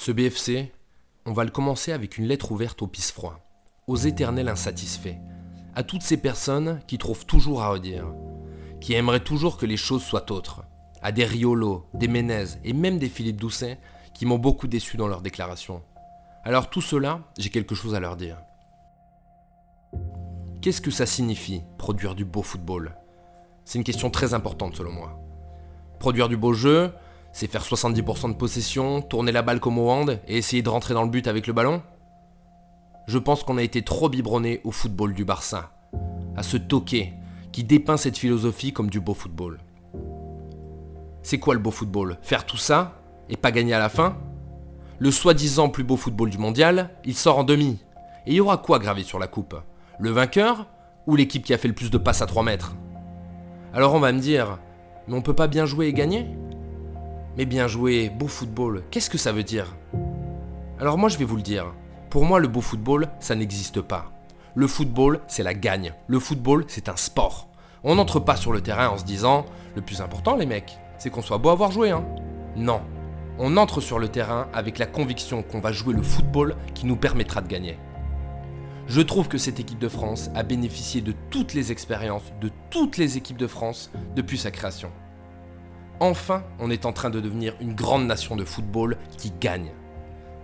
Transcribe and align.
Ce 0.00 0.12
BFC, 0.12 0.70
on 1.26 1.32
va 1.32 1.42
le 1.42 1.50
commencer 1.50 1.90
avec 1.90 2.18
une 2.18 2.26
lettre 2.26 2.52
ouverte 2.52 2.82
au 2.82 2.86
pisse 2.86 3.10
froid, 3.10 3.40
aux 3.88 3.96
éternels 3.96 4.48
insatisfaits, 4.48 5.16
à 5.74 5.82
toutes 5.82 6.02
ces 6.02 6.18
personnes 6.18 6.80
qui 6.86 6.98
trouvent 6.98 7.26
toujours 7.26 7.62
à 7.62 7.70
redire, 7.70 8.04
qui 8.80 8.92
aimeraient 8.92 9.24
toujours 9.24 9.56
que 9.56 9.66
les 9.66 9.76
choses 9.76 10.04
soient 10.04 10.30
autres, 10.30 10.62
à 11.02 11.10
des 11.10 11.24
Riolo, 11.24 11.84
des 11.94 12.06
Ménez 12.06 12.44
et 12.62 12.74
même 12.74 13.00
des 13.00 13.08
Philippe 13.08 13.40
Doucet 13.40 13.80
qui 14.14 14.24
m'ont 14.24 14.38
beaucoup 14.38 14.68
déçu 14.68 14.96
dans 14.96 15.08
leurs 15.08 15.20
déclarations. 15.20 15.82
Alors 16.44 16.70
tout 16.70 16.80
cela, 16.80 17.22
j'ai 17.36 17.50
quelque 17.50 17.74
chose 17.74 17.96
à 17.96 18.00
leur 18.00 18.16
dire. 18.16 18.38
Qu'est-ce 20.62 20.80
que 20.80 20.92
ça 20.92 21.06
signifie, 21.06 21.62
produire 21.76 22.14
du 22.14 22.24
beau 22.24 22.42
football? 22.42 22.96
C'est 23.64 23.78
une 23.78 23.84
question 23.84 24.10
très 24.10 24.32
importante 24.32 24.76
selon 24.76 24.92
moi. 24.92 25.18
Produire 25.98 26.28
du 26.28 26.36
beau 26.36 26.52
jeu, 26.52 26.92
c'est 27.32 27.50
faire 27.50 27.62
70% 27.62 28.30
de 28.30 28.36
possession, 28.36 29.00
tourner 29.02 29.32
la 29.32 29.42
balle 29.42 29.60
comme 29.60 29.78
au 29.78 29.90
hand 29.90 30.20
et 30.26 30.38
essayer 30.38 30.62
de 30.62 30.68
rentrer 30.68 30.94
dans 30.94 31.04
le 31.04 31.10
but 31.10 31.26
avec 31.26 31.46
le 31.46 31.52
ballon? 31.52 31.82
Je 33.06 33.18
pense 33.18 33.42
qu'on 33.42 33.58
a 33.58 33.62
été 33.62 33.82
trop 33.82 34.08
biberonné 34.08 34.60
au 34.64 34.70
football 34.70 35.14
du 35.14 35.24
Barça, 35.24 35.70
à 36.36 36.42
ce 36.42 36.56
toqué 36.56 37.14
qui 37.52 37.64
dépeint 37.64 37.96
cette 37.96 38.18
philosophie 38.18 38.72
comme 38.72 38.90
du 38.90 39.00
beau 39.00 39.14
football. 39.14 39.58
C'est 41.22 41.38
quoi 41.38 41.54
le 41.54 41.60
beau 41.60 41.70
football? 41.70 42.18
Faire 42.22 42.44
tout 42.44 42.56
ça 42.56 43.00
et 43.28 43.36
pas 43.36 43.50
gagner 43.50 43.74
à 43.74 43.78
la 43.78 43.88
fin? 43.88 44.16
Le 44.98 45.10
soi-disant 45.10 45.68
plus 45.68 45.84
beau 45.84 45.96
football 45.96 46.30
du 46.30 46.38
mondial, 46.38 46.90
il 47.04 47.14
sort 47.14 47.38
en 47.38 47.44
demi. 47.44 47.78
Et 48.26 48.32
il 48.32 48.34
y 48.34 48.40
aura 48.40 48.58
quoi 48.58 48.78
gravé 48.78 49.04
sur 49.04 49.18
la 49.18 49.26
coupe? 49.26 49.54
Le 49.98 50.10
vainqueur 50.10 50.66
ou 51.06 51.16
l'équipe 51.16 51.44
qui 51.44 51.54
a 51.54 51.58
fait 51.58 51.68
le 51.68 51.74
plus 51.74 51.90
de 51.90 51.98
passes 51.98 52.20
à 52.20 52.26
3 52.26 52.42
mètres? 52.42 52.74
Alors 53.72 53.94
on 53.94 54.00
va 54.00 54.12
me 54.12 54.20
dire, 54.20 54.58
mais 55.06 55.14
on 55.14 55.22
peut 55.22 55.34
pas 55.34 55.46
bien 55.46 55.66
jouer 55.66 55.86
et 55.86 55.92
gagner? 55.92 56.26
Mais 57.38 57.46
bien 57.46 57.68
jouer, 57.68 58.10
beau 58.10 58.26
football, 58.26 58.82
qu'est-ce 58.90 59.08
que 59.08 59.16
ça 59.16 59.30
veut 59.30 59.44
dire? 59.44 59.76
Alors 60.80 60.98
moi 60.98 61.08
je 61.08 61.16
vais 61.18 61.24
vous 61.24 61.36
le 61.36 61.42
dire. 61.42 61.66
Pour 62.10 62.24
moi 62.24 62.40
le 62.40 62.48
beau 62.48 62.60
football, 62.60 63.06
ça 63.20 63.36
n'existe 63.36 63.80
pas. 63.80 64.10
Le 64.56 64.66
football, 64.66 65.20
c'est 65.28 65.44
la 65.44 65.54
gagne. 65.54 65.94
Le 66.08 66.18
football, 66.18 66.64
c'est 66.66 66.88
un 66.88 66.96
sport. 66.96 67.46
On 67.84 67.94
n'entre 67.94 68.18
pas 68.18 68.34
sur 68.34 68.52
le 68.52 68.60
terrain 68.60 68.88
en 68.88 68.98
se 68.98 69.04
disant, 69.04 69.46
le 69.76 69.82
plus 69.82 70.00
important 70.00 70.34
les 70.34 70.46
mecs, 70.46 70.78
c'est 70.98 71.10
qu'on 71.10 71.22
soit 71.22 71.38
beau 71.38 71.50
à 71.50 71.52
avoir 71.52 71.70
joué, 71.70 71.92
hein. 71.92 72.04
Non. 72.56 72.80
On 73.38 73.56
entre 73.56 73.80
sur 73.80 74.00
le 74.00 74.08
terrain 74.08 74.48
avec 74.52 74.80
la 74.80 74.86
conviction 74.86 75.44
qu'on 75.44 75.60
va 75.60 75.70
jouer 75.70 75.94
le 75.94 76.02
football 76.02 76.56
qui 76.74 76.86
nous 76.86 76.96
permettra 76.96 77.40
de 77.40 77.46
gagner. 77.46 77.78
Je 78.88 79.00
trouve 79.00 79.28
que 79.28 79.38
cette 79.38 79.60
équipe 79.60 79.78
de 79.78 79.88
France 79.88 80.28
a 80.34 80.42
bénéficié 80.42 81.02
de 81.02 81.14
toutes 81.30 81.54
les 81.54 81.70
expériences 81.70 82.32
de 82.40 82.50
toutes 82.70 82.96
les 82.96 83.16
équipes 83.16 83.36
de 83.36 83.46
France 83.46 83.92
depuis 84.16 84.38
sa 84.38 84.50
création. 84.50 84.90
Enfin, 86.00 86.44
on 86.60 86.70
est 86.70 86.86
en 86.86 86.92
train 86.92 87.10
de 87.10 87.20
devenir 87.20 87.54
une 87.60 87.74
grande 87.74 88.06
nation 88.06 88.36
de 88.36 88.44
football 88.44 88.96
qui 89.16 89.32
gagne. 89.40 89.72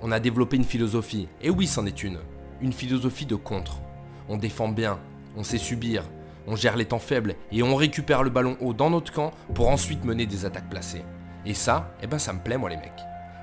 On 0.03 0.11
a 0.11 0.19
développé 0.19 0.57
une 0.57 0.65
philosophie, 0.65 1.29
et 1.41 1.49
oui, 1.49 1.69
c'en 1.69 1.87
est 1.87 2.03
une, 2.03 2.19
une 2.61 2.73
philosophie 2.73 3.25
de 3.27 3.37
contre. 3.37 3.81
On 4.29 4.37
défend 4.37 4.69
bien, 4.69 4.99
on 5.37 5.45
sait 5.45 5.59
subir, 5.59 6.03
on 6.49 6.57
gère 6.57 6.77
les 6.77 6.87
temps 6.87 6.99
faibles 6.99 7.37
et 7.53 7.63
on 7.63 7.77
récupère 7.77 8.25
le 8.25 8.31
ballon 8.31 8.57
haut 8.61 8.75
dans 8.75 8.91
notre 8.91 9.13
camp 9.13 9.33
pour 9.55 9.69
ensuite 9.69 10.05
mener 10.05 10.27
des 10.27 10.45
attaques 10.45 10.69
placées. 10.69 11.05
Et 11.47 11.55
ça, 11.55 11.95
eh 12.03 12.07
ben 12.07 12.19
ça 12.19 12.33
me 12.33 12.41
plaît 12.41 12.59
moi 12.59 12.69
les 12.69 12.77
mecs. 12.77 12.93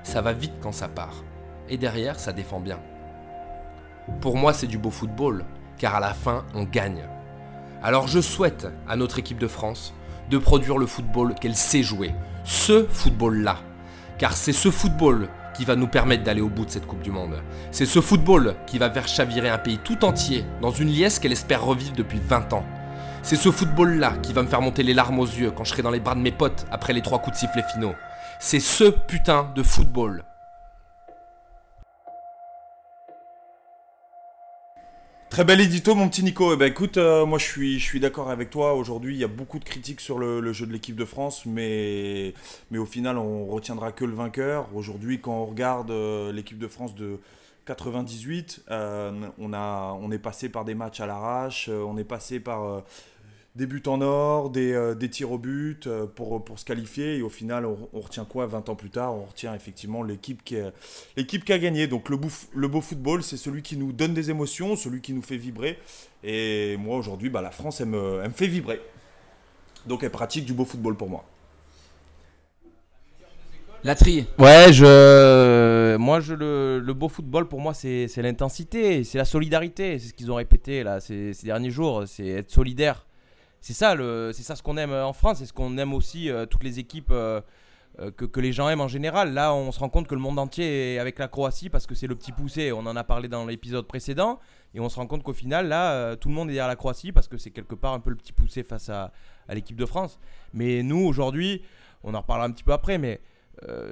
Ça 0.02 0.20
va 0.20 0.32
vite 0.32 0.54
quand 0.60 0.72
ça 0.72 0.88
part. 0.88 1.24
Et 1.68 1.78
derrière, 1.78 2.20
ça 2.20 2.32
défend 2.32 2.60
bien. 2.60 2.78
Pour 4.20 4.36
moi, 4.36 4.52
c'est 4.52 4.66
du 4.66 4.78
beau 4.78 4.90
football, 4.90 5.44
car 5.78 5.94
à 5.94 6.00
la 6.00 6.12
fin, 6.12 6.44
on 6.54 6.64
gagne. 6.64 7.04
Alors 7.82 8.06
je 8.06 8.20
souhaite 8.20 8.68
à 8.86 8.96
notre 8.96 9.18
équipe 9.18 9.38
de 9.38 9.48
France 9.48 9.94
de 10.32 10.38
produire 10.38 10.78
le 10.78 10.86
football 10.86 11.34
qu'elle 11.34 11.54
sait 11.54 11.82
jouer. 11.82 12.14
Ce 12.42 12.86
football-là. 12.88 13.58
Car 14.16 14.32
c'est 14.34 14.54
ce 14.54 14.70
football 14.70 15.28
qui 15.54 15.66
va 15.66 15.76
nous 15.76 15.86
permettre 15.86 16.24
d'aller 16.24 16.40
au 16.40 16.48
bout 16.48 16.64
de 16.64 16.70
cette 16.70 16.86
Coupe 16.86 17.02
du 17.02 17.10
Monde. 17.10 17.42
C'est 17.70 17.84
ce 17.84 18.00
football 18.00 18.54
qui 18.66 18.78
va 18.78 18.90
faire 18.90 19.06
chavirer 19.06 19.50
un 19.50 19.58
pays 19.58 19.78
tout 19.78 20.06
entier 20.06 20.46
dans 20.62 20.70
une 20.70 20.88
liesse 20.88 21.18
qu'elle 21.18 21.32
espère 21.32 21.62
revivre 21.62 21.92
depuis 21.94 22.18
20 22.18 22.54
ans. 22.54 22.64
C'est 23.22 23.36
ce 23.36 23.50
football-là 23.50 24.14
qui 24.22 24.32
va 24.32 24.42
me 24.42 24.48
faire 24.48 24.62
monter 24.62 24.82
les 24.82 24.94
larmes 24.94 25.18
aux 25.18 25.26
yeux 25.26 25.50
quand 25.50 25.64
je 25.64 25.72
serai 25.72 25.82
dans 25.82 25.90
les 25.90 26.00
bras 26.00 26.14
de 26.14 26.20
mes 26.20 26.32
potes 26.32 26.66
après 26.70 26.94
les 26.94 27.02
trois 27.02 27.18
coups 27.18 27.36
de 27.36 27.40
sifflet 27.40 27.62
finaux. 27.70 27.94
C'est 28.40 28.58
ce 28.58 28.84
putain 28.84 29.52
de 29.54 29.62
football. 29.62 30.24
Très 35.32 35.44
bel 35.44 35.62
édito, 35.62 35.94
mon 35.94 36.10
petit 36.10 36.22
Nico. 36.22 36.52
Eh 36.52 36.58
ben, 36.58 36.66
écoute, 36.66 36.98
euh, 36.98 37.24
moi 37.24 37.38
je 37.38 37.46
suis, 37.46 37.78
je 37.78 37.84
suis 37.86 38.00
d'accord 38.00 38.28
avec 38.28 38.50
toi. 38.50 38.74
Aujourd'hui, 38.74 39.14
il 39.14 39.18
y 39.18 39.24
a 39.24 39.28
beaucoup 39.28 39.58
de 39.58 39.64
critiques 39.64 40.02
sur 40.02 40.18
le, 40.18 40.52
jeu 40.52 40.66
de 40.66 40.72
l'équipe 40.72 40.94
de 40.94 41.06
France, 41.06 41.46
mais, 41.46 42.34
mais 42.70 42.76
au 42.76 42.84
final, 42.84 43.16
on 43.16 43.46
retiendra 43.46 43.92
que 43.92 44.04
le 44.04 44.12
vainqueur. 44.12 44.68
Aujourd'hui, 44.74 45.22
quand 45.22 45.32
on 45.32 45.46
regarde 45.46 45.90
euh, 45.90 46.32
l'équipe 46.32 46.58
de 46.58 46.68
France 46.68 46.94
de, 46.94 47.18
98, 47.64 48.64
euh, 48.70 49.10
on, 49.38 49.54
a, 49.54 49.96
on 50.02 50.10
est 50.10 50.18
passé 50.18 50.50
par 50.50 50.66
des 50.66 50.74
matchs 50.74 51.00
à 51.00 51.06
l'arrache, 51.06 51.70
on 51.70 51.96
est 51.96 52.04
passé 52.04 52.38
par 52.38 52.82
des 53.54 53.66
buts 53.66 53.82
en 53.86 54.00
or, 54.00 54.48
des, 54.48 54.72
euh, 54.72 54.94
des 54.94 55.10
tirs 55.10 55.30
au 55.30 55.38
but 55.38 55.86
euh, 55.86 56.06
pour, 56.06 56.42
pour 56.42 56.58
se 56.58 56.64
qualifier. 56.64 57.16
Et 57.16 57.22
au 57.22 57.28
final, 57.28 57.66
on, 57.66 58.00
retient 58.00 58.24
quoi 58.24 58.46
20 58.46 58.68
ans 58.70 58.74
plus 58.74 58.90
tard? 58.90 59.14
On 59.14 59.24
retient 59.24 59.54
effectivement 59.54 60.02
l'équipe 60.02 60.42
qui, 60.42 60.56
l'équipe 61.16 61.44
qui 61.44 61.52
a 61.52 61.58
gagné. 61.58 61.86
Donc 61.86 62.08
le, 62.08 62.18
le 62.54 62.68
beau 62.68 62.80
football, 62.80 63.22
c'est 63.22 63.36
celui 63.36 63.62
qui 63.62 63.76
nous 63.76 63.92
donne 63.92 64.14
des 64.14 64.30
émotions, 64.30 64.74
celui 64.76 65.00
qui 65.00 65.12
nous 65.12 65.22
fait 65.22 65.36
vibrer. 65.36 65.78
Et 66.24 66.76
moi, 66.78 66.96
aujourd'hui, 66.96 67.28
bah, 67.28 67.42
la 67.42 67.50
France, 67.50 67.80
elle 67.80 67.88
me, 67.88 68.20
elle 68.22 68.28
me 68.28 68.34
fait 68.34 68.46
vibrer. 68.46 68.80
Donc 69.86 70.02
elle 70.02 70.10
pratique 70.10 70.46
du 70.46 70.54
beau 70.54 70.64
football 70.64 70.96
pour 70.96 71.10
moi. 71.10 71.24
La 73.84 73.96
tri. 73.96 74.26
Ouais, 74.38 74.72
je, 74.72 75.96
moi, 75.96 76.20
je, 76.20 76.34
le, 76.34 76.78
le 76.78 76.94
beau 76.94 77.08
football, 77.08 77.48
pour 77.48 77.60
moi, 77.60 77.74
c'est 77.74 78.08
l'intensité, 78.18 79.02
c'est 79.02 79.18
la 79.18 79.24
solidarité. 79.24 79.98
C'est 79.98 80.08
ce 80.08 80.14
qu'ils 80.14 80.30
ont 80.30 80.36
répété 80.36 80.84
là, 80.84 81.00
ces, 81.00 81.34
ces 81.34 81.46
derniers 81.46 81.70
jours. 81.70 82.04
C'est 82.06 82.28
être 82.28 82.50
solidaire 82.50 83.04
c'est 83.62 83.74
ça, 83.74 83.94
c'est 84.32 84.42
ça 84.42 84.56
ce 84.56 84.62
qu'on 84.62 84.76
aime 84.76 84.90
euh, 84.90 85.06
en 85.06 85.12
France, 85.12 85.38
c'est 85.38 85.46
ce 85.46 85.52
qu'on 85.52 85.78
aime 85.78 85.94
aussi 85.94 86.28
euh, 86.28 86.46
toutes 86.46 86.64
les 86.64 86.80
équipes 86.80 87.12
euh, 87.12 87.40
que, 88.16 88.40
les 88.40 88.52
gens 88.52 88.68
aiment 88.68 88.80
en 88.80 88.88
général. 88.88 89.34
Là, 89.34 89.54
on 89.54 89.70
se 89.70 89.78
rend 89.78 89.88
compte 89.88 90.08
que 90.08 90.16
le 90.16 90.20
monde 90.20 90.38
entier 90.40 90.94
est 90.94 90.98
avec 90.98 91.18
la 91.20 91.28
Croatie 91.28 91.70
parce 91.70 91.86
que 91.86 91.94
c'est 91.94 92.08
le 92.08 92.16
petit 92.16 92.32
poussé. 92.32 92.72
On 92.72 92.80
en 92.80 92.96
a 92.96 93.04
parlé 93.04 93.28
dans 93.28 93.46
l'épisode 93.46 93.86
précédent 93.86 94.40
et 94.74 94.80
on 94.80 94.88
se 94.88 94.96
rend 94.96 95.06
compte 95.06 95.22
qu'au 95.22 95.32
final, 95.32 95.68
là, 95.68 96.16
tout 96.16 96.28
le 96.28 96.34
monde 96.34 96.48
est 96.48 96.54
derrière 96.54 96.68
la 96.68 96.76
Croatie 96.76 97.12
parce 97.12 97.28
que 97.28 97.36
c'est 97.36 97.50
quelque 97.50 97.76
part 97.76 97.92
un 97.92 98.00
peu 98.00 98.10
le 98.10 98.16
petit 98.16 98.32
poussé 98.32 98.64
face 98.64 98.88
à, 98.88 99.12
à 99.46 99.54
l'équipe 99.54 99.76
de 99.76 99.86
France. 99.86 100.18
Mais 100.54 100.82
nous, 100.82 100.98
aujourd'hui, 101.06 101.62
on 102.02 102.14
en 102.14 102.20
reparlera 102.20 102.48
un 102.48 102.50
petit 102.50 102.64
peu 102.64 102.72
après, 102.72 102.98
mais 102.98 103.20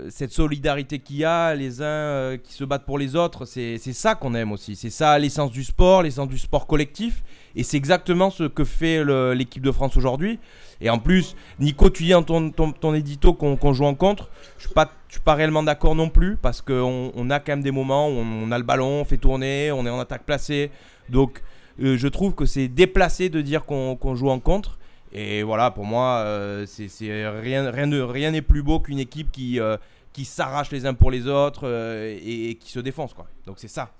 cette 0.08 0.32
solidarité 0.32 0.98
qu'il 0.98 1.16
y 1.16 1.24
a, 1.24 1.54
les 1.54 1.80
uns 1.80 1.84
euh, 1.84 2.36
qui 2.36 2.52
se 2.52 2.64
battent 2.64 2.84
pour 2.84 2.98
les 2.98 3.14
autres, 3.14 3.44
c'est 3.44 3.78
ça 3.78 4.14
qu'on 4.14 4.34
aime 4.34 4.52
aussi. 4.52 4.74
C'est 4.74 4.90
ça 4.90 5.18
l'essence 5.18 5.52
du 5.52 5.62
sport, 5.62 6.02
l'essence 6.02 6.28
du 6.28 6.38
sport 6.38 6.66
collectif. 6.66 7.22
Et 7.54 7.62
c'est 7.62 7.76
exactement 7.76 8.30
ce 8.30 8.44
que 8.44 8.64
fait 8.64 9.04
l'équipe 9.34 9.62
de 9.62 9.72
France 9.72 9.96
aujourd'hui. 9.96 10.38
Et 10.80 10.88
en 10.90 10.98
plus, 10.98 11.36
Nico, 11.58 11.90
tu 11.90 12.04
dis 12.04 12.10
dans 12.10 12.22
ton, 12.22 12.50
ton, 12.50 12.94
édito 12.94 13.32
qu'on 13.34 13.72
joue 13.72 13.84
en 13.84 13.94
contre. 13.94 14.30
Je 14.58 14.66
ne 14.66 14.84
suis, 15.08 15.20
pas 15.20 15.34
réellement 15.34 15.62
d'accord 15.62 15.94
non 15.94 16.08
plus 16.08 16.36
parce 16.36 16.62
qu'on 16.62 17.12
on 17.14 17.30
a 17.30 17.38
quand 17.40 17.52
même 17.52 17.62
des 17.62 17.72
moments 17.72 18.08
où 18.08 18.12
on, 18.12 18.50
a 18.50 18.58
le 18.58 18.64
ballon, 18.64 19.00
on 19.00 19.04
fait 19.04 19.18
tourner, 19.18 19.72
on 19.72 19.84
est 19.86 19.90
en 19.90 20.00
attaque 20.00 20.24
placée. 20.24 20.70
Donc 21.08 21.42
euh, 21.82 21.96
je 21.96 22.08
trouve 22.08 22.34
que 22.34 22.46
c'est 22.46 22.68
déplacé 22.68 23.28
de 23.28 23.40
dire 23.40 23.64
qu'on 23.64 24.14
joue 24.14 24.30
en 24.30 24.40
contre. 24.40 24.78
Et 25.12 25.42
voilà, 25.42 25.70
pour 25.70 25.84
moi, 25.84 26.18
euh, 26.24 26.66
c'est 26.66 26.88
rien, 27.00 27.70
rien, 27.70 27.70
rien 28.06 28.30
n'est 28.30 28.42
plus 28.42 28.62
beau 28.62 28.80
qu'une 28.80 29.00
équipe 29.00 29.32
qui, 29.32 29.58
euh, 29.58 29.76
qui 30.12 30.24
s'arrache 30.24 30.70
les 30.70 30.86
uns 30.86 30.94
pour 30.94 31.10
les 31.10 31.26
autres 31.26 31.66
euh, 31.66 32.16
et, 32.22 32.54
qui 32.56 32.70
se 32.70 32.78
défonce. 32.78 33.14
Donc 33.46 33.58
c'est 33.58 33.68
ça. 33.68 33.92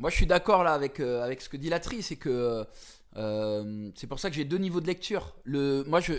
Moi, 0.00 0.10
je 0.10 0.16
suis 0.16 0.26
d'accord 0.26 0.64
là 0.64 0.74
avec, 0.74 1.00
avec 1.00 1.40
ce 1.40 1.48
que 1.48 1.56
dit 1.56 1.68
Latri, 1.68 2.02
c'est 2.02 2.16
que 2.16 2.64
c'est 3.94 4.06
pour 4.06 4.20
ça 4.20 4.30
que 4.30 4.36
j'ai 4.36 4.44
deux 4.44 4.58
niveaux 4.58 4.80
de 4.80 4.86
lecture. 4.86 5.34
Le, 5.44 5.84
moi, 5.84 6.00
je, 6.00 6.14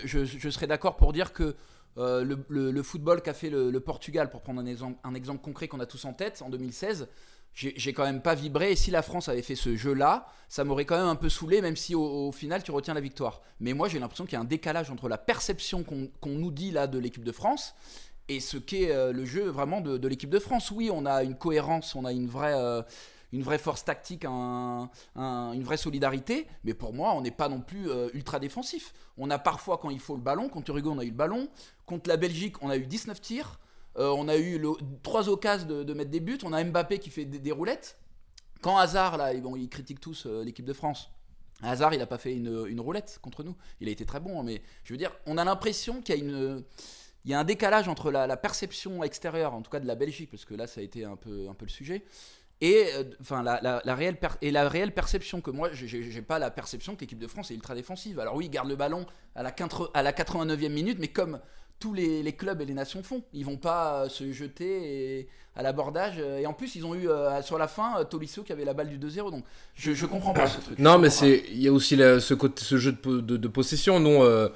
serais 0.50 0.66
d'accord 0.66 0.96
pour 0.96 1.12
dire 1.12 1.32
que 1.32 1.56
le, 1.96 2.82
football 2.82 3.22
qu'a 3.22 3.34
fait 3.34 3.50
le, 3.50 3.80
Portugal, 3.80 4.30
pour 4.30 4.40
prendre 4.42 4.60
un 4.60 5.14
exemple 5.14 5.42
concret 5.42 5.68
qu'on 5.68 5.80
a 5.80 5.86
tous 5.86 6.04
en 6.04 6.12
tête, 6.12 6.42
en 6.42 6.50
2016, 6.50 7.08
j'ai 7.54 7.92
quand 7.92 8.04
même 8.04 8.22
pas 8.22 8.34
vibré. 8.34 8.72
Et 8.72 8.76
si 8.76 8.90
la 8.90 9.02
France 9.02 9.28
avait 9.28 9.42
fait 9.42 9.56
ce 9.56 9.76
jeu-là, 9.76 10.26
ça 10.48 10.64
m'aurait 10.64 10.84
quand 10.84 10.96
même 10.96 11.08
un 11.08 11.16
peu 11.16 11.28
saoulé, 11.28 11.60
même 11.60 11.76
si 11.76 11.94
au, 11.94 12.32
final 12.32 12.62
tu 12.62 12.70
retiens 12.70 12.94
la 12.94 13.00
victoire. 13.00 13.42
Mais 13.60 13.72
moi 13.72 13.88
j'ai 13.88 13.98
l'impression 13.98 14.24
qu'il 14.24 14.34
y 14.34 14.36
a 14.36 14.40
un 14.40 14.44
décalage 14.44 14.90
entre 14.90 15.08
la 15.08 15.18
perception 15.18 15.84
qu'on 15.84 16.30
nous 16.30 16.50
dit 16.50 16.70
là 16.70 16.86
de 16.86 16.98
l'équipe 16.98 17.24
de 17.24 17.32
France 17.32 17.74
et 18.30 18.38
ce 18.38 18.56
qu'est 18.56 18.92
euh, 18.92 19.12
le 19.12 19.24
jeu 19.24 19.48
vraiment 19.48 19.80
de, 19.80 20.06
l'équipe 20.06 20.30
de 20.30 20.38
France. 20.38 20.70
Oui, 20.70 20.90
on 20.92 21.04
a 21.04 21.24
une 21.24 21.36
cohérence, 21.36 21.96
on 21.96 22.04
a 22.04 22.12
une 22.12 22.28
vraie, 22.28 22.54
euh, 22.54 22.80
une 23.32 23.42
vraie 23.42 23.58
force 23.58 23.84
tactique, 23.84 24.24
une 24.24 25.62
vraie 25.62 25.76
solidarité, 25.76 26.46
mais 26.64 26.74
pour 26.74 26.94
moi 26.94 27.12
on 27.14 27.22
n'est 27.22 27.30
pas 27.32 27.48
non 27.48 27.60
plus 27.60 27.90
euh, 27.90 28.08
ultra 28.14 28.38
défensif. 28.38 28.92
On 29.18 29.30
a 29.30 29.38
parfois 29.38 29.78
quand 29.78 29.90
il 29.90 30.00
faut 30.00 30.14
le 30.14 30.22
ballon, 30.22 30.48
contre 30.48 30.70
Uruguay 30.70 30.90
on 30.94 30.98
a 30.98 31.04
eu 31.04 31.10
le 31.10 31.14
ballon, 31.14 31.48
contre 31.86 32.08
la 32.08 32.16
Belgique 32.16 32.62
on 32.62 32.70
a 32.70 32.76
eu 32.76 32.86
19 32.86 33.20
tirs. 33.20 33.58
Euh, 33.98 34.14
on 34.16 34.28
a 34.28 34.36
eu 34.36 34.62
trois 35.02 35.28
occasions 35.28 35.66
de, 35.66 35.94
mettre 35.94 36.10
des 36.10 36.20
buts. 36.20 36.38
On 36.44 36.52
a 36.52 36.62
Mbappé 36.62 36.98
qui 36.98 37.10
fait 37.10 37.24
des, 37.24 37.52
roulettes. 37.52 37.98
Quand 38.60 38.76
Hazard, 38.76 39.16
là, 39.16 39.32
ils 39.32 39.68
critiquent 39.68 40.00
tous 40.00 40.26
euh, 40.26 40.44
l'équipe 40.44 40.64
de 40.64 40.72
France. 40.72 41.10
Hazard, 41.62 41.92
il 41.92 41.98
n'a 41.98 42.06
pas 42.06 42.18
fait 42.18 42.34
une, 42.34 42.80
roulette 42.80 43.18
contre 43.22 43.42
nous. 43.42 43.56
Il 43.80 43.88
a 43.88 43.90
été 43.90 44.06
très 44.06 44.20
bon, 44.20 44.40
hein, 44.40 44.42
mais 44.44 44.62
je 44.84 44.92
veux 44.92 44.98
dire, 44.98 45.12
on 45.26 45.36
a 45.36 45.44
l'impression 45.44 46.00
qu'il 46.00 46.64
y 47.24 47.34
a 47.34 47.38
un 47.38 47.44
décalage 47.44 47.88
entre 47.88 48.10
la, 48.10 48.36
perception 48.36 49.02
extérieure, 49.02 49.54
en 49.54 49.62
tout 49.62 49.70
cas 49.70 49.80
de 49.80 49.86
la 49.86 49.94
Belgique, 49.94 50.30
parce 50.30 50.44
que 50.44 50.54
là 50.54 50.66
ça 50.66 50.80
a 50.80 50.84
été 50.84 51.04
un 51.04 51.16
peu, 51.16 51.48
le 51.60 51.68
sujet, 51.68 52.04
et, 52.62 52.86
euh, 52.94 53.04
enfin, 53.20 53.42
la, 53.42 53.94
réelle 53.94 54.94
perception 54.94 55.40
que 55.40 55.50
moi, 55.50 55.70
j'ai- 55.72 56.22
pas 56.22 56.38
la 56.38 56.50
perception 56.50 56.94
que 56.94 57.00
l'équipe 57.00 57.18
de 57.18 57.26
France 57.26 57.50
est 57.50 57.54
ultra 57.54 57.74
défensive. 57.74 58.20
Alors 58.20 58.36
oui, 58.36 58.46
ils 58.46 58.50
gardent 58.50 58.68
le 58.68 58.76
ballon 58.76 59.06
à 59.34 59.42
la, 59.42 59.54
à 59.94 60.02
la 60.02 60.12
89e 60.12 60.68
minute, 60.72 60.98
mais 60.98 61.08
comme 61.08 61.40
tous 61.80 61.92
les, 61.94 62.32
clubs 62.34 62.60
et 62.60 62.64
les 62.66 62.74
nations 62.74 63.02
font, 63.02 63.22
ils 63.32 63.44
vont 63.44 63.56
pas 63.56 64.04
euh, 64.04 64.08
se 64.08 64.30
jeter 64.32 65.18
et- 65.20 65.28
à 65.56 65.62
l'abordage. 65.64 66.14
euh, 66.18 66.38
Et 66.38 66.46
en 66.46 66.52
plus, 66.52 66.76
ils 66.76 66.86
ont 66.86 66.94
eu 66.94 67.08
euh, 67.08 67.42
sur 67.42 67.58
la 67.58 67.66
fin 67.66 68.04
Tolisso 68.04 68.44
qui 68.44 68.52
avait 68.52 68.64
la 68.64 68.72
balle 68.74 68.88
du 68.88 68.98
2-0. 69.04 69.30
Donc 69.32 69.44
je, 69.74 69.92
je 69.92 70.06
comprends 70.06 70.32
pas 70.32 70.46
ce 70.46 70.60
truc. 70.60 70.78
Non, 70.78 70.98
mais 70.98 71.10
c'est 71.10 71.42
il 71.50 71.60
y 71.60 71.66
a 71.66 71.72
aussi 71.72 71.96
ce, 71.96 72.34
côté, 72.34 72.62
ce 72.62 72.76
jeu 72.78 72.92
de, 72.92 72.96
po- 72.98 73.20
de- 73.20 73.36
de 73.36 73.48
possession. 73.48 73.98
Euh, 74.22 74.48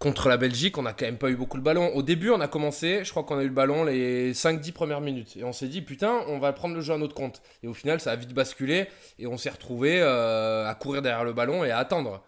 contre 0.00 0.28
la 0.28 0.36
Belgique, 0.36 0.76
on 0.76 0.82
n'a 0.82 0.92
quand 0.92 1.06
même 1.06 1.16
pas 1.18 1.30
eu 1.30 1.36
beaucoup 1.36 1.56
le 1.56 1.62
ballon. 1.62 1.88
Au 1.94 2.02
début, 2.02 2.28
on 2.30 2.40
a 2.40 2.48
commencé, 2.48 3.04
je 3.04 3.10
crois 3.10 3.22
qu'on 3.22 3.38
a 3.38 3.42
eu 3.42 3.48
le 3.48 3.54
ballon 3.54 3.84
les 3.84 4.34
5-10 4.34 4.72
premières 4.72 5.00
minutes. 5.00 5.36
Et 5.36 5.44
on 5.44 5.52
s'est 5.52 5.68
dit, 5.68 5.80
putain, 5.80 6.20
on 6.26 6.38
va 6.40 6.52
prendre 6.52 6.74
le 6.74 6.80
jeu 6.82 6.92
à 6.92 6.98
notre 6.98 7.14
compte. 7.14 7.40
Et 7.62 7.68
au 7.68 7.72
final, 7.74 8.00
ça 8.00 8.10
a 8.10 8.16
vite 8.16 8.34
basculé. 8.34 8.86
Et 9.20 9.26
on 9.26 9.38
s'est 9.38 9.48
retrouvé 9.50 10.02
à 10.02 10.76
courir 10.78 11.00
derrière 11.00 11.24
le 11.24 11.32
ballon 11.32 11.64
et 11.64 11.70
à 11.70 11.78
attendre. 11.78 12.22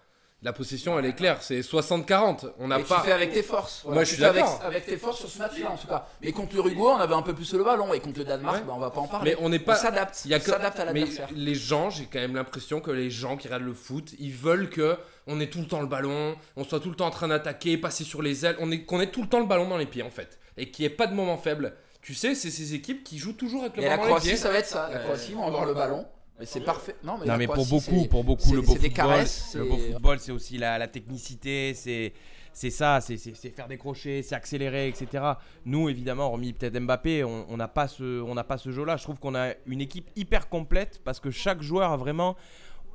La 0.46 0.52
possession, 0.52 0.96
elle 0.96 1.06
est 1.06 1.12
claire, 1.16 1.38
c'est 1.42 1.58
60-40. 1.60 2.52
On 2.60 2.68
n'a 2.68 2.78
Et 2.78 2.82
tu 2.84 2.88
pas. 2.88 3.00
fais 3.00 3.10
avec 3.10 3.32
tes 3.32 3.42
forces. 3.42 3.82
Moi, 3.84 4.04
je 4.04 4.14
suis 4.14 4.24
avec, 4.24 4.44
d'accord. 4.44 4.62
avec 4.64 4.86
tes 4.86 4.96
forces 4.96 5.18
sur 5.18 5.28
ce 5.28 5.38
match-là, 5.38 5.72
en 5.72 5.76
tout 5.76 5.88
cas. 5.88 6.06
Mais 6.22 6.30
contre 6.30 6.54
l'Uruguay, 6.54 6.80
on 6.80 6.98
avait 6.98 7.14
un 7.16 7.22
peu 7.22 7.34
plus 7.34 7.52
le 7.52 7.64
ballon. 7.64 7.92
Et 7.92 7.98
contre 7.98 8.20
le 8.20 8.24
Danemark, 8.24 8.58
Ouais. 8.58 8.62
bah, 8.64 8.72
on 8.76 8.78
va 8.78 8.90
pas 8.90 9.00
en 9.00 9.08
parler. 9.08 9.32
Mais 9.32 9.44
on 9.44 9.48
n'est 9.48 9.60
on 9.60 9.64
pas. 9.64 9.74
s'adapte. 9.74 10.22
Il 10.24 10.30
y 10.30 10.34
a 10.34 10.36
On 10.36 10.40
que- 10.40 10.46
s'adapte 10.46 10.78
à 10.78 10.84
Mais 10.92 11.00
l'adversaire. 11.00 11.28
les 11.34 11.54
gens, 11.56 11.90
j'ai 11.90 12.04
quand 12.04 12.20
même 12.20 12.36
l'impression 12.36 12.80
que 12.80 12.92
les 12.92 13.10
gens 13.10 13.36
qui 13.36 13.48
regardent 13.48 13.64
le 13.64 13.74
foot, 13.74 14.12
ils 14.20 14.32
veulent 14.32 14.70
que 14.70 14.96
on 15.26 15.40
ait 15.40 15.48
tout 15.50 15.58
le 15.58 15.66
temps 15.66 15.80
le 15.80 15.88
ballon, 15.88 16.36
on 16.54 16.62
soit 16.62 16.78
tout 16.78 16.90
le 16.90 16.94
temps 16.94 17.06
en 17.08 17.10
train 17.10 17.26
d'attaquer, 17.26 17.76
passer 17.76 18.04
sur 18.04 18.22
les 18.22 18.46
ailes, 18.46 18.54
on 18.60 18.70
est 18.70 18.84
qu'on 18.84 19.00
ait 19.00 19.10
tout 19.10 19.22
le 19.22 19.28
temps 19.28 19.40
le 19.40 19.46
ballon 19.46 19.68
dans 19.68 19.78
les 19.78 19.86
pieds 19.86 20.04
en 20.04 20.10
fait, 20.10 20.38
et 20.56 20.70
qu'il 20.70 20.84
n'y 20.84 20.92
ait 20.92 20.96
pas 20.96 21.08
de 21.08 21.14
moment 21.14 21.38
faible. 21.38 21.74
Tu 22.02 22.14
sais, 22.14 22.36
c'est 22.36 22.50
ces 22.52 22.72
équipes 22.74 23.02
qui 23.02 23.18
jouent 23.18 23.32
toujours 23.32 23.62
avec 23.62 23.76
le 23.78 23.82
Et 23.82 23.86
la 23.86 23.96
ballon 23.96 24.02
dans 24.10 24.14
les 24.14 24.20
Croatie, 24.20 24.36
ça 24.40 24.52
va 24.52 24.58
être 24.58 24.68
ça. 24.68 24.88
La 24.92 24.98
Euh, 24.98 25.02
Croatie, 25.02 25.30
ils 25.30 25.34
vont 25.36 25.44
avoir 25.48 25.64
le 25.64 25.74
ballon. 25.74 26.06
Mais 26.38 26.46
c'est 26.46 26.60
parfait. 26.60 26.96
Non, 27.02 27.16
mais, 27.18 27.46
Non 27.46 27.54
pour 27.54 27.66
beaucoup, 27.66 28.04
pour 28.08 28.24
beaucoup 28.24 28.52
le 28.54 28.60
beau 28.60 28.72
c'est 28.74 28.78
des 28.78 28.88
football, 28.88 29.06
caresses, 29.06 29.54
le 29.54 29.62
c'est- 29.64 29.68
beau 29.68 29.76
football 29.78 30.18
c'est 30.18 30.32
aussi 30.32 30.58
la, 30.58 30.76
la 30.78 30.88
technicité, 30.88 31.72
c'est 31.74 32.12
c'est 32.52 32.70
ça, 32.70 33.02
c'est 33.02 33.18
faire 33.18 33.68
des 33.68 33.76
crochets, 33.76 34.22
c'est 34.22 34.34
accélérer, 34.34 34.88
etc. 34.88 35.22
Nous 35.66 35.90
évidemment, 35.90 36.26
hormis 36.28 36.54
peut-être 36.54 36.78
Mbappé, 36.78 37.22
on 37.24 37.46
on 37.50 37.56
n'a 37.56 37.68
pas 37.68 37.86
ce 37.88 38.20
on 38.22 38.34
n'a 38.34 38.44
pas 38.44 38.56
ce 38.58 38.70
jeu-là. 38.70 38.96
Je 38.96 39.02
trouve 39.02 39.18
qu'on 39.18 39.34
a 39.34 39.52
une 39.66 39.80
équipe 39.80 40.10
hyper 40.16 40.48
complète 40.48 41.00
parce 41.04 41.20
que 41.20 41.30
chaque 41.30 41.60
joueur 41.62 41.92
a 41.92 41.96
vraiment 41.96 42.34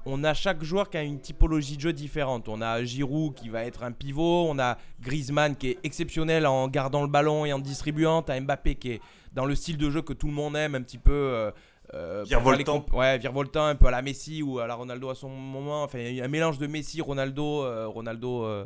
on 0.07 0.23
a 0.23 0.33
chaque 0.33 0.63
joueur 0.63 0.89
qui 0.89 0.97
a 0.97 1.03
une 1.03 1.19
typologie 1.19 1.75
de 1.77 1.81
jeu 1.81 1.93
différente. 1.93 2.49
On 2.49 2.59
a 2.61 2.83
Giroud 2.83 3.35
qui 3.35 3.49
va 3.49 3.63
être 3.65 3.83
un 3.83 3.91
pivot, 3.91 4.47
on 4.49 4.57
a 4.57 4.77
Griezmann 4.99 5.55
qui 5.55 5.69
est 5.69 5.77
exceptionnel 5.83 6.47
en 6.47 6.67
gardant 6.67 7.03
le 7.03 7.07
ballon 7.07 7.45
et 7.45 7.53
en 7.53 7.59
distribuant, 7.59 8.23
t'as 8.23 8.39
Mbappé 8.39 8.75
qui 8.75 8.91
est 8.93 9.01
dans 9.33 9.45
le 9.45 9.53
style 9.53 9.77
de 9.77 9.89
jeu 9.91 10.01
que 10.01 10.13
tout 10.13 10.25
le 10.27 10.33
monde 10.33 10.55
aime, 10.55 10.73
un 10.73 10.81
petit 10.81 10.97
peu 10.97 11.11
euh, 11.13 11.51
euh, 11.93 12.23
Virevoltant. 12.25 12.85
Ouais, 12.93 13.17
virevoltant, 13.17 13.65
un 13.65 13.75
peu 13.75 13.87
à 13.87 13.91
la 13.91 14.01
Messi 14.01 14.41
ou 14.43 14.59
à 14.59 14.67
la 14.67 14.75
Ronaldo 14.75 15.09
à 15.09 15.15
son 15.15 15.29
moment. 15.29 15.83
Enfin, 15.83 15.99
il 15.99 16.15
y 16.15 16.21
a 16.21 16.25
un 16.25 16.29
mélange 16.29 16.57
de 16.57 16.67
Messi, 16.67 17.01
Ronaldo, 17.01 17.63
euh, 17.63 17.87
Ronaldo, 17.87 18.45
euh, 18.45 18.65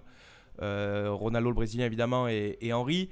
euh, 0.61 1.09
Ronaldo 1.11 1.49
le 1.49 1.55
Brésilien 1.55 1.85
évidemment 1.85 2.27
et, 2.27 2.57
et 2.61 2.71
Henry. 2.73 3.09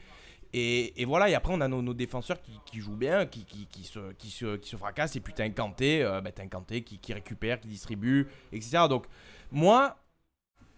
Et, 0.55 1.01
et 1.01 1.05
voilà, 1.05 1.29
et 1.29 1.33
après 1.33 1.51
on 1.51 1.61
a 1.61 1.67
nos, 1.67 1.81
nos 1.81 1.95
défenseurs 1.95 2.39
qui, 2.39 2.51
qui 2.65 2.79
jouent 2.79 2.95
bien, 2.95 3.25
qui, 3.25 3.43
qui, 3.43 3.65
qui 3.71 3.83
se, 3.85 4.11
qui, 4.19 4.29
se, 4.29 4.57
qui 4.57 4.69
se 4.69 4.75
fracassent, 4.75 5.15
et 5.15 5.19
puis 5.19 5.33
t'as 5.33 5.45
un 5.45 5.49
Kanté, 5.49 6.03
euh, 6.03 6.21
bah, 6.21 6.29
un 6.39 6.47
Kanté 6.47 6.83
qui, 6.83 6.99
qui 6.99 7.11
récupère, 7.11 7.59
qui 7.59 7.67
distribue, 7.67 8.27
etc. 8.51 8.83
Donc 8.87 9.05
moi, 9.51 9.95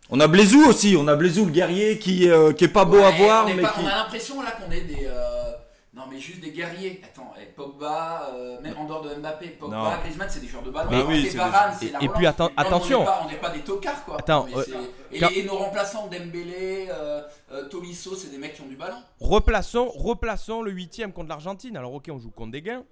On 0.09 0.19
a 0.21 0.27
Blaisou 0.29 0.63
aussi, 0.65 0.95
on 0.97 1.07
a 1.09 1.15
Blaisou 1.17 1.43
le 1.45 1.51
guerrier 1.51 1.99
qui, 1.99 2.29
euh, 2.29 2.53
qui 2.53 2.63
est 2.63 2.69
pas 2.69 2.85
beau 2.85 2.99
à 3.03 3.11
voir, 3.11 3.45
mais 3.47 3.61
pas- 3.61 3.73
qui. 3.73 3.81
on 3.83 3.87
a 3.87 3.95
l'impression 3.95 4.41
là 4.41 4.51
qu'on 4.51 4.71
est 4.71 4.81
des. 4.81 5.07
Non, 5.95 6.03
mais 6.11 6.19
juste 6.19 6.41
des 6.41 6.51
guerriers. 6.51 7.01
Attends, 7.05 7.31
eh, 7.41 7.45
Pogba, 7.45 8.29
euh, 8.33 8.59
même 8.61 8.75
en 8.77 8.83
dehors 8.83 9.01
de 9.01 9.15
Mbappé, 9.15 9.47
Pogba, 9.51 9.77
Non. 9.77 9.97
Griezmann, 10.01 10.27
c'est 10.29 10.41
des 10.41 10.47
joueurs 10.47 10.63
de 10.63 10.69
ballon. 10.71 10.91
Bah 10.91 11.05
oui, 11.07 11.25
Et 11.25 11.29
c'est 11.29 11.37
Varane, 11.37 11.71
des- 11.79 11.85
c'est 11.87 11.91
la 11.93 12.03
et- 12.03 12.09
puis 12.09 12.25
atten- 12.25 12.43
Non, 12.43 12.49
mais 12.57 12.65
attention. 12.65 13.05
On 13.23 13.29
n'est 13.29 13.37
pas, 13.37 13.49
des 13.51 13.61
tocards 13.61 14.03
quoi. 14.03 14.17
Attends, 14.19 14.45
Mais 14.45 14.57
euh, 14.57 14.63
et, 15.13 15.19
quand- 15.19 15.29
et 15.29 15.43
nos 15.43 15.55
remplaçants, 15.55 16.07
Dembélé, 16.07 16.87
euh, 16.89 17.21
euh, 17.53 17.69
Tolisso, 17.69 18.13
c'est 18.15 18.29
des 18.29 18.37
mecs 18.37 18.55
qui 18.55 18.61
ont 18.61 18.67
du 18.67 18.75
ballon. 18.75 18.97
replaçons, 19.21 19.87
replaçons 19.89 20.61
le 20.61 20.71
huitième 20.71 21.13
contre 21.13 21.29
l'Argentine. 21.29 21.77
Alors 21.77 21.93
ok, 21.93 22.09
on 22.11 22.19
joue 22.19 22.29
contre 22.31 22.51
des 22.51 22.61
gains, 22.61 22.83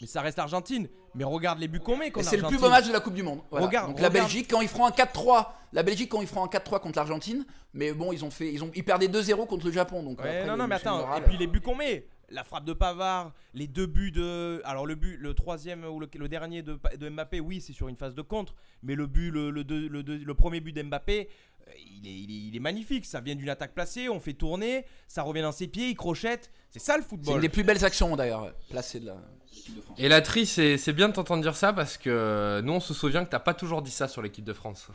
mais 0.00 0.06
ça 0.08 0.20
reste 0.20 0.38
l'Argentine. 0.38 0.88
Mais 1.14 1.22
regarde 1.22 1.60
les 1.60 1.68
buts 1.68 1.78
qu'on 1.78 1.96
met 1.96 2.10
contre 2.10 2.28
c'est 2.28 2.36
le 2.36 2.42
plus 2.48 2.58
beau 2.58 2.68
match 2.68 2.88
de 2.88 2.92
la 2.92 2.98
Coupe 2.98 3.14
du 3.14 3.22
Monde. 3.22 3.38
Voilà. 3.52 3.66
Regarde, 3.66 3.88
Donc 3.90 4.00
la. 4.00 4.10
Belgique, 4.10 4.48
quand 4.50 4.60
ils 4.60 4.66
feront 4.68 4.86
un 4.86 4.90
4-3, 4.90 5.52
la 5.72 5.84
Belgique, 5.84 6.10
quand 6.10 6.20
ils 6.20 6.26
feront 6.26 6.42
un 6.44 6.48
4-3 6.48 6.80
contre 6.80 6.98
l'Argentine, 6.98 7.46
mais 7.74 7.92
bon, 7.92 8.10
ils 8.10 8.24
ont 8.24 8.30
fait, 8.32 8.52
ils 8.52 8.64
ont, 8.64 8.72
ils 8.74 8.84
perdaient 8.84 9.06
2-0 9.06 9.46
contre 9.46 9.66
le 9.66 9.70
Japon. 9.72 10.02
Donc 10.02 10.20
Ouais, 10.20 10.38
après, 10.38 10.46
non, 10.48 10.56
non, 10.56 10.66
mais 10.66 10.74
attends, 10.74 11.14
et 11.16 11.20
puis 11.20 11.36
les 11.36 11.46
buts 11.46 11.60
qu'on 11.60 11.76
met, 11.76 12.04
la 12.34 12.44
frappe 12.44 12.64
de 12.64 12.72
Pavard, 12.72 13.32
les 13.54 13.66
deux 13.66 13.86
buts 13.86 14.10
de. 14.10 14.60
Alors 14.64 14.86
le 14.86 14.94
but, 14.94 15.16
le 15.16 15.32
troisième 15.34 15.84
ou 15.84 16.00
le, 16.00 16.08
le 16.14 16.28
dernier 16.28 16.62
de, 16.62 16.78
Mbappé, 17.08 17.40
oui, 17.40 17.60
c'est 17.60 17.72
sur 17.72 17.88
une 17.88 17.96
phase 17.96 18.14
de 18.14 18.22
contre, 18.22 18.54
mais 18.82 18.94
le 18.94 19.06
but, 19.06 19.30
le, 19.30 19.50
le, 19.50 19.64
deux- 19.64 19.88
le, 19.88 20.34
premier 20.34 20.60
but 20.60 20.72
d'Mbappé, 20.72 21.28
euh, 21.68 21.70
il 21.78 22.06
est, 22.06 22.10
il, 22.12 22.30
est, 22.30 22.48
il 22.48 22.56
est 22.56 22.60
magnifique. 22.60 23.06
Ça 23.06 23.20
vient 23.20 23.34
d'une 23.36 23.48
attaque 23.48 23.72
placée, 23.74 24.08
on 24.08 24.20
fait 24.20 24.34
tourner, 24.34 24.84
ça 25.08 25.22
revient 25.22 25.42
dans 25.42 25.52
ses 25.52 25.68
pieds, 25.68 25.88
il 25.90 25.94
crochette. 25.96 26.50
C'est 26.70 26.80
ça 26.80 26.96
le 26.96 27.02
C'est 27.02 27.14
une 27.14 27.18
football. 27.22 27.40
des 27.40 27.48
plus 27.48 27.62
belles 27.64 27.84
actions 27.84 28.14
d'ailleurs 28.16 28.52
placées 28.68 29.00
de 29.00 29.06
la 29.06 29.16
l'équipe 29.54 29.76
de 29.76 29.80
France. 29.80 29.98
Et 29.98 30.08
la 30.08 30.20
tri, 30.20 30.44
c'est 30.46 30.76
c'est 30.76 30.92
bien 30.92 31.08
de 31.08 31.14
t'entendre 31.14 31.42
dire 31.42 31.56
ça 31.56 31.72
parce 31.72 31.96
que 31.96 32.60
nous, 32.64 32.72
on 32.72 32.80
se 32.80 32.92
souvient 32.92 33.24
que 33.24 33.30
t'as 33.30 33.38
pas 33.38 33.54
toujours 33.54 33.80
dit 33.82 33.90
ça 33.92 34.08
sur 34.08 34.20
l'équipe 34.22 34.44
de 34.44 34.52
France. 34.52 34.88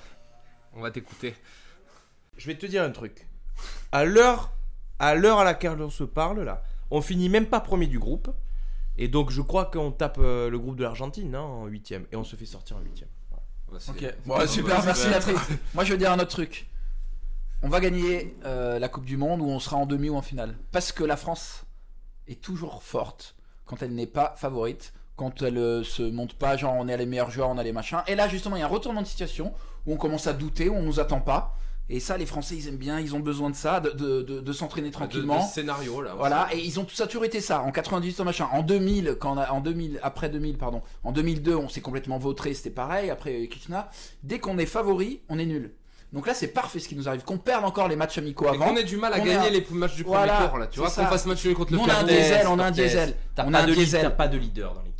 On 0.74 0.81
va 0.81 0.91
t'écouter. 0.91 1.33
Je 2.38 2.45
vais 2.47 2.56
te 2.56 2.65
dire 2.65 2.83
un 2.83 2.91
truc. 2.91 3.27
À 3.91 4.03
l'heure 4.06 4.51
à 5.00 5.15
l'heure 5.15 5.39
à 5.39 5.45
laquelle 5.45 5.81
on 5.81 5.89
se 5.89 6.03
parle 6.03 6.44
là, 6.44 6.62
on 6.91 7.01
finit 7.01 7.30
même 7.30 7.45
pas 7.45 7.59
premier 7.59 7.88
du 7.88 8.00
groupe. 8.00 8.30
Et 8.97 9.07
donc 9.07 9.30
je 9.30 9.41
crois 9.41 9.65
qu'on 9.65 9.91
tape 9.91 10.18
euh, 10.19 10.50
le 10.50 10.59
groupe 10.59 10.75
de 10.75 10.83
l'Argentine 10.83 11.33
hein, 11.33 11.41
en 11.41 11.65
huitième 11.68 12.06
et 12.12 12.18
on 12.18 12.24
se 12.24 12.36
fait 12.36 12.45
sortir 12.45 12.77
en 12.77 12.81
huitième. 12.81 13.09
Ok, 13.71 14.13
bon, 14.25 14.47
super, 14.47 14.83
merci 14.83 15.09
la 15.09 15.19
tri. 15.19 15.33
Moi 15.74 15.83
je 15.83 15.91
veux 15.91 15.97
dire 15.97 16.12
un 16.12 16.19
autre 16.19 16.31
truc. 16.31 16.68
On 17.62 17.69
va 17.69 17.80
gagner 17.80 18.36
euh, 18.45 18.80
la 18.80 18.89
Coupe 18.89 19.06
du 19.06 19.18
Monde 19.18 19.41
ou 19.41 19.45
on 19.45 19.59
sera 19.59 19.77
en 19.77 19.86
demi 19.86 20.09
ou 20.09 20.15
en 20.15 20.21
finale. 20.21 20.56
Parce 20.71 20.91
que 20.91 21.03
la 21.03 21.18
France 21.18 21.65
est 22.27 22.41
toujours 22.41 22.83
forte 22.83 23.36
quand 23.65 23.81
elle 23.81 23.94
n'est 23.94 24.07
pas 24.07 24.33
favorite, 24.38 24.94
quand 25.15 25.44
elle 25.44 25.57
euh, 25.57 25.83
se 25.83 26.01
monte 26.01 26.33
pas, 26.33 26.57
genre 26.57 26.74
on 26.74 26.88
est 26.88 26.97
les 26.97 27.06
meilleurs 27.06 27.31
joueurs, 27.31 27.50
on 27.50 27.57
a 27.57 27.63
les 27.63 27.74
machins. 27.74 28.01
Et 28.07 28.15
là 28.15 28.27
justement 28.27 28.56
il 28.56 28.59
y 28.59 28.63
a 28.63 28.65
un 28.65 28.69
retournement 28.69 29.01
de 29.01 29.07
situation 29.07 29.53
où 29.86 29.94
on 29.94 29.97
commence 29.97 30.27
à 30.27 30.33
douter, 30.33 30.68
où 30.68 30.75
on 30.75 30.81
nous 30.81 31.00
attend 31.00 31.21
pas. 31.21 31.56
Et 31.91 32.00
ça 32.00 32.18
les 32.18 32.25
Français 32.27 32.56
ils 32.56 32.68
aiment 32.68 32.77
bien, 32.77 33.00
ils 33.00 33.15
ont 33.15 33.19
besoin 33.19 33.50
de 33.50 33.56
ça, 33.56 33.80
de, 33.80 33.89
de- 33.89 34.21
de- 34.21 34.39
de 34.41 34.53
s'entraîner 34.53 34.91
tranquillement. 34.91 35.41
scénario 35.41 36.01
là. 36.01 36.13
Voilà, 36.18 36.47
et 36.53 36.59
ils 36.59 36.80
ont 36.80 36.83
tout 36.86 36.94
ça 36.95 37.06
a 37.06 37.07
toujours 37.07 37.25
été 37.25 37.41
ça. 37.41 37.62
En 37.62 37.71
98, 37.71 38.19
en 38.19 38.25
machin. 38.25 38.47
En 38.51 38.62
2000, 38.62 39.15
quand 39.19 39.33
on 39.33 39.38
a, 39.38 39.50
en 39.51 39.60
2000, 39.62 40.00
après 40.03 40.29
2000, 40.29 40.58
pardon. 40.58 40.81
En 41.03 41.12
2002, 41.12 41.55
on 41.55 41.67
s'est 41.67 41.81
complètement 41.81 42.17
vautré, 42.19 42.53
c'était 42.53 42.69
pareil. 42.69 43.10
Après 43.10 43.48
Kitchener, 43.48 43.81
dès 44.24 44.39
qu'on 44.39 44.58
est 44.60 44.65
favori, 44.67 45.22
on 45.29 45.39
est 45.39 45.46
nul. 45.46 45.74
Donc 46.12 46.25
là, 46.25 46.34
c'est 46.34 46.48
parfait 46.48 46.79
ce 46.79 46.88
qui 46.88 46.96
nous 46.96 47.08
arrive. 47.08 47.24
Qu'on 47.24 47.38
perde 47.38 47.63
encore 47.65 47.88
les 47.88 47.96
matchs 47.96 48.17
amicaux 48.17 48.48
avant. 48.48 48.69
qu'on 48.69 48.75
ait 48.75 48.84
du 48.84 48.98
mal 48.98 49.13
à 49.13 49.19
gagner 49.19 49.50
les 49.51 49.65
matchs 49.72 49.96
du 49.96 50.03
premier 50.03 50.17
Voilà, 50.25 50.48
tour 50.48 50.58
là. 50.58 50.67
Tu 50.67 50.79
vois, 50.79 50.89
ça. 50.89 51.03
qu'on 51.03 51.10
fasse 51.12 51.25
match 51.27 51.48
contre 51.53 51.72
le 51.72 51.77
on 51.79 51.88
a 51.88 51.93
un 51.98 52.03
diesel, 52.03 52.48
on 52.48 52.58
a 52.60 52.65
un 52.65 52.72
diesel. 52.72 53.15
On 53.38 53.53
a 53.53 53.60
un 53.62 53.67
de 53.67 53.74
diesel. 53.74 54.01
t'as 54.01 54.10
pas 54.10 54.27
de 54.27 54.38
leader 54.38 54.74
dans 54.74 54.81
l'équipe. 54.81 54.99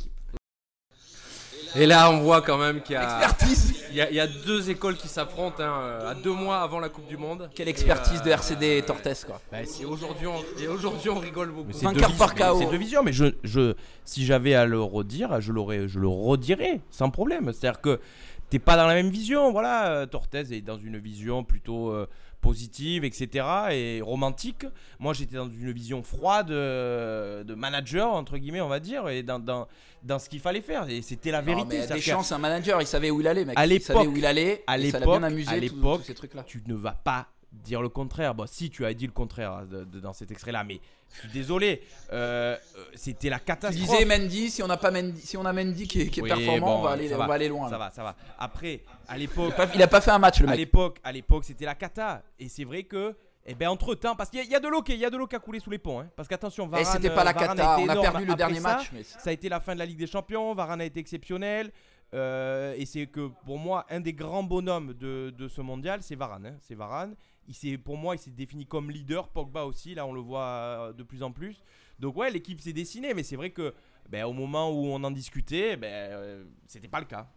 Et 1.76 1.86
là, 1.86 2.10
on 2.10 2.20
voit 2.20 2.42
quand 2.42 2.58
même 2.58 2.82
qu'il 2.82 2.94
y 2.94 2.96
a, 2.96 3.22
Expertise 3.22 3.74
il 3.90 3.96
y 3.96 4.00
a, 4.00 4.10
il 4.10 4.16
y 4.16 4.20
a 4.20 4.26
deux 4.26 4.70
écoles 4.70 4.96
qui 4.96 5.08
s'affrontent 5.08 5.62
hein, 5.62 5.98
à 6.06 6.14
deux 6.14 6.32
mois 6.32 6.58
avant 6.58 6.80
la 6.80 6.88
Coupe 6.88 7.06
du 7.06 7.16
Monde. 7.16 7.50
Quelle 7.54 7.68
expertise 7.68 8.20
Et, 8.20 8.24
de 8.24 8.28
euh, 8.28 8.34
RCD 8.34 8.78
et 8.78 8.82
Tortes, 8.82 9.24
quoi. 9.26 9.40
Et 9.52 9.84
aujourd'hui, 9.84 10.26
on, 10.26 10.60
et 10.60 10.68
aujourd'hui, 10.68 11.10
on 11.10 11.18
rigole 11.18 11.50
beaucoup. 11.50 11.72
C'est 11.72 11.84
Vainqueur 11.84 12.10
deux 12.10 12.16
par 12.16 12.34
visions, 12.34 12.52
KO. 12.52 12.58
C'est 12.58 12.70
deux 12.70 12.76
visions, 12.76 13.02
mais 13.02 13.12
je, 13.12 13.26
je, 13.42 13.74
si 14.04 14.24
j'avais 14.24 14.54
à 14.54 14.66
le 14.66 14.80
redire, 14.80 15.40
je, 15.40 15.52
l'aurais, 15.52 15.88
je 15.88 15.98
le 15.98 16.08
redirais 16.08 16.80
sans 16.90 17.10
problème. 17.10 17.52
C'est-à-dire 17.52 17.80
que 17.80 18.00
t'es 18.48 18.58
pas 18.58 18.76
dans 18.76 18.86
la 18.86 18.94
même 18.94 19.10
vision. 19.10 19.50
Voilà, 19.52 19.90
euh, 19.90 20.06
Tortez 20.06 20.52
est 20.52 20.60
dans 20.60 20.78
une 20.78 20.98
vision 20.98 21.44
plutôt 21.44 21.90
euh, 21.90 22.06
positive, 22.40 23.04
etc. 23.04 23.46
et 23.70 24.00
romantique. 24.02 24.64
Moi, 24.98 25.12
j'étais 25.14 25.36
dans 25.36 25.48
une 25.48 25.72
vision 25.72 26.02
froide 26.02 26.50
euh, 26.50 27.44
de 27.44 27.54
manager, 27.54 28.12
entre 28.12 28.38
guillemets, 28.38 28.60
on 28.60 28.68
va 28.68 28.80
dire, 28.80 29.08
et 29.08 29.22
dans, 29.22 29.38
dans, 29.38 29.68
dans 30.02 30.18
ce 30.18 30.28
qu'il 30.28 30.40
fallait 30.40 30.60
faire. 30.62 30.88
Et 30.88 31.02
c'était 31.02 31.30
la 31.30 31.40
Non, 31.40 31.46
vérité. 31.46 31.66
mais 31.68 31.76
C'est-à-dire 31.78 31.96
Deschamps, 31.96 32.22
c'est 32.22 32.34
un 32.34 32.38
manager, 32.38 32.80
il 32.80 32.86
savait 32.86 33.10
où 33.10 33.20
il 33.20 33.26
allait, 33.28 33.44
mec. 33.44 33.58
À 33.58 33.66
il 33.66 33.80
savait 33.80 33.98
l'époque- 34.00 34.14
où 34.14 34.16
il 34.18 34.26
allait. 34.26 34.64
à 34.66 34.76
l'époque- 34.78 35.02
bien 35.04 35.22
amusé, 35.22 35.50
à 35.50 35.56
l'époque, 35.56 36.02
ces 36.04 36.14
trucs-là. 36.14 36.42
tu 36.44 36.62
ne 36.66 36.74
vas 36.74 36.92
pas 36.92 37.26
dire 37.52 37.82
le 37.82 37.88
contraire. 37.88 38.34
Bon, 38.34 38.46
si 38.46 38.70
tu 38.70 38.84
as 38.86 38.94
dit 38.94 39.06
le 39.06 39.12
contraire 39.12 39.66
de- 39.66 39.84
de- 39.84 40.00
dans 40.00 40.12
cet 40.12 40.30
extrait-là, 40.30 40.62
mais 40.64 40.80
je 41.12 41.20
suis 41.20 41.28
désolé. 41.30 41.82
euh, 42.12 42.56
euh, 42.76 42.84
c'était 42.94 43.28
la 43.28 43.38
Tu 43.38 43.44
catastrophe. 43.46 43.88
disais 43.98 44.04
Mendy, 44.04 44.50
si 44.50 44.62
on 44.62 44.70
a 44.70 44.76
pas 44.76 44.90
Mendy, 44.90 45.20
si 45.20 45.36
on 45.36 45.44
a 45.44 45.52
Mendy 45.52 45.88
qui 45.88 46.02
est, 46.02 46.06
qui 46.08 46.20
est 46.20 46.22
Oui, 46.22 46.28
performant, 46.28 46.66
bon, 46.74 46.78
on 46.78 46.82
va 46.82 46.90
aller, 46.92 47.08
ça 47.08 47.16
on 47.16 47.18
va, 47.18 47.26
va 47.26 47.34
aller 47.34 47.48
loin. 47.48 47.68
Ça 47.68 47.78
va, 47.78 47.90
ça 47.90 48.02
va. 48.02 48.14
Après, 48.38 48.82
à 49.08 49.16
l'époque, 49.18 49.52
Il 49.74 49.82
a 49.82 49.88
pas 49.88 50.00
fait 50.00 50.10
un 50.12 50.18
match 50.18 50.40
le 50.40 50.46
à 50.46 50.50
mec. 50.50 50.58
l'époque, 50.60 50.98
à 51.02 51.10
l'époque, 51.12 51.44
c'était 51.44 51.64
la 51.64 51.74
cata. 51.74 52.22
Et 52.38 52.48
c'est 52.48 52.64
vrai 52.64 52.84
que, 52.84 53.16
eh 53.46 53.54
ben, 53.54 53.68
entre 53.68 53.94
temps, 53.96 54.14
parce 54.14 54.30
qu'il 54.30 54.38
y, 54.38 54.42
a- 54.42 54.44
il 54.44 54.50
y 54.50 54.54
a 54.54 54.60
de 54.60 54.68
l'eau 54.68 54.82
qui, 54.82 54.92
il 54.92 54.98
y 55.00 55.04
a 55.04 55.10
de 55.10 55.16
l'eau 55.16 55.26
qui 55.26 55.34
a 55.34 55.40
coulé 55.40 55.58
sous 55.58 55.70
les 55.70 55.78
ponts. 55.78 56.00
hein. 56.00 56.08
parce 56.14 56.28
qu'attention, 56.28 56.66
Et 56.66 56.68
Varane, 56.68 56.86
c'était 56.86 57.10
pas 57.10 57.24
la 57.24 57.32
Varane 57.32 57.56
cata, 57.56 57.78
on 57.80 57.88
a 57.88 57.96
perdu 58.00 58.24
le 58.24 58.32
après 58.32 58.36
dernier 58.36 58.60
ça. 58.60 58.76
match. 58.76 58.90
mais- 58.92 59.02
Ça 59.02 59.30
a 59.30 59.32
été 59.32 59.48
la 59.48 59.58
fin 59.60 59.74
de 59.74 59.78
la 59.80 59.86
Ligue 59.86 59.98
des 59.98 60.06
Champions. 60.06 60.54
Varane 60.54 60.80
a 60.80 60.84
été 60.84 61.00
exceptionnel. 61.00 61.72
euh, 62.12 62.74
et 62.76 62.86
c'est 62.86 63.06
que 63.06 63.28
pour 63.46 63.56
moi, 63.56 63.86
un 63.88 64.00
des 64.00 64.12
grands 64.12 64.42
bonhommes 64.42 64.94
de, 64.94 65.30
de 65.30 65.46
ce 65.46 65.60
mondial, 65.60 66.02
c'est 66.02 66.16
Varane. 66.16 66.44
hein. 66.46 66.56
C'est 66.60 66.74
Varane. 66.74 67.14
Il 67.48 67.78
pour 67.78 67.96
moi, 67.96 68.14
il 68.14 68.18
s'est 68.18 68.30
défini 68.30 68.66
comme 68.66 68.90
leader. 68.90 69.28
Pogba 69.28 69.64
aussi, 69.64 69.94
là, 69.94 70.06
on 70.06 70.12
le 70.12 70.20
voit 70.20 70.40
euh, 70.40 70.92
de 70.92 71.02
plus 71.02 71.22
en 71.22 71.32
plus. 71.32 71.62
Donc 71.98 72.16
ouais, 72.16 72.30
l'équipe 72.30 72.60
s'est 72.60 72.72
dessinée, 72.72 73.14
mais 73.14 73.22
c'est 73.22 73.36
vrai 73.36 73.50
que 73.50 73.74
ben, 74.08 74.24
au 74.24 74.32
moment 74.32 74.70
où 74.70 74.86
on 74.86 75.02
en 75.04 75.10
discutait, 75.10 75.76
ben, 75.76 75.88
euh, 75.88 76.44
c'était 76.66 76.88
pas 76.88 77.00
le 77.00 77.06
cas. 77.06 77.28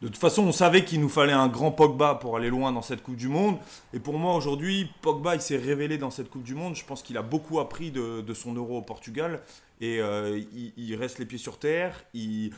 De 0.00 0.08
toute 0.08 0.18
façon, 0.18 0.42
on 0.42 0.52
savait 0.52 0.84
qu'il 0.84 1.00
nous 1.00 1.08
fallait 1.08 1.32
un 1.32 1.46
grand 1.46 1.70
Pogba 1.70 2.16
pour 2.16 2.36
aller 2.36 2.48
loin 2.48 2.72
dans 2.72 2.82
cette 2.82 3.04
Coupe 3.04 3.14
du 3.14 3.28
Monde. 3.28 3.58
Et 3.92 4.00
pour 4.00 4.18
moi, 4.18 4.34
aujourd'hui, 4.34 4.90
Pogba, 5.00 5.36
il 5.36 5.40
s'est 5.40 5.56
révélé 5.56 5.96
dans 5.96 6.10
cette 6.10 6.28
Coupe 6.28 6.42
du 6.42 6.56
Monde. 6.56 6.74
Je 6.74 6.84
pense 6.84 7.04
qu'il 7.04 7.16
a 7.16 7.22
beaucoup 7.22 7.60
appris 7.60 7.92
de, 7.92 8.34
son 8.34 8.52
euro 8.54 8.78
au 8.78 8.82
Portugal. 8.82 9.40
Et 9.80 10.00
euh, 10.00 10.40
il, 10.52 10.72
il, 10.76 10.96
reste 10.96 11.20
les 11.20 11.26
pieds 11.26 11.38
sur 11.38 11.56
terre. 11.60 12.04
Il, 12.14 12.52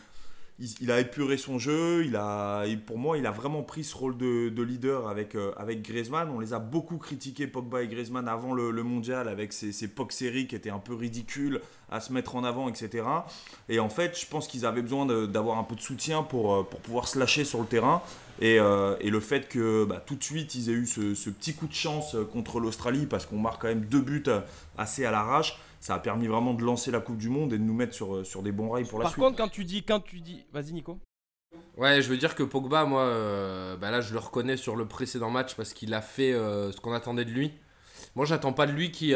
il, 0.58 0.90
a 0.92 1.00
épuré 1.00 1.36
son 1.36 1.58
jeu. 1.58 2.04
Il 2.04 2.16
a, 2.16 2.64
pour 2.86 2.98
moi, 2.98 3.18
il 3.18 3.26
a 3.26 3.30
vraiment 3.30 3.62
pris 3.62 3.82
ce 3.82 3.96
rôle 3.96 4.16
de, 4.16 4.62
leader 4.62 5.08
avec, 5.08 5.34
euh, 5.34 5.52
avec 5.56 5.82
Griezmann. 5.82 6.30
On 6.30 6.38
les 6.38 6.52
a 6.52 6.58
beaucoup 6.58 6.98
critiqués, 6.98 7.46
Pogba 7.46 7.82
et 7.82 7.88
Griezmann, 7.88 8.28
avant 8.28 8.54
le, 8.54 8.70
mondial, 8.82 9.28
avec 9.28 9.52
ces, 9.52 9.72
ces 9.72 9.90
séries 10.10 10.46
qui 10.46 10.54
étaient 10.54 10.70
un 10.70 10.78
peu 10.78 10.94
ridicules 10.94 11.60
à 11.90 12.00
se 12.00 12.12
mettre 12.12 12.36
en 12.36 12.44
avant, 12.44 12.68
etc. 12.68 13.04
Et 13.68 13.80
en 13.80 13.88
fait, 13.88 14.18
je 14.18 14.26
pense 14.26 14.46
qu'ils 14.46 14.64
avaient 14.66 14.82
besoin 14.82 15.06
d'avoir 15.26 15.58
un 15.58 15.64
peu 15.64 15.74
de 15.74 15.80
soutien 15.80 16.22
pour, 16.22 16.54
euh, 16.54 16.62
pour 16.62 16.80
pouvoir 16.80 17.08
se 17.08 17.18
lâcher 17.18 17.44
sur 17.44 17.60
le 17.60 17.66
terrain. 17.66 18.02
Et, 18.40 18.58
euh, 18.58 18.96
le 19.02 19.20
fait 19.20 19.48
que 19.48 19.84
bah, 19.84 20.02
tout 20.04 20.16
de 20.16 20.24
suite, 20.24 20.54
ils 20.54 20.68
aient 20.68 20.74
eu 20.74 20.86
ce, 20.86 21.14
ce 21.14 21.30
petit 21.30 21.54
coup 21.54 21.66
de 21.66 21.74
chance 21.74 22.16
contre 22.32 22.58
l'Australie, 22.58 23.06
parce 23.06 23.26
qu'on 23.26 23.38
marque 23.38 23.62
quand 23.62 23.68
même 23.68 23.84
deux 23.84 24.00
buts 24.00 24.24
assez 24.76 25.04
à 25.04 25.10
l'arrache 25.10 25.56
ça 25.84 25.96
a 25.96 25.98
permis 25.98 26.26
vraiment 26.26 26.54
de 26.54 26.62
lancer 26.62 26.90
la 26.90 27.00
Coupe 27.00 27.18
du 27.18 27.28
Monde 27.28 27.52
et 27.52 27.58
de 27.58 27.62
nous 27.62 27.74
mettre 27.74 27.92
sur, 27.92 28.14
euh, 28.14 28.24
sur 28.24 28.42
des 28.42 28.52
bons 28.52 28.70
rails 28.70 28.86
pour 28.86 28.98
la 29.00 29.04
suite. 29.04 29.18
Par 29.18 29.26
contre, 29.26 29.36
quand 29.36 29.50
tu 29.50 29.66
dis, 29.66 29.82
quand 29.82 30.00
tu 30.00 30.20
dis, 30.20 30.46
vas-y 30.50 30.72
Nico. 30.72 30.98
Ouais, 31.76 32.00
je 32.00 32.08
veux 32.08 32.16
dire 32.16 32.34
que 32.34 32.42
Pogba, 32.42 32.86
moi, 32.86 33.02
euh, 33.02 33.76
bah 33.76 33.90
là, 33.90 34.00
je 34.00 34.14
le 34.14 34.18
reconnais 34.18 34.56
sur 34.56 34.76
le 34.76 34.88
précédent 34.88 35.28
match 35.28 35.54
parce 35.56 35.74
qu'il 35.74 35.92
a 35.92 36.00
fait 36.00 36.32
euh, 36.32 36.72
ce 36.72 36.80
qu'on 36.80 36.94
attendait 36.94 37.26
de 37.26 37.32
lui. 37.32 37.52
Moi, 38.14 38.24
j'attends 38.24 38.54
pas 38.54 38.66
de 38.66 38.72
lui 38.72 38.92
qui, 38.92 39.12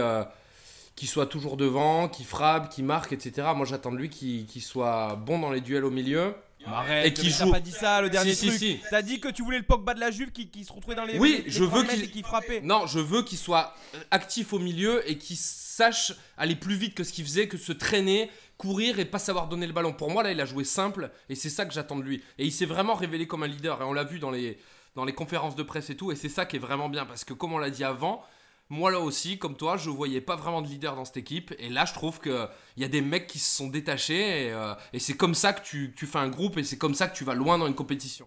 qui 0.94 1.06
soit 1.06 1.24
toujours 1.24 1.56
devant, 1.56 2.06
qui 2.06 2.24
frappe, 2.24 2.68
qui 2.68 2.82
marque, 2.82 3.14
etc. 3.14 3.48
Moi, 3.56 3.64
j'attends 3.64 3.92
de 3.92 3.96
lui 3.96 4.10
qu'il 4.10 4.62
soit 4.62 5.16
bon 5.16 5.38
dans 5.38 5.50
les 5.50 5.62
duels 5.62 5.86
au 5.86 5.90
milieu. 5.90 6.34
Arrête, 6.66 7.06
et 7.06 7.12
qui 7.12 7.30
joue. 7.30 7.50
pas 7.50 7.60
dit 7.60 7.72
ça 7.72 8.00
le 8.00 8.10
dernier 8.10 8.34
truc. 8.34 8.52
Si, 8.52 8.80
T'as 8.90 9.02
dit 9.02 9.20
que 9.20 9.28
tu 9.28 9.42
voulais 9.42 9.58
le 9.58 9.64
Pogba 9.64 9.94
de 9.94 10.00
la 10.00 10.10
Juve 10.10 10.32
qui, 10.32 10.48
qui 10.48 10.64
se 10.64 10.72
retrouvait 10.72 10.96
dans 10.96 11.04
les. 11.04 11.18
Oui, 11.18 11.44
je 11.46 11.64
veux 11.64 11.84
qu'il 11.84 12.24
frappait. 12.24 12.60
Non, 12.60 12.86
je 12.86 12.98
veux 12.98 13.22
qu'il 13.22 13.38
soit 13.38 13.74
actif 14.10 14.52
au 14.52 14.58
milieu 14.58 15.08
et 15.08 15.18
qu'il 15.18 15.36
sache 15.36 16.12
aller 16.36 16.56
plus 16.56 16.74
vite 16.74 16.94
que 16.94 17.04
ce 17.04 17.12
qu'il 17.12 17.24
faisait, 17.24 17.48
que 17.48 17.56
se 17.56 17.72
traîner, 17.72 18.30
courir 18.56 18.98
et 18.98 19.04
pas 19.04 19.18
savoir 19.18 19.48
donner 19.48 19.66
le 19.66 19.72
ballon. 19.72 19.92
Pour 19.92 20.10
moi, 20.10 20.22
là, 20.22 20.32
il 20.32 20.40
a 20.40 20.44
joué 20.46 20.64
simple 20.64 21.10
et 21.28 21.34
c'est 21.34 21.50
ça 21.50 21.64
que 21.64 21.72
j'attends 21.72 21.96
de 21.96 22.02
lui. 22.02 22.22
Et 22.38 22.44
il 22.44 22.52
s'est 22.52 22.66
vraiment 22.66 22.94
révélé 22.94 23.26
comme 23.26 23.42
un 23.44 23.46
leader 23.46 23.80
et 23.80 23.84
on 23.84 23.92
l'a 23.92 24.04
vu 24.04 24.18
dans 24.18 24.30
les 24.30 24.58
dans 24.96 25.04
les 25.04 25.12
conférences 25.12 25.54
de 25.54 25.62
presse 25.62 25.90
et 25.90 25.96
tout. 25.96 26.10
Et 26.10 26.16
c'est 26.16 26.28
ça 26.28 26.44
qui 26.44 26.56
est 26.56 26.60
vraiment 26.60 26.88
bien 26.88 27.06
parce 27.06 27.24
que 27.24 27.32
comme 27.32 27.52
on 27.52 27.58
l'a 27.58 27.70
dit 27.70 27.84
avant 27.84 28.24
moi 28.70 28.90
là 28.90 29.00
aussi, 29.00 29.38
comme 29.38 29.56
toi, 29.56 29.76
je 29.76 29.88
voyais 29.88 30.20
pas 30.20 30.36
vraiment 30.36 30.60
de 30.60 30.68
leader 30.68 30.94
dans 30.94 31.04
cette 31.04 31.16
équipe. 31.16 31.54
Et 31.58 31.70
là, 31.70 31.84
je 31.86 31.94
trouve 31.94 32.20
qu'il 32.20 32.48
y 32.76 32.84
a 32.84 32.88
des 32.88 33.00
mecs 33.00 33.26
qui 33.26 33.38
se 33.38 33.56
sont 33.56 33.68
détachés. 33.68 34.46
Et, 34.46 34.52
euh, 34.52 34.74
c'est 34.98 35.16
comme 35.16 35.34
ça 35.34 35.52
que 35.52 35.62
tu, 35.62 35.94
fais 36.06 36.18
un 36.18 36.28
groupe 36.28 36.58
et 36.58 36.64
c'est 36.64 36.76
comme 36.76 36.94
ça 36.94 37.08
que 37.08 37.16
tu 37.16 37.24
vas 37.24 37.34
loin 37.34 37.56
dans 37.56 37.66
une 37.66 37.74
compétition. 37.74 38.26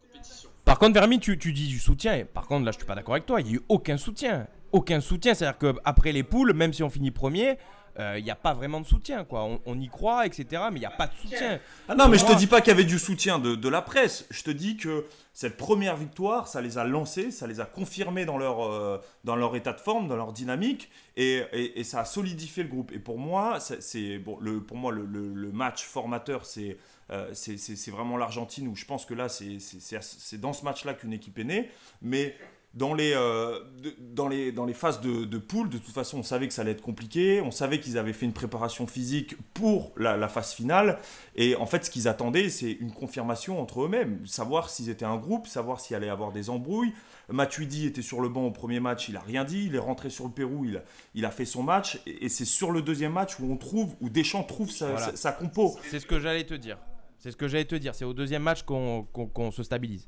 Par 0.66 0.80
contre, 0.80 0.94
Vermi, 0.94 1.20
tu, 1.20 1.36
dis 1.38 1.68
du 1.68 1.80
soutien. 1.80 2.16
Et 2.16 2.26
par 2.26 2.48
contre, 2.48 2.66
là, 2.66 2.72
je 2.72 2.78
suis 2.78 2.86
pas 2.86 2.96
d'accord 2.96 3.14
avec 3.14 3.26
toi. 3.26 3.42
Il 3.42 3.48
n'y 3.48 3.52
a 3.52 3.56
eu 3.56 3.62
aucun 3.70 3.98
soutien. 3.98 4.48
Aucun 4.72 5.00
soutien. 5.00 5.36
C'est-à-dire 5.36 5.60
qu'après 5.60 6.12
les 6.12 6.24
poules, 6.24 6.54
même 6.54 6.74
si 6.74 6.82
on 6.82 6.90
finit 6.90 7.12
premier, 7.12 7.58
il 7.98 8.02
euh, 8.02 8.22
n'y 8.22 8.32
a 8.32 8.36
pas 8.36 8.54
vraiment 8.54 8.80
de 8.80 8.86
soutien. 8.86 9.24
quoi. 9.24 9.48
On, 9.66 9.80
y 9.80 9.88
croit, 9.90 10.26
etc. 10.26 10.64
Mais 10.72 10.78
il 10.78 10.82
n'y 10.82 10.86
a 10.86 10.92
pas 10.92 11.08
de 11.08 11.14
soutien. 11.16 11.60
Ah 11.88 11.96
non, 11.96 12.08
mais 12.08 12.18
je 12.18 12.26
te 12.26 12.36
dis 12.38 12.48
pas 12.48 12.62
qu'il 12.62 12.70
y 12.70 12.74
avait 12.74 12.84
du 12.84 13.00
soutien 13.00 13.40
de, 13.40 13.70
la 13.70 13.82
presse. 13.82 14.26
Je 14.30 14.44
te 14.44 14.52
dis 14.52 14.78
que 14.78 15.06
cette 15.34 15.58
première 15.58 15.96
victoire, 15.96 16.48
ça 16.48 16.62
les 16.62 16.78
a 16.78 16.84
lancés, 16.84 17.32
ça 17.32 17.48
les 17.48 17.60
a 17.60 17.66
confirmés 17.66 18.26
dans 18.26 18.38
leur, 18.38 18.64
euh, 18.64 19.00
dans 19.24 19.36
leur 19.36 19.56
état 19.56 19.74
de 19.74 19.80
forme, 19.80 20.08
dans 20.08 20.16
leur 20.16 20.34
dynamique. 20.34 20.90
Et, 21.18 21.44
et, 21.54 21.84
ça 21.84 22.02
a 22.02 22.06
solidifié 22.06 22.64
le 22.64 22.70
groupe. 22.70 22.92
Et 22.92 23.00
pour 23.00 23.18
moi, 23.18 23.60
c'est 23.60 24.18
bon, 24.18 24.38
le, 24.40 24.62
pour 24.62 24.78
moi 24.78 24.92
le, 24.92 25.06
le, 25.06 25.52
match 25.52 25.84
formateur, 25.84 26.46
c'est 26.46 26.78
euh, 27.12 27.32
c'est 27.34 27.92
vraiment 27.92 28.16
l'Argentine 28.16 28.68
où 28.68 28.76
je 28.76 28.86
pense 28.86 29.06
que 29.06 29.14
là, 29.14 29.28
c'est 29.28 30.40
dans 30.40 30.54
ce 30.54 30.64
match-là 30.64 30.94
qu'une 30.94 31.14
équipe 31.14 31.38
est 31.40 31.44
née. 31.44 31.70
Mais 32.02 32.36
dans 32.74 32.94
les, 32.94 33.12
euh, 33.14 33.60
dans 34.00 34.30
les, 34.30 34.54
dans 34.54 34.66
les 34.66 34.74
phases 34.74 35.02
de, 35.02 35.26
de, 35.26 35.38
poule, 35.38 35.70
de 35.70 35.78
toute 35.78 35.94
façon, 35.94 36.20
on 36.20 36.24
savait 36.24 36.48
que 36.48 36.54
ça 36.54 36.62
allait 36.62 36.72
être 36.72 36.82
compliqué. 36.82 37.42
On 37.42 37.52
savait 37.52 37.82
qu'ils 37.82 37.98
avaient 37.98 38.14
fait 38.14 38.26
une 38.26 38.34
préparation 38.34 38.88
physique 38.88 39.36
pour 39.54 39.92
la, 39.98 40.28
phase 40.30 40.54
finale. 40.54 40.98
Et 41.36 41.56
en 41.58 41.66
fait, 41.66 41.86
ce 41.86 41.92
qu'ils 41.92 42.08
attendaient, 42.08 42.50
c'est 42.50 42.72
une 42.72 42.94
confirmation 42.94 43.62
entre 43.62 43.84
eux-mêmes. 43.84 44.26
Savoir 44.26 44.70
s'ils 44.70 44.90
étaient 44.90 45.06
un 45.06 45.18
groupe, 45.18 45.48
savoir 45.48 45.82
s'il 45.82 45.98
allait 45.98 46.08
y 46.08 46.10
avoir 46.12 46.32
des 46.32 46.50
embrouilles. 46.50 46.94
Matuidi 47.30 47.88
était 47.88 48.02
sur 48.02 48.22
le 48.22 48.30
banc 48.30 48.46
au 48.46 48.52
premier 48.52 48.80
match, 48.80 49.10
il 49.10 49.18
a 49.18 49.22
rien 49.22 49.44
dit. 49.44 49.66
Il 49.66 49.76
est 49.76 49.80
rentré 49.80 50.10
sur 50.10 50.26
le 50.26 50.32
Pérou, 50.32 50.64
il, 50.64 50.82
il 51.14 51.26
a 51.26 51.32
fait 51.32 51.46
son 51.46 51.64
match. 51.64 52.00
Et, 52.06 52.30
c'est 52.30 52.46
sur 52.46 52.72
le 52.72 52.82
deuxième 52.82 53.12
match 53.12 53.38
où 53.40 53.52
on 53.52 53.58
trouve, 53.58 53.96
où 54.00 54.10
Deschamps 54.10 54.44
trouve 54.44 54.72
sa, 54.72 55.16
sa, 55.16 55.34
compo. 55.34 55.78
C'est 55.90 56.00
ce 56.00 56.06
que 56.06 56.20
j'allais 56.20 56.46
te 56.46 56.54
dire. 56.54 56.78
C'est 57.20 57.32
ce 57.32 57.38
que 57.38 57.50
j'allais 57.50 57.66
te 57.66 57.76
dire. 57.76 57.96
C'est 57.96 58.06
au 58.06 58.14
deuxième 58.14 58.44
match 58.44 58.64
qu'on 58.64 59.52
se 59.52 59.64
stabilise 59.64 60.08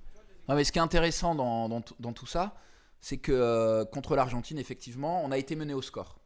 mais 0.49 0.63
ce 0.63 0.71
qui 0.71 0.79
est 0.79 0.81
intéressant 0.81 1.35
dans, 1.35 1.69
dans, 1.69 2.13
tout 2.13 2.25
ça, 2.25 2.55
c'est 3.01 3.17
que 3.17 3.31
euh, 3.31 3.85
contre 3.85 4.15
l'Argentine, 4.15 4.57
effectivement, 4.57 5.23
on 5.23 5.31
a 5.31 5.37
été 5.37 5.55
mené 5.55 5.73
au 5.73 5.81
score. 5.81 6.19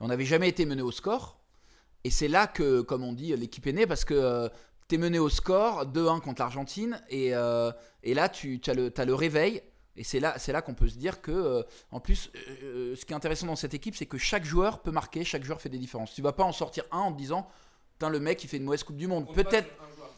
On 0.00 0.08
n'avait 0.08 0.24
jamais 0.24 0.48
été 0.48 0.66
mené 0.66 0.82
au 0.82 0.90
score. 0.90 1.40
Et 2.04 2.10
c'est 2.10 2.28
là 2.28 2.46
que, 2.46 2.80
comme 2.80 3.04
on 3.04 3.12
dit, 3.12 3.34
l'équipe 3.36 3.66
est 3.66 3.72
née 3.72 3.86
parce 3.86 4.04
que 4.04 4.14
euh, 4.14 4.48
tu 4.88 4.96
es 4.96 4.98
mené 4.98 5.20
au 5.20 5.28
score 5.28 5.86
2-1 5.86 6.20
contre 6.20 6.42
l'Argentine. 6.42 7.00
Et, 7.08 7.34
euh, 7.34 7.70
et, 8.02 8.14
là, 8.14 8.28
tu 8.28 8.60
as 8.66 8.74
le, 8.74 8.92
as 8.96 9.04
le 9.04 9.14
réveil. 9.14 9.62
Et 9.94 10.04
c'est 10.04 10.20
là, 10.20 10.36
là 10.48 10.62
qu'on 10.62 10.74
peut 10.74 10.88
se 10.88 10.96
dire 10.96 11.20
que, 11.20 11.64
en 11.90 12.00
plus, 12.00 12.30
ce 12.62 13.04
qui 13.04 13.12
est 13.12 13.16
intéressant 13.16 13.46
dans 13.46 13.56
cette 13.56 13.74
équipe, 13.74 13.94
c'est 13.94 14.06
que 14.06 14.16
chaque 14.16 14.44
joueur 14.44 14.80
peut 14.80 14.90
marquer, 14.90 15.22
chaque 15.22 15.44
joueur 15.44 15.60
fait 15.60 15.68
des 15.68 15.78
différences. 15.78 16.14
Tu 16.14 16.22
vas 16.22 16.32
pas 16.32 16.44
en 16.44 16.52
sortir 16.52 16.84
un 16.90 17.00
en 17.00 17.12
te 17.12 17.18
disant, 17.18 17.46
le 18.08 18.20
mec, 18.20 18.42
il 18.44 18.48
fait 18.48 18.56
une 18.56 18.64
mauvaise 18.64 18.82
Coupe 18.82 18.96
du 18.96 19.06
Monde. 19.06 19.32
Peut-être. 19.34 19.68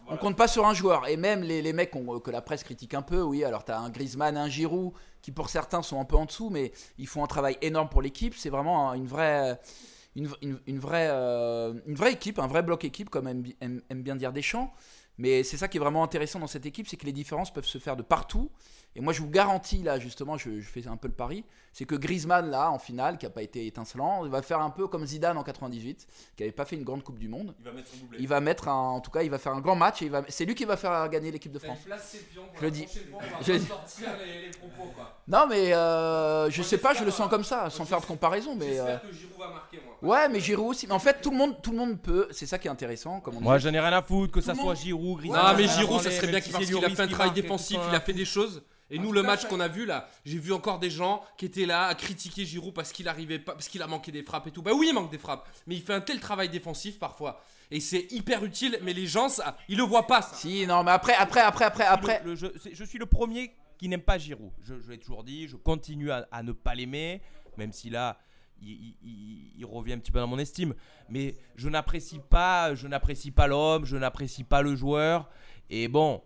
On 0.09 0.17
compte 0.17 0.37
pas 0.37 0.49
sur 0.49 0.67
un 0.67 0.75
joueur. 0.75 1.09
Et 1.09 1.17
même 1.17 1.43
les, 1.43 1.63
les 1.63 1.73
mecs 1.73 1.91
que 1.91 2.31
la 2.31 2.43
presse 2.43 2.63
critique 2.63 2.95
un 2.95 3.03
peu, 3.03 3.23
oui, 3.23 3.45
alors 3.45 3.65
tu 3.65 3.73
as 3.73 3.79
un 3.79 3.91
Griezmann, 3.91 4.37
un 4.37 4.49
Giroud, 4.49 4.93
qui 5.23 5.33
pour 5.33 5.49
certains 5.49 5.83
sont 5.83 6.01
un 6.01 6.05
peu 6.05 6.17
en 6.17 6.27
dessous, 6.27 6.51
mais 6.51 6.73
ils 6.99 7.07
font 7.07 7.25
un 7.25 7.27
travail 7.27 7.57
énorme 7.63 7.89
pour 7.89 8.03
l'équipe. 8.03 8.35
C'est 8.37 8.51
vraiment 8.51 8.93
une 8.95 9.07
vraie, 9.07 9.59
une, 10.15 10.29
vraie, 10.79 11.09
euh, 11.11 11.75
une 11.87 11.95
vraie 11.95 12.13
équipe, 12.13 12.39
un 12.39 12.47
vrai 12.47 12.63
bloc 12.63 12.85
équipe, 12.85 13.11
comme 13.11 13.29
aime, 13.29 13.45
aime 13.61 14.03
bien 14.03 14.17
dire 14.17 14.33
Deschamps. 14.33 14.73
Mais 15.19 15.43
c'est 15.45 15.57
ça 15.57 15.69
qui 15.69 15.77
est 15.77 15.81
vraiment 15.81 16.03
intéressant 16.03 16.41
dans 16.41 16.47
cette 16.47 16.67
équipe, 16.67 16.89
c'est 16.89 16.97
que 16.97 17.07
les 17.07 17.13
différences 17.13 17.53
peuvent 17.53 17.67
se 17.67 17.79
faire 17.79 17.97
de 17.97 18.03
partout. 18.03 18.51
Et 18.97 19.01
moi, 19.01 19.13
je 19.13 19.21
vous 19.21 19.29
garantis, 19.29 19.83
là, 19.83 19.99
justement, 19.99 20.39
je, 20.39 20.61
fais 20.61 20.87
un 20.87 20.97
peu 20.97 21.09
le 21.09 21.15
pari, 21.15 21.45
c'est 21.73 21.85
que 21.85 21.97
Griezmann, 21.97 22.49
là, 22.49 22.71
en 22.71 22.79
finale, 22.79 23.19
qui 23.19 23.27
n'a 23.27 23.31
pas 23.31 23.43
été 23.43 23.67
étincelant, 23.67 24.25
il 24.25 24.31
va 24.31 24.41
faire 24.41 24.61
un 24.61 24.71
peu 24.71 24.87
comme 24.87 25.05
Zidane 25.05 25.37
en 25.37 25.43
98, 25.43 26.07
qui 26.37 26.43
n'avait 26.43 26.53
pas 26.53 26.65
fait 26.65 26.77
une 26.77 26.85
grande 26.85 27.03
Coupe 27.03 27.19
du 27.19 27.29
Monde. 27.29 27.55
Il 27.59 27.65
va 27.65 27.73
mettre 27.73 27.89
son 27.89 27.97
doublé. 27.97 28.19
Il 28.21 28.29
va 28.29 28.41
mettre, 28.41 28.69
un, 28.69 28.91
en 28.91 29.01
tout 29.01 29.11
cas, 29.11 29.23
il 29.23 29.31
va 29.31 29.39
faire 29.39 29.53
un 29.53 29.61
grand 29.61 29.75
match 29.75 30.03
et 30.03 30.09
va, 30.09 30.23
c'est 30.29 30.45
lui 30.45 30.55
qui 30.55 30.65
va 30.65 30.77
faire 30.77 31.09
gagner 31.09 31.33
l'équipe 31.33 31.51
de 31.51 31.59
France. 31.59 31.79
je 32.57 32.63
le 32.63 32.71
dis. 32.71 32.87
Je 33.43 33.53
les, 33.53 33.59
propos, 33.59 34.93
quoi. 34.95 35.21
Non, 35.27 35.47
mais 35.49 35.75
euh, 35.75 36.49
je 36.51 36.63
sais 36.63 36.79
pas, 36.79 36.95
je 36.95 37.03
le 37.03 37.11
sens 37.11 37.29
comme 37.29 37.45
ça, 37.45 37.71
sans 37.71 37.85
faire 37.85 38.01
de 38.01 38.07
comparaison. 38.07 38.55
Mais, 38.55 38.75
J'espère 38.75 38.87
euh, 38.87 38.99
que 38.99 39.13
Giroud 39.13 39.39
va 39.39 39.49
marquer, 39.49 39.81
moi. 39.85 39.95
Ouais, 40.03 40.29
mais 40.29 40.39
Giroud 40.39 40.71
aussi. 40.71 40.87
Mais 40.87 40.93
en 40.93 41.01
fait, 41.01 41.21
tout 41.21 41.33
le 41.33 41.37
monde, 41.37 41.61
tout 41.61 41.73
le 41.73 41.79
monde 41.79 42.01
peut. 42.01 42.29
C'est 42.31 42.47
ça 42.47 42.59
qui 42.59 42.69
est 42.69 42.71
intéressant. 42.71 43.21
Comme 43.21 43.41
moi, 43.41 43.59
j'en 43.59 43.73
ai 43.73 43.81
rien 43.81 43.93
à 43.93 44.03
foutre, 44.03 44.33
que 44.33 44.41
ça 44.41 44.55
soit 44.55 44.75
Giroud, 44.77 45.04
Griezmann. 45.13 45.53
Non, 45.53 45.57
mais 45.57 45.69
Giroud, 45.69 46.01
ça 46.01 46.11
serait 46.11 46.27
bien 46.27 46.41
qu'il 46.41 46.57
a 46.57 46.91
fait 46.91 47.01
un 47.01 47.09
travail 47.09 47.33
défensif, 47.33 47.79
il 47.89 47.95
a 47.95 48.01
fait 48.01 48.13
des 48.13 48.25
choses. 48.25 48.63
Et 48.91 48.99
nous, 48.99 49.13
le 49.13 49.23
match 49.23 49.47
qu'on 49.47 49.61
a 49.61 49.69
vu 49.69 49.87
là, 49.87 50.09
j'ai 50.25 50.39
vu 50.39 50.53
encore 50.53 50.79
des 50.79 50.91
gens 50.91 51.23
qui 51.39 51.47
étaient 51.47 51.67
là 51.67 51.87
à 51.87 51.95
critiquer 51.95 52.45
Giroud 52.45 52.75
parce 52.75 52.93
qu'il 52.93 53.09
arrivait 53.09 53.39
pas, 53.39 53.53
parce 53.53 53.69
qu'il 53.69 53.83
a 53.83 53.87
manqué 53.87 54.13
des 54.13 54.23
frappes 54.23 54.47
et 54.47 54.51
tout. 54.51 54.63
Bah 54.63 54.73
oui, 54.75 54.89
il 54.91 54.95
manque 54.95 55.11
des 55.11 55.19
frappes, 55.19 55.49
mais 55.67 55.75
il 55.75 55.83
fait 55.83 55.95
un 55.95 56.01
tel 56.01 56.21
travail 56.21 56.49
défensif 56.51 56.99
parfois. 56.99 57.41
Et 57.71 57.81
c'est 57.81 58.13
hyper 58.13 58.45
utile, 58.45 58.79
mais 58.83 58.93
les 58.93 59.07
gens, 59.07 59.29
ça, 59.29 59.57
ils 59.69 59.79
le 59.79 59.85
voient 59.85 60.07
pas. 60.07 60.21
Ça. 60.21 60.37
Si, 60.37 60.67
non, 60.67 60.85
mais 60.85 60.91
après, 60.91 61.15
après, 61.15 61.41
après, 61.41 61.65
après, 61.65 61.85
après. 61.85 62.23
je, 62.25 62.85
suis 62.85 62.99
le 62.99 63.07
premier 63.07 63.53
qui 63.79 63.89
n'aime 63.89 64.03
pas 64.03 64.19
Giroud. 64.19 64.53
Je, 64.63 64.75
l'ai 64.89 64.99
toujours 64.99 65.25
dit, 65.25 65.49
je 65.49 65.57
continue 65.57 66.11
à, 66.11 66.43
ne 66.43 66.53
pas 66.53 66.75
l'aimer, 66.75 67.23
même 67.57 67.73
si 67.73 67.91
là. 67.91 68.19
Il, 68.63 69.67
revient 69.67 69.95
un 69.95 69.99
petit 69.99 70.13
peu 70.13 70.19
dans 70.19 70.27
mon 70.27 70.39
estime, 70.39 70.75
mais 71.09 71.35
je 71.57 71.69
n'apprécie 71.69 72.21
pas, 72.21 72.75
je 72.75 72.87
n'apprécie 72.87 73.31
pas 73.31 73.47
l'homme, 73.47 73.85
je 73.85 73.97
n'apprécie 73.97 74.45
pas 74.45 74.63
le 74.63 74.77
joueur, 74.77 75.29
et 75.71 75.89
bon, 75.89 76.23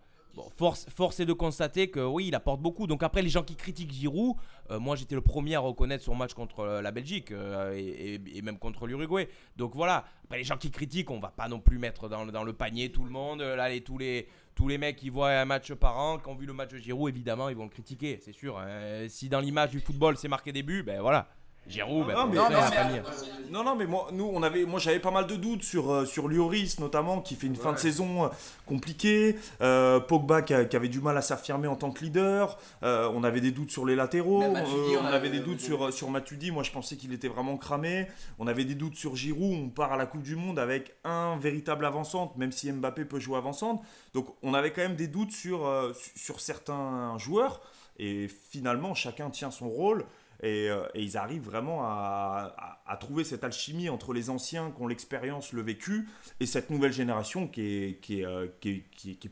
force, 0.56 1.20
est 1.20 1.26
de 1.26 1.32
constater 1.32 1.88
que 1.90 2.00
oui, 2.00 2.28
il 2.28 2.35
apporte 2.35 2.61
beaucoup. 2.61 2.87
Donc 2.87 3.02
après, 3.02 3.23
les 3.23 3.28
gens 3.28 3.42
qui 3.42 3.56
critiquent 3.56 3.92
Giroud, 3.92 4.37
euh, 4.70 4.78
moi 4.78 4.97
j'étais 4.97 5.14
le 5.14 5.20
premier 5.20 5.54
à 5.54 5.61
reconnaître 5.61 6.04
son 6.04 6.14
match 6.14 6.35
contre 6.35 6.61
euh, 6.61 6.82
la 6.82 6.90
Belgique 6.90 7.32
euh, 7.32 7.75
et, 7.75 8.42
même 8.42 8.58
contre 8.58 8.87
l'Uruguay. 8.87 9.28
Donc 9.56 9.75
voilà, 9.75 10.04
les 10.30 10.44
gens 10.44 10.56
qui 10.56 10.70
critiquent, 10.70 11.11
on 11.11 11.20
va 11.20 11.28
pas 11.28 11.49
non 11.49 11.61
plus 11.61 11.78
mettre 11.78 12.08
dans, 12.08 12.25
le 12.25 12.52
panier 12.52 12.90
tout 12.90 13.04
le 13.04 13.11
monde. 13.11 13.40
Là, 13.40 13.68
les, 13.68 13.80
tous, 13.80 13.99
les, 13.99 14.28
tous 14.54 14.68
les 14.68 14.78
mecs 14.78 14.97
qui 14.97 15.11
voient 15.11 15.30
un 15.30 15.44
match 15.44 15.73
par 15.75 15.99
an, 15.99 16.18
qui 16.18 16.28
ont 16.28 16.37
vu 16.37 16.47
le 16.47 16.52
match 16.52 16.70
de 16.70 16.78
Giroud, 16.78 17.08
évidemment, 17.08 17.49
ils 17.49 17.56
vont 17.56 17.64
le 17.64 17.70
critiquer, 17.70 18.18
c'est 18.23 18.32
sûr. 18.32 18.58
Hein. 18.58 19.06
si 19.08 19.28
dans 19.28 19.40
l'image 19.40 19.70
du 19.70 19.80
football 19.80 20.16
c'est 20.16 20.28
marqué 20.28 20.52
des 20.52 20.62
ben 20.62 21.00
voilà. 21.00 21.28
Giroud, 21.69 22.07
ben, 22.07 22.15
Non, 22.15 22.27
mais- 22.27 22.37
non, 22.37 22.49
ça, 22.51 22.85
mais-. 22.91 23.03
Non, 23.51 23.63
non, 23.65 23.77
mais 23.77 23.87
moi, 23.87 24.09
nous, 24.13 24.31
on 24.33 24.43
avait, 24.43 24.65
moi, 24.65 24.79
j'avais 24.81 24.99
pas 25.01 25.11
mal 25.11 25.27
de 25.27 25.37
doutes 25.37 25.63
sur, 25.63 25.91
euh, 25.91 26.05
sur 26.07 26.29
Lloris, 26.29 26.79
notamment, 26.81 27.21
qui 27.21 27.35
fait 27.35 27.47
une 27.47 27.57
fin 27.57 27.73
de 27.73 27.79
saison 27.79 28.25
euh, 28.25 28.29
compliquée. 28.67 29.37
Euh, 29.61 30.01
Pogba, 30.01 30.43
qui, 30.43 30.55
a- 30.55 30.65
qui 30.65 30.77
avait 30.77 30.89
du 30.89 31.01
mal 31.01 31.17
à 31.17 31.23
s'affirmer 31.23 31.69
en 31.69 31.77
tant 31.77 31.91
que 31.91 32.05
leader. 32.05 32.59
Euh, 32.83 33.11
on 33.15 33.25
avait 33.25 33.41
des 33.41 33.51
doutes 33.51 33.71
sur 33.71 33.87
les 33.87 33.97
latéraux. 33.97 34.43
Euh, 34.43 34.49
on 34.49 35.03
on 35.03 35.07
avait- 35.07 35.31
des 35.31 35.41
doutes 35.41 35.61
sur, 35.61 35.93
sur 35.93 36.11
Matuidi. 36.11 36.51
Moi, 36.51 36.63
je 36.63 36.71
pensais 36.71 36.97
qu'il 36.97 37.13
était 37.13 37.29
vraiment 37.29 37.57
cramé. 37.57 38.07
On 38.39 38.47
avait 38.47 38.65
des 38.65 38.75
doutes 38.75 38.97
sur 38.97 39.17
Giroud. 39.17 39.55
On 39.67 39.69
part 39.69 39.93
à 39.93 39.97
la 39.97 40.07
Coupe 40.07 40.23
du 40.23 40.37
Monde 40.37 40.59
avec 40.59 40.95
un 41.05 41.37
véritable 41.39 41.85
avant-centre, 41.85 42.37
même 42.39 42.53
si 42.53 42.71
Mbappé 42.73 43.05
peut 43.05 43.21
jouer 43.21 43.37
avant-centre. 43.39 43.83
Donc, 44.15 44.27
on 44.43 44.55
avait 44.55 44.73
quand 44.73 44.83
même 44.83 44.97
des 44.97 45.09
doutes 45.09 45.33
sur, 45.33 45.67
euh, 45.67 45.93
sur 46.17 46.41
certains 46.41 47.17
joueurs. 47.19 47.61
Et 48.01 48.29
finalement, 48.51 48.95
chacun 48.95 49.29
tient 49.31 49.51
son 49.51 49.69
rôle. 49.69 50.05
Et, 50.40 50.71
euh, 50.71 50.87
et 50.95 51.02
ils 51.02 51.16
arrivent 51.16 51.42
vraiment 51.42 51.83
à, 51.83 52.97
trouver 53.00 53.25
cette 53.25 53.45
alchimie 53.45 53.88
entre 53.88 54.12
les 54.12 54.30
anciens 54.30 54.71
qui 54.71 54.83
ont 54.83 54.87
l'expérience, 54.87 55.52
le 55.52 55.62
vécu, 55.62 56.09
et 56.40 56.47
cette 56.47 56.71
nouvelle 56.71 56.92
génération 56.92 57.47
qui 57.49 57.99
est, 58.11 58.25
euh, 58.25 58.49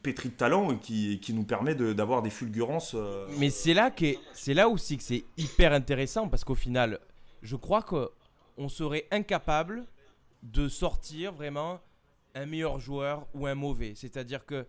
pétrie 0.02 0.28
de 0.28 0.34
talent 0.34 0.72
et 0.72 0.78
qui, 0.78 1.32
nous 1.34 1.44
permet 1.44 1.74
d'avoir 1.74 2.22
des 2.22 2.30
fulgurances. 2.30 2.94
euh, 2.94 3.26
Mais 3.38 3.50
c'est 3.50 3.74
là, 3.74 3.90
c'est 4.32 4.54
là 4.54 4.68
aussi 4.68 4.96
que 4.96 5.02
c'est 5.02 5.24
hyper 5.36 5.72
intéressant 5.72 6.28
parce 6.28 6.44
qu'au 6.44 6.54
final, 6.54 7.00
je 7.42 7.56
crois 7.56 7.82
qu'on 7.82 8.68
serait 8.68 9.06
incapable 9.10 9.86
de 10.42 10.68
sortir 10.68 11.32
vraiment 11.32 11.80
un 12.34 12.46
meilleur 12.46 12.78
joueur 12.78 13.26
ou 13.34 13.46
un 13.46 13.54
mauvais. 13.54 13.94
C'est-à-dire 13.96 14.44
que 14.44 14.66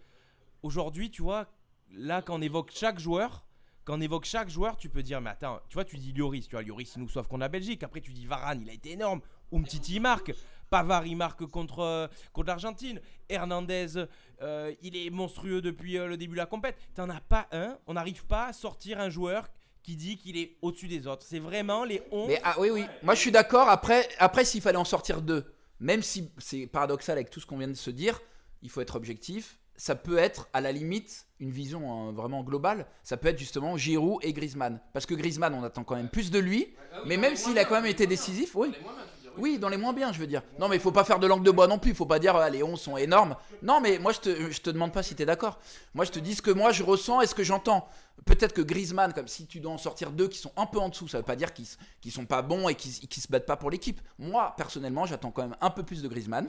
aujourd'hui, 0.64 1.12
tu 1.12 1.22
vois, 1.22 1.48
là, 1.92 2.22
quand 2.22 2.38
on 2.38 2.42
évoque 2.42 2.72
chaque 2.74 3.00
joueur, 3.00 3.47
quand 3.88 3.98
on 3.98 4.02
évoque 4.02 4.26
chaque 4.26 4.50
joueur, 4.50 4.76
tu 4.76 4.90
peux 4.90 5.02
dire, 5.02 5.22
mais 5.22 5.30
attends, 5.30 5.62
tu 5.70 5.76
vois, 5.76 5.86
tu 5.86 5.96
dis 5.96 6.12
Lloris, 6.12 6.50
tu 6.50 6.58
vois, 6.58 6.62
Lloris, 6.62 6.92
il 6.98 7.04
nous 7.04 7.08
sauve 7.08 7.30
contre 7.30 7.40
la 7.40 7.48
Belgique. 7.48 7.84
Après, 7.84 8.02
tu 8.02 8.12
dis 8.12 8.26
Varane, 8.26 8.62
il 8.62 8.70
a 8.70 8.74
été 8.74 8.92
énorme. 8.92 9.22
Umtiti, 9.54 9.96
il 9.96 10.02
marque. 10.02 10.34
Pavard, 10.70 11.08
il 11.08 11.16
marque 11.16 11.46
contre, 11.46 11.80
euh, 11.80 12.08
contre 12.34 12.48
l'Argentine. 12.48 13.00
Hernandez, 13.30 14.06
euh, 14.42 14.76
il 14.82 14.98
est 14.98 15.10
monstrueux 15.10 15.62
depuis 15.62 15.98
euh, 15.98 16.08
le 16.08 16.18
début 16.18 16.34
de 16.34 16.38
la 16.40 16.46
compète. 16.46 16.76
T'en 16.96 17.10
as 17.10 17.22
pas 17.22 17.48
un. 17.54 17.78
On 17.88 17.94
n'arrive 17.94 18.26
pas 18.26 18.48
à 18.48 18.54
sortir 18.54 19.00
un 19.00 19.10
joueur 19.10 19.48
qui 19.84 19.96
dit 19.96 20.18
qu'il 20.18 20.36
est 20.36 20.58
au-dessus 20.62 20.90
des 20.90 21.08
autres. 21.08 21.26
C'est 21.26 21.40
vraiment 21.40 21.86
les 21.86 22.02
11. 22.12 22.28
Mais 22.28 22.42
ah 22.44 22.56
oui, 22.60 22.70
oui. 22.70 22.84
Moi, 23.04 23.16
je 23.16 23.22
suis 23.22 23.32
d'accord. 23.32 23.70
Après, 23.70 24.10
après 24.20 24.44
s'il 24.44 24.60
fallait 24.60 24.78
en 24.78 24.84
sortir 24.84 25.22
deux, 25.22 25.46
même 25.80 26.04
si 26.04 26.30
c'est 26.40 26.68
paradoxal 26.68 27.18
avec 27.18 27.30
tout 27.30 27.40
ce 27.40 27.46
qu'on 27.46 27.58
vient 27.58 27.70
de 27.70 27.74
se 27.74 27.90
dire, 27.90 28.20
il 28.62 28.70
faut 28.70 28.82
être 28.82 28.98
objectif. 28.98 29.60
Ça 29.78 29.96
peut 29.96 30.18
être 30.18 30.50
à 30.54 30.62
la 30.62 30.72
limite 30.72 31.26
une 31.40 31.52
vision 31.52 31.92
hein, 31.92 32.12
vraiment 32.12 32.44
globale. 32.44 32.88
Ça 33.04 33.16
peut 33.16 33.28
être 33.28 33.38
justement 33.38 33.78
Giroud 33.78 34.20
et 34.24 34.34
Griezmann. 34.34 34.80
Parce 34.92 35.06
que 35.06 35.14
Griezmann, 35.14 35.54
on 35.54 35.64
attend 35.64 35.84
quand 35.84 35.96
même 35.96 36.10
plus 36.10 36.32
de 36.32 36.40
lui. 36.40 36.74
mais 37.06 37.18
même 37.18 37.36
s'il 37.36 37.58
a 37.60 37.66
quand 37.66 37.76
même 37.76 37.86
été 37.86 38.08
décisif, 38.08 38.56
oui. 38.56 38.74
Oui, 39.38 39.60
dans 39.60 39.70
les 39.70 39.78
moins 39.78 39.94
bien, 39.94 40.12
je 40.12 40.20
veux 40.20 40.26
dire. 40.28 40.42
Non, 40.60 40.68
mais 40.68 40.78
il 40.78 40.82
faut 40.82 40.92
pas 40.92 41.04
faire 41.04 41.20
de 41.20 41.28
langue 41.28 41.44
de 41.44 41.52
bois 41.52 41.68
non 41.68 41.78
plus. 41.78 41.92
Il 41.92 41.96
faut 41.96 42.08
pas 42.08 42.18
dire 42.18 42.36
ah, 42.36 42.50
les 42.50 42.64
11 42.64 42.80
sont 42.80 42.98
énormes. 42.98 43.36
Non, 43.62 43.80
mais 43.80 44.00
moi, 44.00 44.12
je 44.12 44.20
te, 44.20 44.52
je 44.52 44.62
te 44.62 44.72
demande 44.72 44.92
pas 44.92 45.04
si 45.04 45.14
tu 45.14 45.22
es 45.22 45.26
d'accord. 45.26 45.60
Moi, 45.94 46.06
je 46.06 46.12
te 46.12 46.20
dis 46.20 46.34
ce 46.34 46.42
que 46.42 46.50
moi, 46.50 46.72
je 46.72 46.84
ressens 46.84 47.22
et 47.22 47.28
ce 47.28 47.36
que 47.36 47.44
j'entends. 47.44 47.88
Peut-être 48.26 48.54
que 48.54 48.62
Griezmann, 48.62 49.14
comme 49.14 49.28
si 49.28 49.46
tu 49.46 49.60
dois 49.60 49.72
en 49.72 49.78
sortir 49.78 50.12
deux 50.12 50.28
qui 50.28 50.38
sont 50.38 50.52
un 50.58 50.66
peu 50.66 50.80
en 50.80 50.90
dessous, 50.90 51.08
ça 51.08 51.20
veut 51.20 51.24
pas 51.24 51.36
dire 51.36 51.54
qu'ils 51.54 51.66
qu'ils 52.02 52.12
sont 52.12 52.26
pas 52.26 52.42
bons 52.42 52.68
et 52.68 52.76
qu'ils 52.76 52.92
qu'ils 53.08 53.24
se 53.24 53.28
battent 53.30 53.46
pas 53.46 53.56
pour 53.56 53.70
l'équipe. 53.70 54.02
Moi, 54.20 54.54
personnellement, 54.58 55.06
j'attends 55.06 55.32
quand 55.32 55.44
même 55.44 55.56
un 55.62 55.70
peu 55.70 55.84
plus 55.84 56.02
de 56.02 56.08
Griezmann. 56.08 56.48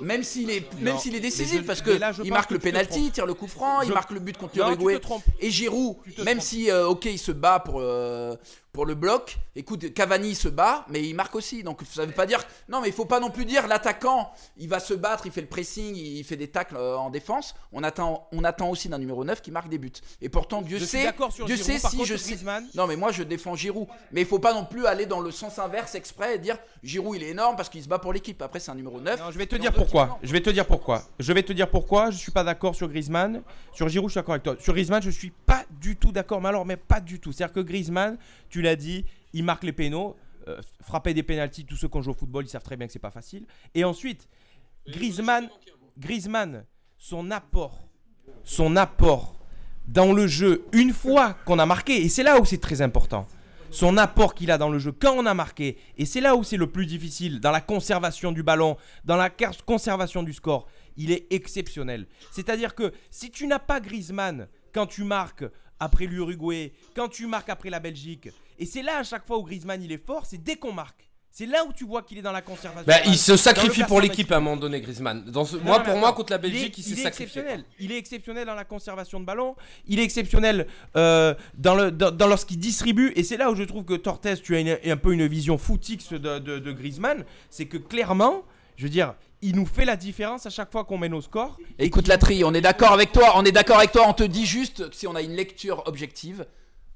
Même 0.00 0.22
s'il 0.24 0.50
est, 0.50 0.72
même 0.80 0.94
Non, 0.94 0.98
s'il 0.98 1.12
est 1.14 1.18
mais 1.18 1.20
décisif, 1.22 1.60
je- 1.62 1.66
parce 1.66 1.82
que 1.82 1.90
là, 1.90 2.12
il 2.24 2.32
marque 2.32 2.48
que 2.48 2.54
le 2.54 2.60
penalty, 2.60 3.10
tire 3.12 3.26
le 3.26 3.34
coup 3.34 3.46
franc, 3.46 3.82
il 3.82 3.92
marque 3.92 4.10
le 4.10 4.20
but 4.20 4.36
contre 4.36 4.56
l'Uruguay. 4.56 4.98
Et 5.40 5.50
Giroud, 5.50 5.96
même 6.24 6.38
trompes. 6.38 6.40
si, 6.40 6.70
euh, 6.70 6.88
ok, 6.88 7.04
il 7.04 7.18
se 7.18 7.32
bat 7.32 7.60
pour, 7.60 7.76
euh, 7.80 8.34
pour 8.72 8.86
le 8.86 8.94
bloc. 8.96 9.38
Écoute, 9.54 9.94
Cavani 9.94 10.34
se 10.34 10.48
bat, 10.48 10.84
mais 10.88 11.00
il 11.02 11.14
marque 11.14 11.34
aussi. 11.36 11.62
Donc 11.62 11.82
ça 11.88 12.04
veut 12.06 12.12
pas 12.12 12.26
dire. 12.26 12.42
Non, 12.68 12.80
mais 12.80 12.88
il 12.88 12.92
faut 12.94 13.04
pas 13.04 13.20
non 13.20 13.30
plus 13.30 13.44
dire 13.44 13.68
l'attaquant, 13.68 14.32
il 14.56 14.68
va 14.68 14.80
se 14.80 14.94
battre, 14.94 15.26
il 15.26 15.32
fait 15.32 15.42
le 15.42 15.46
pressing, 15.46 15.94
il 15.94 16.24
fait 16.24 16.36
des 16.36 16.48
tacles 16.48 16.76
euh, 16.76 16.96
en 16.96 17.10
défense. 17.10 17.54
On 17.72 17.84
attend, 17.84 18.26
on 18.32 18.42
attend 18.42 18.68
aussi 18.70 18.88
d'un 18.88 18.98
numéro 18.98 19.22
9 19.24 19.42
qui 19.42 19.52
marque 19.52 19.68
des 19.68 19.78
buts. 19.78 19.92
Et 20.20 20.28
pourtant, 20.28 20.60
Dieu 20.62 20.78
sait, 20.80 20.93
d'accord 21.02 21.32
sur 21.32 21.46
Dieu 21.46 21.56
Giroud, 21.56 21.72
sait 21.72 21.82
par 21.82 21.90
si 21.90 21.96
contre, 21.96 22.08
je 22.08 22.16
sais. 22.16 22.34
Griezmann- 22.36 22.64
Non, 22.76 22.86
mais 22.86 22.94
moi 22.94 23.10
je 23.10 23.24
défends 23.24 23.56
Giroud. 23.56 23.88
Mais 24.12 24.20
il 24.20 24.26
faut 24.26 24.38
pas 24.38 24.54
non 24.54 24.64
plus 24.64 24.86
aller 24.86 25.06
dans 25.06 25.18
le 25.20 25.32
sens 25.32 25.58
inverse 25.58 25.96
exprès 25.96 26.36
et 26.36 26.38
dire 26.38 26.56
Giroud 26.84 27.16
il 27.16 27.22
est 27.24 27.30
énorme 27.30 27.56
parce 27.56 27.68
qu'il 27.68 27.82
se 27.82 27.88
bat 27.88 27.98
pour 27.98 28.12
l'équipe. 28.12 28.40
Après, 28.42 28.60
c'est 28.60 28.70
un 28.70 28.74
numéro 28.76 29.00
9. 29.00 29.18
Non, 29.18 29.30
je 29.32 29.38
vais 29.38 29.46
te 29.46 29.56
dire 29.56 29.72
pourquoi. 29.72 30.18
Je 30.22 30.30
vais 30.32 30.40
te 30.40 30.50
dire 30.50 30.66
pourquoi. 30.66 31.02
Je 31.18 31.32
vais 31.32 31.42
te 31.42 31.52
dire 31.52 31.68
pourquoi. 31.68 32.10
Je 32.10 32.18
suis 32.18 32.32
pas 32.32 32.44
d'accord 32.44 32.74
sur 32.74 32.88
Griezmann. 32.88 33.42
Sur 33.72 33.88
Giroud, 33.88 34.08
je 34.08 34.12
suis 34.12 34.18
d'accord 34.20 34.34
avec 34.34 34.44
toi. 34.44 34.54
Sur 34.60 34.72
Griezmann, 34.74 35.02
je 35.02 35.10
suis 35.10 35.30
pas 35.30 35.64
du 35.80 35.96
tout 35.96 36.12
d'accord. 36.12 36.40
Mais 36.40 36.48
alors, 36.50 36.64
mais 36.64 36.76
pas 36.76 37.00
du 37.00 37.18
tout. 37.18 37.32
C'est-à-dire 37.32 37.54
que 37.54 37.60
Griezmann, 37.60 38.16
tu 38.48 38.62
l'as 38.62 38.76
dit, 38.76 39.04
il 39.32 39.42
marque 39.44 39.64
les 39.64 39.72
pénaux. 39.72 40.16
Euh, 40.46 40.60
frapper 40.82 41.14
des 41.14 41.22
pénalties, 41.22 41.64
tous 41.64 41.76
ceux 41.76 41.88
qui 41.88 41.96
ont 41.96 42.02
joué 42.02 42.12
au 42.12 42.16
football, 42.18 42.44
ils 42.44 42.50
savent 42.50 42.62
très 42.62 42.76
bien 42.76 42.86
que 42.86 42.92
c'est 42.92 42.98
pas 42.98 43.10
facile. 43.10 43.46
Et 43.74 43.82
ensuite, 43.82 44.28
Griezmann, 44.86 45.48
Griezmann, 45.98 46.64
son 46.98 47.30
apport, 47.30 47.88
son 48.42 48.76
apport 48.76 49.33
dans 49.86 50.12
le 50.12 50.26
jeu, 50.26 50.64
une 50.72 50.92
fois 50.92 51.34
qu'on 51.44 51.58
a 51.58 51.66
marqué, 51.66 52.02
et 52.04 52.08
c'est 52.08 52.22
là 52.22 52.40
où 52.40 52.44
c'est 52.44 52.60
très 52.60 52.82
important, 52.82 53.26
son 53.70 53.96
apport 53.96 54.34
qu'il 54.34 54.50
a 54.50 54.58
dans 54.58 54.70
le 54.70 54.78
jeu 54.78 54.92
quand 54.92 55.14
on 55.14 55.26
a 55.26 55.34
marqué, 55.34 55.76
et 55.98 56.06
c'est 56.06 56.20
là 56.20 56.36
où 56.36 56.44
c'est 56.44 56.56
le 56.56 56.68
plus 56.68 56.86
difficile, 56.86 57.40
dans 57.40 57.50
la 57.50 57.60
conservation 57.60 58.32
du 58.32 58.42
ballon, 58.42 58.76
dans 59.04 59.16
la 59.16 59.30
conservation 59.66 60.22
du 60.22 60.32
score, 60.32 60.66
il 60.96 61.10
est 61.10 61.26
exceptionnel. 61.32 62.06
C'est-à-dire 62.30 62.74
que 62.74 62.92
si 63.10 63.30
tu 63.30 63.46
n'as 63.46 63.58
pas 63.58 63.80
Griezmann 63.80 64.48
quand 64.72 64.86
tu 64.86 65.04
marques 65.04 65.44
après 65.80 66.06
l'Uruguay, 66.06 66.72
quand 66.94 67.08
tu 67.08 67.26
marques 67.26 67.48
après 67.48 67.70
la 67.70 67.80
Belgique, 67.80 68.28
et 68.58 68.66
c'est 68.66 68.82
là 68.82 68.98
à 68.98 69.02
chaque 69.02 69.26
fois 69.26 69.38
où 69.38 69.42
Griezmann 69.42 69.82
il 69.82 69.92
est 69.92 70.06
fort, 70.06 70.24
c'est 70.24 70.42
dès 70.42 70.56
qu'on 70.56 70.72
marque. 70.72 71.03
C'est 71.36 71.46
là 71.46 71.64
où 71.64 71.72
tu 71.72 71.84
vois 71.84 72.02
qu'il 72.02 72.16
est 72.16 72.22
dans 72.22 72.30
la 72.30 72.42
conservation. 72.42 72.84
Bah, 72.86 72.98
il 73.06 73.18
se 73.18 73.36
sacrifie 73.36 73.82
pour 73.82 74.00
l'équipe 74.00 74.30
à 74.30 74.36
un 74.36 74.40
moment 74.40 74.56
donné, 74.56 74.80
Griezmann. 74.80 75.24
Dans 75.24 75.44
ce- 75.44 75.56
non, 75.56 75.64
moi, 75.64 75.80
pour 75.80 75.96
moi, 75.96 76.12
contre 76.12 76.30
la 76.32 76.38
il 76.38 76.42
Belgique, 76.42 76.78
il, 76.78 76.84
s'est 76.84 76.92
est 76.92 77.02
sacrifié. 77.02 77.24
exceptionnel. 77.40 77.64
Il 77.80 77.90
est 77.90 77.98
exceptionnel 77.98 78.46
dans 78.46 78.54
la 78.54 78.64
conservation 78.64 79.18
de 79.18 79.24
ballon. 79.24 79.56
Il 79.88 79.98
est 79.98 80.04
exceptionnel 80.04 80.68
euh, 80.94 81.34
dans, 81.58 81.74
le, 81.74 81.90
dans, 81.90 82.12
dans 82.12 82.28
lorsqu'il 82.28 82.60
distribue. 82.60 83.12
Et 83.16 83.24
c'est 83.24 83.36
là 83.36 83.50
où 83.50 83.56
je 83.56 83.64
trouve 83.64 83.84
que 83.84 83.94
Torres, 83.94 84.20
tu 84.44 84.54
as 84.54 84.60
une- 84.60 84.78
un 84.84 84.96
peu 84.96 85.12
une 85.12 85.26
vision 85.26 85.58
footix 85.58 86.12
de, 86.12 86.38
de, 86.38 86.60
de 86.60 86.72
Griezmann. 86.72 87.24
C'est 87.50 87.66
que 87.66 87.78
clairement, 87.78 88.44
je 88.76 88.84
veux 88.84 88.88
dire, 88.90 89.14
il 89.42 89.56
nous 89.56 89.66
fait 89.66 89.84
la 89.84 89.96
différence 89.96 90.46
à 90.46 90.50
chaque 90.50 90.70
fois 90.70 90.84
qu'on 90.84 90.98
mène 90.98 91.14
au 91.14 91.20
score. 91.20 91.58
Écoute 91.80 92.06
la 92.06 92.16
tri, 92.16 92.44
on 92.44 92.54
est 92.54 92.60
d'accord 92.60 92.92
avec 92.92 93.10
toi, 93.10 93.32
on 93.34 93.44
est 93.44 93.50
d'accord 93.50 93.78
avec 93.78 93.90
toi, 93.90 94.04
on 94.06 94.12
te 94.12 94.22
dit 94.22 94.46
juste 94.46 94.88
que 94.88 94.94
si 94.94 95.08
on 95.08 95.16
a 95.16 95.20
une 95.22 95.34
lecture 95.34 95.82
objective. 95.86 96.46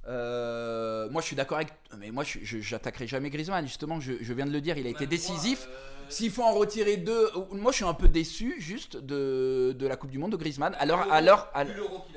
Euh, 0.08 1.08
moi 1.10 1.20
je 1.20 1.26
suis 1.26 1.36
d'accord 1.36 1.58
avec. 1.58 1.68
Mais 1.98 2.10
moi 2.10 2.24
j'attaquerai 2.24 3.06
jamais 3.06 3.30
Griezmann, 3.30 3.66
justement, 3.66 4.00
je, 4.00 4.12
je 4.20 4.32
viens 4.32 4.46
de 4.46 4.52
le 4.52 4.60
dire, 4.60 4.78
il 4.78 4.86
a 4.86 4.90
été 4.90 5.06
décisif. 5.06 5.68
S'il 6.08 6.30
faut 6.30 6.42
en 6.42 6.52
retirer 6.52 6.96
deux, 6.96 7.28
moi 7.52 7.72
je 7.72 7.76
suis 7.76 7.84
un 7.84 7.94
peu 7.94 8.08
déçu 8.08 8.56
juste 8.58 8.96
de, 8.96 9.74
de 9.78 9.86
la 9.86 9.96
Coupe 9.96 10.10
du 10.10 10.18
Monde 10.18 10.32
de 10.32 10.36
Griezmann. 10.36 10.74
Alors, 10.78 11.06
alors, 11.10 11.48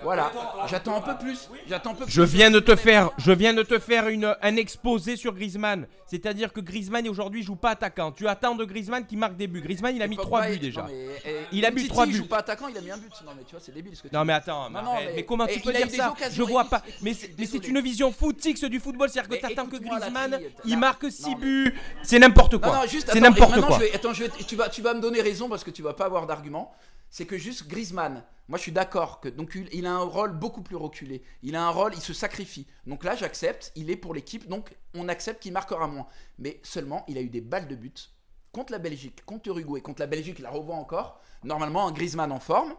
voilà, 0.04 0.32
j'attends 0.68 0.96
un 0.98 1.02
peu 1.02 1.18
plus. 1.18 1.50
J'attends 1.68 1.92
un 1.92 1.96
peu 1.96 2.06
plus. 2.06 2.14
Je 2.14 2.22
viens 2.22 2.50
de 2.52 2.60
te 2.60 2.76
faire, 2.76 3.12
je 3.18 3.32
viens 3.32 3.54
de 3.54 3.64
te 3.64 3.80
faire 3.80 4.08
une, 4.08 4.36
un 4.42 4.56
exposé 4.56 5.16
sur 5.16 5.34
Griezmann. 5.34 5.88
C'est-à-dire 6.06 6.52
que 6.52 6.60
Griezmann 6.60 7.08
aujourd'hui 7.08 7.42
joue 7.44 7.56
pas 7.56 7.72
attaquant. 7.72 8.12
Tu 8.12 8.28
attends 8.28 8.56
de 8.56 8.66
Griezmann 8.66 9.06
qui 9.06 9.16
marque 9.16 9.38
des 9.38 9.48
buts. 9.48 9.62
Griezmann, 9.62 9.96
il 9.96 10.02
a 10.02 10.08
mis 10.08 10.16
Pogba, 10.18 10.28
3 10.40 10.48
il- 10.48 10.54
buts 10.54 10.60
déjà. 10.60 10.82
non, 10.82 10.88
mais, 10.90 11.06
eh, 11.26 11.36
Il 11.54 11.66
a 11.66 11.72
mis 11.72 11.88
trois 11.88 12.06
Il 12.06 12.12
buts. 12.12 12.18
joue 12.18 12.26
pas 12.28 12.40
attaquant, 12.40 12.68
il 12.68 12.78
a 12.78 12.82
mis 12.82 12.92
un 12.92 12.98
but. 12.98 13.12
Non 13.26 13.32
mais 13.38 13.44
tu 13.46 13.52
vois, 13.52 13.60
c'est 13.64 13.74
débile 13.74 13.96
ce 13.96 14.04
que 14.04 14.08
tu 14.10 14.14
Non 14.16 14.22
dis. 14.22 14.28
mais 14.28 14.34
attends, 14.34 14.70
mais, 15.16 15.24
comment 15.24 15.48
et 15.48 15.54
tu 15.54 15.60
peux 15.62 15.72
il 15.72 15.78
a 15.84 15.86
dire 15.86 15.96
ça 15.98 16.14
Je 16.32 16.44
vois 16.44 16.64
il- 16.66 16.70
pas. 16.70 16.82
il- 16.88 16.94
Mais 17.38 17.46
c'est 17.46 17.68
une 17.68 17.80
vision 17.82 18.12
footix 18.12 18.64
du 18.66 18.80
football, 18.80 19.10
c'est-à-dire 19.10 19.38
que 19.40 19.48
t'attends 19.48 19.68
que 19.68 19.78
Griezmann, 19.78 20.40
il 20.66 20.78
marque 20.78 21.04
non, 21.04 21.10
6 21.10 21.30
mais- 21.30 21.36
buts, 21.36 21.76
c'est 22.04 22.20
n'importe 22.20 22.58
quoi. 22.58 22.84
C'est 23.08 23.20
n'importe 23.20 23.62
quoi. 23.62 23.80
Attends, 23.94 24.14
tu, 24.14 24.56
vas, 24.56 24.70
tu 24.70 24.82
vas 24.82 24.94
me 24.94 25.02
donner 25.02 25.22
raison 25.22 25.50
parce 25.50 25.64
que 25.64 25.72
tu 25.72 25.82
vas 25.82 25.94
pas 25.94 26.06
avoir 26.06 26.28
d'argument. 26.28 26.74
C'est 27.10 27.26
que 27.26 27.38
juste 27.38 27.68
Griezmann, 27.68 28.24
moi 28.48 28.58
je 28.58 28.64
suis 28.64 28.72
d'accord 28.72 29.20
que 29.20 29.28
donc 29.28 29.58
il, 29.74 29.86
a 29.86 29.92
un 29.92 30.04
rôle 30.04 30.32
beaucoup 30.32 30.62
plus 30.62 30.78
reculé. 30.78 31.24
Il 31.44 31.56
a 31.56 31.64
un 31.64 31.70
rôle, 31.70 31.94
il 31.94 32.02
se 32.02 32.14
sacrifie. 32.14 32.68
Donc 32.88 33.04
là, 33.04 33.16
j'accepte, 33.16 33.72
il 33.76 33.90
est 33.90 33.98
pour 33.98 34.14
l'équipe, 34.14 34.48
donc 34.48 34.74
on 34.94 35.10
accepte 35.10 35.42
qu'il 35.42 35.52
marquera 35.52 35.88
moins. 35.88 36.08
Mais 36.40 36.60
seulement, 36.64 37.04
il 37.08 37.18
a 37.18 37.22
eu 37.22 37.30
des 37.30 37.42
balles 37.42 37.68
de 37.68 37.76
but 37.76 38.12
contre 38.52 38.72
la 38.72 38.80
Belgique, 38.80 39.24
contre 39.26 39.50
l'Uruguay, 39.50 39.82
contre 39.82 40.02
la 40.02 40.08
Belgique, 40.08 40.40
il 40.40 40.44
la 40.44 40.50
revoit 40.50 40.76
encore. 40.76 41.20
Normalement, 41.44 41.88
un 41.88 41.92
Griezmann 41.92 42.32
en 42.32 42.40
forme, 42.40 42.74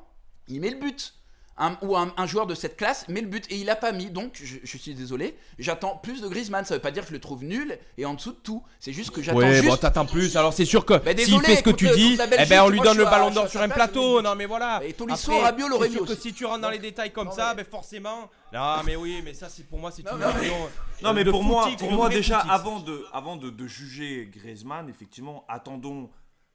il 0.48 0.60
met 0.60 0.70
le 0.70 0.78
but. 0.78 1.14
Un- 1.64 1.78
ou 1.80 1.96
un, 1.96 2.12
un 2.16 2.26
joueur 2.26 2.46
de 2.46 2.54
cette 2.56 2.76
classe 2.76 3.06
met 3.08 3.20
le 3.20 3.28
but 3.28 3.46
et 3.50 3.56
il 3.56 3.70
a 3.70 3.76
pas 3.76 3.92
mis. 3.92 4.10
Donc, 4.10 4.32
je, 4.34 4.56
je 4.64 4.76
suis 4.76 4.94
désolé, 4.94 5.36
j'attends 5.60 5.96
plus 5.96 6.20
de 6.20 6.26
Griezmann. 6.26 6.64
Ça 6.64 6.74
veut 6.74 6.80
pas 6.80 6.90
dire 6.90 7.02
que 7.04 7.08
je 7.10 7.14
le 7.14 7.20
trouve 7.20 7.44
nul 7.44 7.78
et 7.98 8.04
en 8.04 8.14
dessous 8.14 8.32
de 8.32 8.36
tout. 8.42 8.62
C'est 8.80 8.92
juste 8.92 9.10
que 9.12 9.22
j'attends 9.22 9.38
Ouais, 9.38 9.54
juste 9.54 9.68
bon, 9.68 9.76
t'attends 9.76 10.06
plus. 10.06 10.36
Alors 10.36 10.52
c'est 10.52 10.64
sûr 10.64 10.84
que 10.84 10.94
Bah, 10.94 11.12
s'il 11.16 11.40
fait 11.40 11.56
ce 11.56 11.62
que 11.62 11.70
tu 11.70 11.86
le- 11.86 11.94
dis, 11.94 12.18
eh 12.20 12.46
ben 12.46 12.62
on 12.64 12.68
lui 12.68 12.80
donne 12.80 12.98
le 12.98 13.04
ballon 13.04 13.30
d'or 13.30 13.48
sur 13.48 13.62
un 13.62 13.68
plateau. 13.68 14.20
Non 14.22 14.34
mais 14.34 14.46
voilà. 14.46 14.80
Et 14.84 14.92
Tolisso, 14.92 15.30
Après, 15.32 15.44
Rabiot 15.44 15.68
l'aurait 15.68 15.86
c'est 15.88 15.92
sûr 15.94 16.02
mis 16.02 16.08
que 16.08 16.14
si 16.16 16.32
tu 16.34 16.44
rentres 16.44 16.62
dans 16.62 16.70
les 16.70 16.78
détails 16.80 17.12
comme 17.12 17.28
Non, 17.28 17.32
ça, 17.32 17.54
ben 17.54 17.64
forcément. 17.64 18.28
Non 18.52 18.82
mais 18.84 18.96
oui, 18.96 19.20
mais 19.24 19.32
ça 19.32 19.48
c'est 19.48 19.62
pour 19.68 19.78
moi 19.78 19.90
c'est 19.92 20.02
Non, 20.04 20.12
une 20.12 20.18
mais- 20.18 20.40
vision. 20.40 20.56
Non, 21.02 21.12
mais 21.12 21.24
pour 21.24 21.44
moi, 21.44 21.68
pour 21.78 22.08
déjà, 22.08 22.38
avant, 22.40 22.80
de, 22.80 23.06
avant 23.12 23.36
de, 23.36 23.50
de 23.50 23.66
juger 23.68 24.28
Griezmann, 24.34 24.88
effectivement, 24.88 25.44
attendons 25.48 26.10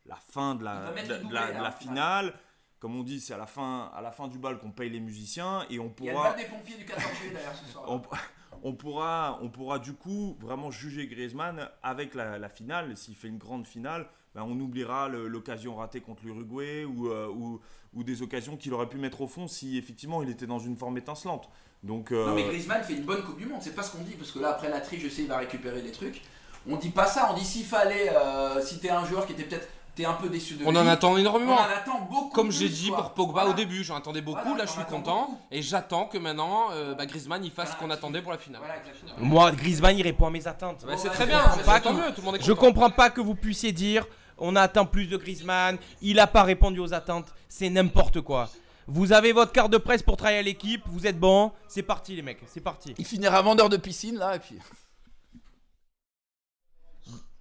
la 0.05 0.17
fin 0.33 0.55
de 0.55 0.63
la, 0.63 0.91
de, 1.07 1.33
la, 1.33 1.41
ouais. 1.47 1.69
finale. 1.79 2.33
Comme 2.79 2.95
on 2.95 3.03
dit, 3.03 3.19
c'est 3.19 3.33
à 3.33 3.37
la 3.37 3.47
fin, 3.47 3.91
à 3.95 4.01
la 4.01 4.11
fin 4.11 4.27
du 4.27 4.37
bal 4.37 4.59
qu'on 4.59 4.71
paye 4.71 4.89
les 4.89 4.99
musiciens 4.99 5.65
et 5.69 5.79
on 5.79 5.91
Il 5.99 6.05
y 6.05 6.09
a 6.09 6.13
le 6.13 6.17
pourra, 6.17 6.29
bal 6.29 6.37
des 6.37 6.45
pompiers 6.45 6.77
du 6.77 6.85
14 6.85 7.05
juillet 7.15 7.33
d'ailleurs 7.33 7.55
ce 7.55 7.71
soir. 7.71 7.85
on, 7.87 8.01
on 8.63 8.73
pourra, 8.73 9.39
on 9.41 9.49
pourra 9.49 9.79
du 9.79 9.93
coup 9.93 10.37
vraiment 10.39 10.69
juger 10.71 11.07
Griezmann 11.07 11.69
avec 11.81 12.13
la, 12.13 12.37
la 12.37 12.49
finale. 12.49 12.95
S'il 12.95 13.15
fait 13.15 13.27
une 13.29 13.37
grande 13.39 13.65
finale, 13.65 14.07
ben, 14.35 14.43
on 14.43 14.59
oubliera 14.59 15.07
l'occasion 15.07 15.75
ratée 15.75 16.01
contre 16.01 16.23
l'Uruguay 16.23 16.85
ou, 16.85 17.09
euh, 17.09 17.27
ou, 17.27 17.59
ou 17.95 18.03
des 18.03 18.21
occasions 18.21 18.57
qu'il 18.57 18.73
aurait 18.73 18.89
pu 18.89 18.97
mettre 18.97 19.21
au 19.21 19.27
fond 19.27 19.47
si 19.47 19.77
effectivement 19.77 20.21
il 20.21 20.29
était 20.29 20.45
dans 20.47 20.59
une 20.59 20.75
forme 20.77 20.97
étincelante. 20.97 21.49
Donc, 21.83 22.11
euh, 22.11 22.27
Non 22.27 22.35
mais 22.35 22.43
Griezmann 22.43 22.83
fait 22.83 22.93
une 22.93 23.03
bonne 23.05 23.23
Coupe 23.23 23.37
du 23.37 23.45
Monde, 23.45 23.61
c'est 23.61 23.75
pas 23.75 23.83
ce 23.83 23.91
qu'on 23.91 24.03
dit, 24.03 24.13
parce 24.13 24.31
que 24.31 24.39
là 24.39 24.49
après 24.49 24.69
la 24.69 24.81
triche, 24.81 25.01
je 25.03 25.09
sais, 25.09 25.23
il 25.23 25.27
va 25.27 25.37
récupérer 25.37 25.81
les 25.81 25.91
trucs. 25.91 26.21
On 26.69 26.75
dit 26.75 26.89
pas 26.89 27.05
ça, 27.07 27.29
on 27.31 27.33
dit 27.35 27.45
s'il 27.45 27.65
fallait, 27.65 28.09
euh, 28.15 28.61
si 28.61 28.79
t'es 28.79 28.89
un 28.89 29.05
joueur 29.05 29.25
qui 29.25 29.33
était 29.33 29.43
peut-être, 29.43 29.67
t'es 29.97 30.05
un 30.05 30.13
peu 30.13 30.29
déçu 30.29 30.53
de 30.53 30.63
On 30.65 30.71
lui, 30.71 30.77
en 30.77 30.87
attend 30.87 31.13
on 31.13 31.17
énormément. 31.17 31.55
en 31.55 31.63
attend 31.63 31.99
beaucoup. 32.09 32.29
Comme 32.29 32.51
j'ai 32.51 32.69
dit 32.69 32.89
quoi. 32.89 32.97
pour 32.97 33.13
Pogba 33.13 33.33
Voilà. 33.41 33.49
au 33.49 33.53
début, 33.53 33.83
j'en 33.83 33.95
attendais 33.95 34.21
beaucoup, 34.21 34.39
Voilà, 34.43 34.59
là 34.59 34.65
je 34.65 34.71
suis 34.71 34.85
content 34.85 35.21
beaucoup. 35.25 35.41
et 35.51 35.61
j'attends 35.61 36.05
que 36.05 36.17
maintenant 36.19 36.67
euh, 36.71 36.93
bah, 36.93 37.05
Griezmann 37.05 37.43
il 37.43 37.51
fasse 37.51 37.71
ce 37.71 37.75
qu'on 37.77 37.89
attendait 37.89 38.21
pour 38.21 38.31
la 38.31 38.37
finale. 38.37 38.61
Voilà. 38.61 39.15
Moi, 39.19 39.51
Griezmann, 39.51 39.97
il 39.97 40.03
répond 40.03 40.27
à 40.27 40.29
mes 40.29 40.47
attentes. 40.47 40.85
Bah, 40.85 40.93
c'est 40.97 41.09
très 41.09 41.25
bah, 41.25 41.51
bien, 41.55 41.63
pas 41.63 41.91
mieux, 41.91 42.13
tout 42.13 42.21
le 42.21 42.25
monde 42.25 42.35
est 42.35 42.43
Je 42.43 42.53
comprends 42.53 42.91
pas 42.91 43.09
que 43.09 43.19
vous 43.21 43.35
puissiez 43.35 43.71
dire 43.71 44.05
on 44.37 44.55
attend 44.55 44.85
plus 44.85 45.07
de 45.07 45.17
Griezmann, 45.17 45.77
il 46.01 46.19
a 46.19 46.27
pas 46.27 46.43
répondu 46.43 46.79
aux 46.79 46.93
attentes, 46.93 47.33
c'est 47.49 47.69
n'importe 47.69 48.21
quoi. 48.21 48.49
Vous 48.85 49.11
avez 49.11 49.33
votre 49.33 49.51
carte 49.51 49.71
de 49.71 49.77
presse 49.77 50.03
pour 50.03 50.15
travailler 50.15 50.39
à 50.39 50.43
l'équipe, 50.43 50.81
vous 50.85 51.07
êtes 51.07 51.19
bon, 51.19 51.51
c'est 51.67 51.81
parti 51.83 52.15
les 52.15 52.21
mecs, 52.21 52.39
c'est 52.45 52.61
parti. 52.61 52.93
Il 52.99 53.05
finira 53.05 53.41
vendeur 53.41 53.67
de 53.67 53.77
piscine 53.77 54.17
là, 54.17 54.35
et 54.35 54.39
puis. 54.39 54.59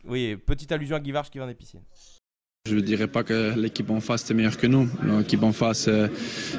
Oui, 0.04 0.36
petite 0.36 0.72
allusion 0.72 0.96
à 0.96 1.00
Guivarch 1.00 1.30
qui 1.30 1.38
vend 1.38 1.46
des 1.46 1.54
piscines. 1.54 1.82
Je 2.68 2.74
ne 2.74 2.81
dirais 2.81 3.07
pas 3.07 3.22
que 3.22 3.52
l'équipe 3.57 3.90
en 3.90 4.00
face 4.00 4.24
était 4.24 4.35
meilleure 4.35 4.57
que 4.57 4.66
nous. 4.66 4.88
L'équipe 5.18 5.42
en 5.42 5.52
face 5.52 5.87
euh, 5.88 6.09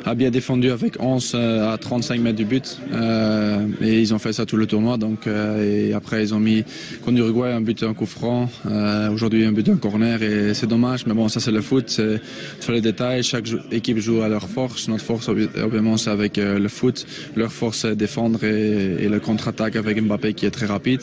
a 0.06 0.16
bien 0.16 0.30
défendu 0.30 0.72
avec 0.72 1.02
11 1.02 1.34
euh, 1.36 1.74
à 1.74 1.78
35 1.78 2.22
mètres 2.22 2.38
du 2.38 2.46
but. 2.46 2.80
Euh, 2.94 3.66
et 3.82 4.00
ils 4.00 4.14
ont 4.14 4.20
fait 4.20 4.32
ça 4.34 4.46
tout 4.46 4.56
le 4.58 4.66
tournoi. 4.68 4.98
Donc, 4.98 5.28
euh, 5.28 5.90
et 5.90 5.94
après, 5.94 6.24
ils 6.24 6.34
ont 6.34 6.40
mis 6.40 6.64
contre 7.04 7.18
l'Uruguay 7.18 7.52
un 7.52 7.62
but, 7.62 7.84
un 7.84 7.94
coup 7.94 8.06
franc. 8.06 8.50
Euh, 8.66 9.10
Aujourd'hui, 9.12 9.44
un 9.46 9.52
but, 9.52 9.68
un 9.70 9.76
corner. 9.78 10.22
Et 10.24 10.54
c'est 10.54 10.68
dommage. 10.68 11.06
Mais 11.06 11.14
bon, 11.14 11.28
ça, 11.28 11.40
c'est 11.40 11.52
le 11.52 11.62
foot. 11.62 11.86
C'est 11.90 12.22
sur 12.62 12.72
les 12.72 12.82
détails. 12.82 13.24
Chaque 13.24 13.48
équipe 13.72 14.00
joue 14.00 14.22
à 14.22 14.30
leur 14.30 14.48
force. 14.48 14.88
Notre 14.88 15.04
force, 15.04 15.28
obvi- 15.28 15.50
obviamente, 15.62 16.00
c'est 16.00 16.10
avec 16.10 16.38
le 16.38 16.68
foot. 16.70 17.06
Leur 17.36 17.52
force, 17.52 17.80
c'est 17.80 17.96
défendre 17.96 18.44
et, 18.44 19.04
et 19.04 19.10
le 19.10 19.20
contre-attaque 19.20 19.76
avec 19.76 20.02
Mbappé 20.02 20.34
qui 20.34 20.46
est 20.46 20.52
très 20.52 20.66
rapide. 20.68 21.02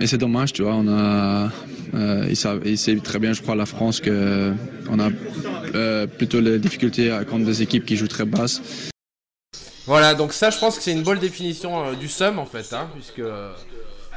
Et 0.00 0.06
c'est 0.06 0.18
dommage, 0.18 0.52
tu 0.52 0.62
vois, 0.62 0.74
on 0.74 0.88
a, 0.88 1.50
euh, 1.94 2.26
il, 2.64 2.78
sait 2.78 2.96
très 2.96 3.18
bien, 3.18 3.32
je 3.32 3.42
crois, 3.42 3.54
la 3.54 3.66
France 3.66 4.00
que 4.00 4.54
on 4.90 4.98
a 4.98 5.10
euh, 5.74 6.06
plutôt 6.06 6.40
les 6.40 6.58
difficultés 6.58 7.10
à- 7.10 7.24
contre 7.24 7.44
des 7.44 7.62
équipes 7.62 7.84
qui 7.84 7.96
jouent 7.96 8.08
très 8.08 8.24
basses. 8.24 8.90
Voilà, 9.86 10.14
donc 10.14 10.32
ça 10.32 10.50
je 10.50 10.58
pense 10.58 10.76
que 10.76 10.82
c'est 10.82 10.92
une 10.92 11.02
bonne 11.02 11.18
définition 11.18 11.84
euh, 11.84 11.94
du 11.94 12.08
sum 12.08 12.38
en 12.38 12.46
fait, 12.46 12.72
hein, 12.72 12.88
puisque... 12.94 13.22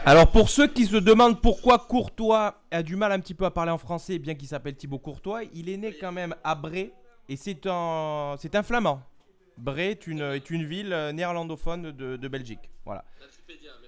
Alors 0.06 0.30
pour 0.30 0.50
ceux 0.50 0.68
qui 0.68 0.86
se 0.86 0.98
demandent 0.98 1.42
pourquoi 1.42 1.80
Courtois 1.80 2.62
a 2.70 2.84
du 2.84 2.96
mal 2.96 3.12
un 3.12 3.20
petit 3.20 3.34
peu 3.34 3.46
à 3.46 3.52
parler 3.52 3.72
en 3.72 3.80
français, 3.80 4.20
bien 4.20 4.36
qu'il 4.36 4.48
s'appelle 4.48 4.76
Thibaut 4.76 5.00
Courtois, 5.00 5.42
il 5.54 5.70
est 5.70 5.78
né 5.78 5.96
quand 6.00 6.12
même 6.12 6.36
à 6.44 6.54
Bray 6.54 6.92
et 7.28 7.36
c'est 7.36 7.66
un, 7.66 8.36
c'est 8.40 8.56
un 8.56 8.64
flamand. 8.64 9.02
Bray 9.58 9.90
est 9.92 10.08
une, 10.08 10.22
est 10.22 10.50
une 10.50 10.66
ville 10.66 10.92
euh, 10.94 11.12
néerlandophone 11.12 11.92
de, 11.92 12.18
de 12.18 12.28
Belgique. 12.28 12.70
Voilà. 12.86 13.04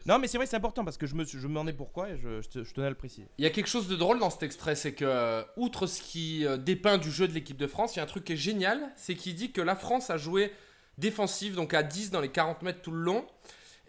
Non 0.06 0.20
mais 0.20 0.28
c'est 0.28 0.38
vrai 0.38 0.46
c'est 0.48 0.56
important 0.56 0.86
parce 0.86 0.98
que 0.98 1.06
je 1.08 1.16
me, 1.16 1.26
je 1.26 1.38
me 1.38 1.44
demandais 1.44 1.74
pourquoi 1.74 2.10
et 2.10 2.18
je, 2.18 2.42
je, 2.42 2.48
te- 2.48 2.64
je 2.64 2.74
tenais 2.74 2.88
à 2.88 2.90
le 2.90 2.96
préciser. 2.96 3.28
Il 3.38 3.44
y 3.44 3.48
a 3.48 3.50
quelque 3.50 3.68
chose 3.68 3.88
de 3.88 3.96
drôle 3.96 4.20
dans 4.20 4.30
cet 4.30 4.44
extrait, 4.44 4.76
c'est 4.76 4.94
que, 4.94 5.04
euh, 5.06 5.44
outre 5.58 5.86
ce 5.88 6.02
qui 6.02 6.46
euh, 6.46 6.56
dépeint 6.58 6.98
du 6.98 7.12
jeu 7.12 7.28
de 7.28 7.34
l'équipe 7.34 7.58
de 7.58 7.68
France, 7.68 7.96
il 7.96 7.98
y 7.98 8.00
a 8.00 8.04
un 8.04 8.08
truc 8.08 8.24
qui 8.24 8.34
est 8.34 8.38
génial, 8.38 8.80
c'est 8.96 9.16
qu'il 9.16 9.36
dit 9.36 9.52
que 9.52 9.62
la 9.62 9.76
France 9.76 10.10
a 10.10 10.18
joué 10.18 10.52
défensive, 10.98 11.56
donc 11.56 11.74
à 11.74 11.84
10 11.84 12.12
dans 12.12 12.22
les 12.22 12.30
40 12.30 12.62
mètres 12.62 12.82
tout 12.82 12.92
le 12.92 13.00
long, 13.02 13.26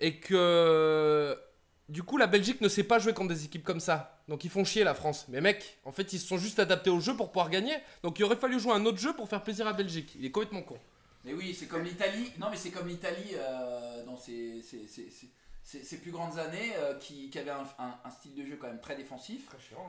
et 0.01 0.17
que 0.19 1.39
du 1.89 2.03
coup 2.03 2.19
la 2.19 2.27
Belgique 2.27 2.61
ne 2.61 2.69
sait 2.69 2.85
pas 2.85 2.99
jouer 2.99 3.15
contre 3.15 3.33
des 3.35 3.45
équipes 3.45 3.65
comme 3.65 3.81
ça. 3.81 4.21
Donc 4.29 4.45
ils 4.45 4.51
font 4.51 4.65
chier 4.65 4.85
la 4.85 4.95
France. 4.95 5.25
Mais 5.29 5.41
mec, 5.41 5.79
en 5.85 5.93
fait 5.93 6.13
ils 6.13 6.19
se 6.19 6.27
sont 6.27 6.37
juste 6.39 6.59
adaptés 6.59 6.91
au 6.91 7.01
jeu 7.01 7.17
pour 7.17 7.29
pouvoir 7.31 7.49
gagner, 7.51 7.75
donc 8.03 8.19
il 8.19 8.25
aurait 8.25 8.37
fallu 8.37 8.59
jouer 8.61 8.73
un 8.73 8.85
autre 8.85 8.99
jeu 8.99 9.13
pour 9.15 9.29
faire 9.29 9.43
plaisir 9.43 9.67
à 9.67 9.73
Belgique. 9.73 10.15
Il 10.19 10.25
est 10.27 10.31
complètement 10.31 10.63
con. 10.63 10.77
Mais 11.29 11.35
oui, 11.35 11.55
c'est 11.55 11.67
comme 11.67 11.85
l'Italie. 11.85 12.33
Non, 12.39 12.47
mais 12.51 12.57
c'est 12.57 12.71
comme 12.71 12.89
l'Italie 12.89 13.35
euh, 13.35 14.03
dans 14.07 14.17
ses, 14.17 14.63
ses- 14.63 14.87
ses- 14.87 15.11
ses- 15.85 15.99
plus 15.99 16.11
grandes 16.11 16.39
années, 16.39 16.73
euh, 16.79 16.95
qui, 16.99 17.29
qui 17.29 17.39
avait 17.39 17.51
un, 17.51 17.65
un- 17.79 17.95
un 18.05 18.11
style 18.11 18.35
de 18.35 18.43
jeu 18.45 18.57
quand 18.59 18.69
même 18.69 18.81
très 18.81 18.97
défensif 18.97 19.43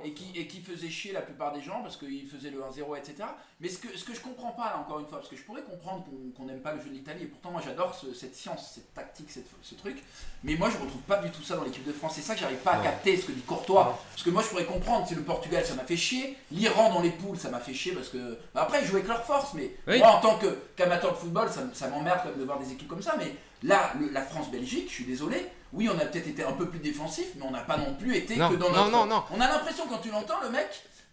et 0.04 0.14
qui, 0.14 0.38
et 0.38 0.46
qui 0.48 0.60
faisait 0.62 0.90
chier 0.90 1.14
la 1.14 1.22
plupart 1.22 1.54
des 1.54 1.62
gens 1.62 1.82
parce 1.82 1.96
qu'ils 1.96 2.28
faisaient 2.28 2.50
le 2.50 2.60
1-0, 2.62 2.98
etc. 2.98 3.16
Mais 3.62 3.70
ce 3.70 3.78
que, 3.78 3.98
ce 3.98 4.04
que 4.04 4.14
je 4.14 4.20
comprends 4.20 4.52
pas, 4.52 4.66
là, 4.72 4.80
encore 4.80 5.00
une 5.00 5.06
fois, 5.08 5.20
parce 5.20 5.30
que 5.30 5.38
je 5.38 5.44
pourrais 5.44 5.62
comprendre 5.64 6.04
qu'on 6.06 6.32
qu'on 6.36 6.46
n'aime 6.48 6.60
pas 6.62 6.74
le 6.74 6.82
jeu 6.82 6.90
de 6.90 6.94
l'Italie, 6.96 7.24
et 7.24 7.28
pourtant 7.28 7.52
moi 7.52 7.62
j'adore 7.64 7.96
ce- 7.96 8.14
cette 8.14 8.36
science, 8.36 8.72
cette 8.76 8.94
tactique, 8.94 9.30
cette- 9.32 9.48
ce 9.62 9.76
truc, 9.76 10.04
mais 10.44 10.56
moi 10.56 10.70
je 10.70 10.78
retrouve 10.78 11.02
pas 11.04 11.18
du 11.18 11.30
tout 11.32 11.44
ça 11.44 11.56
dans 11.56 11.64
l'équipe 11.64 11.86
de 11.86 11.94
France. 11.94 12.14
C'est 12.16 12.22
ça 12.22 12.34
que 12.34 12.42
j'arrive 12.42 12.58
pas 12.60 12.74
à 12.74 12.84
capter, 12.84 13.16
ce 13.16 13.26
que 13.28 13.32
dit 13.32 13.42
Courtois. 13.42 13.98
Parce 14.12 14.24
que 14.24 14.30
moi 14.32 14.44
je 14.44 14.50
pourrais 14.50 14.66
comprendre, 14.66 15.06
c'est 15.08 15.16
le 15.16 15.24
Portugal, 15.24 15.66
ça 15.66 15.76
m'a 15.76 15.86
fait 15.86 15.98
chier, 15.98 16.36
l'Iran 16.52 16.94
dans 16.94 17.02
les 17.02 17.12
poules, 17.12 17.38
ça 17.38 17.50
m'a 17.50 17.60
fait 17.62 17.74
chier 17.74 17.94
parce 17.94 18.10
que. 18.10 18.38
bah, 18.54 18.64
après, 18.64 18.82
ils 18.82 18.86
jouaient 18.86 19.00
avec 19.00 19.08
leur 19.08 19.24
force, 19.24 19.54
mais 19.54 19.72
Oui. 19.88 20.00
moi 20.00 20.10
en 20.10 20.20
tant 20.22 20.38
qu'amateur 20.76 21.14
de 21.14 21.18
football, 21.18 21.50
ça, 21.50 21.62
ça 21.74 21.88
m'emmerde 21.88 22.20
quand 22.24 22.30
même 22.32 22.40
de 22.40 22.44
voir 22.44 22.60
des 22.60 22.72
équipes 22.74 22.90
comme 22.90 23.02
ça, 23.02 23.16
mais 23.18 23.34
là, 23.64 23.94
le- 24.00 24.10
la 24.10 24.24
France-Belgique, 24.24 24.90
je 24.90 24.94
suis 24.96 25.06
désolé. 25.06 25.46
Oui, 25.74 25.88
on 25.94 25.98
a 26.00 26.06
peut-être 26.06 26.28
été 26.28 26.44
un 26.44 26.54
peu 26.54 26.70
plus 26.70 26.80
défensif, 26.80 27.28
mais 27.36 27.44
on 27.44 27.52
n'a 27.52 27.62
pas 27.62 27.78
non 27.78 27.94
plus 27.96 28.16
été 28.16 28.36
Non, 28.36 28.50
que 28.50 28.56
dans 28.56 28.70
non, 28.72 28.76
notre. 28.86 28.92
non, 28.92 29.06
non. 29.06 29.24
On 29.32 29.40
a 29.42 29.48
l'impression 29.48 29.86
quand 29.88 30.00
tu 30.00 30.10
l'entends, 30.10 30.42
le 30.42 30.50
mec, 30.50 30.68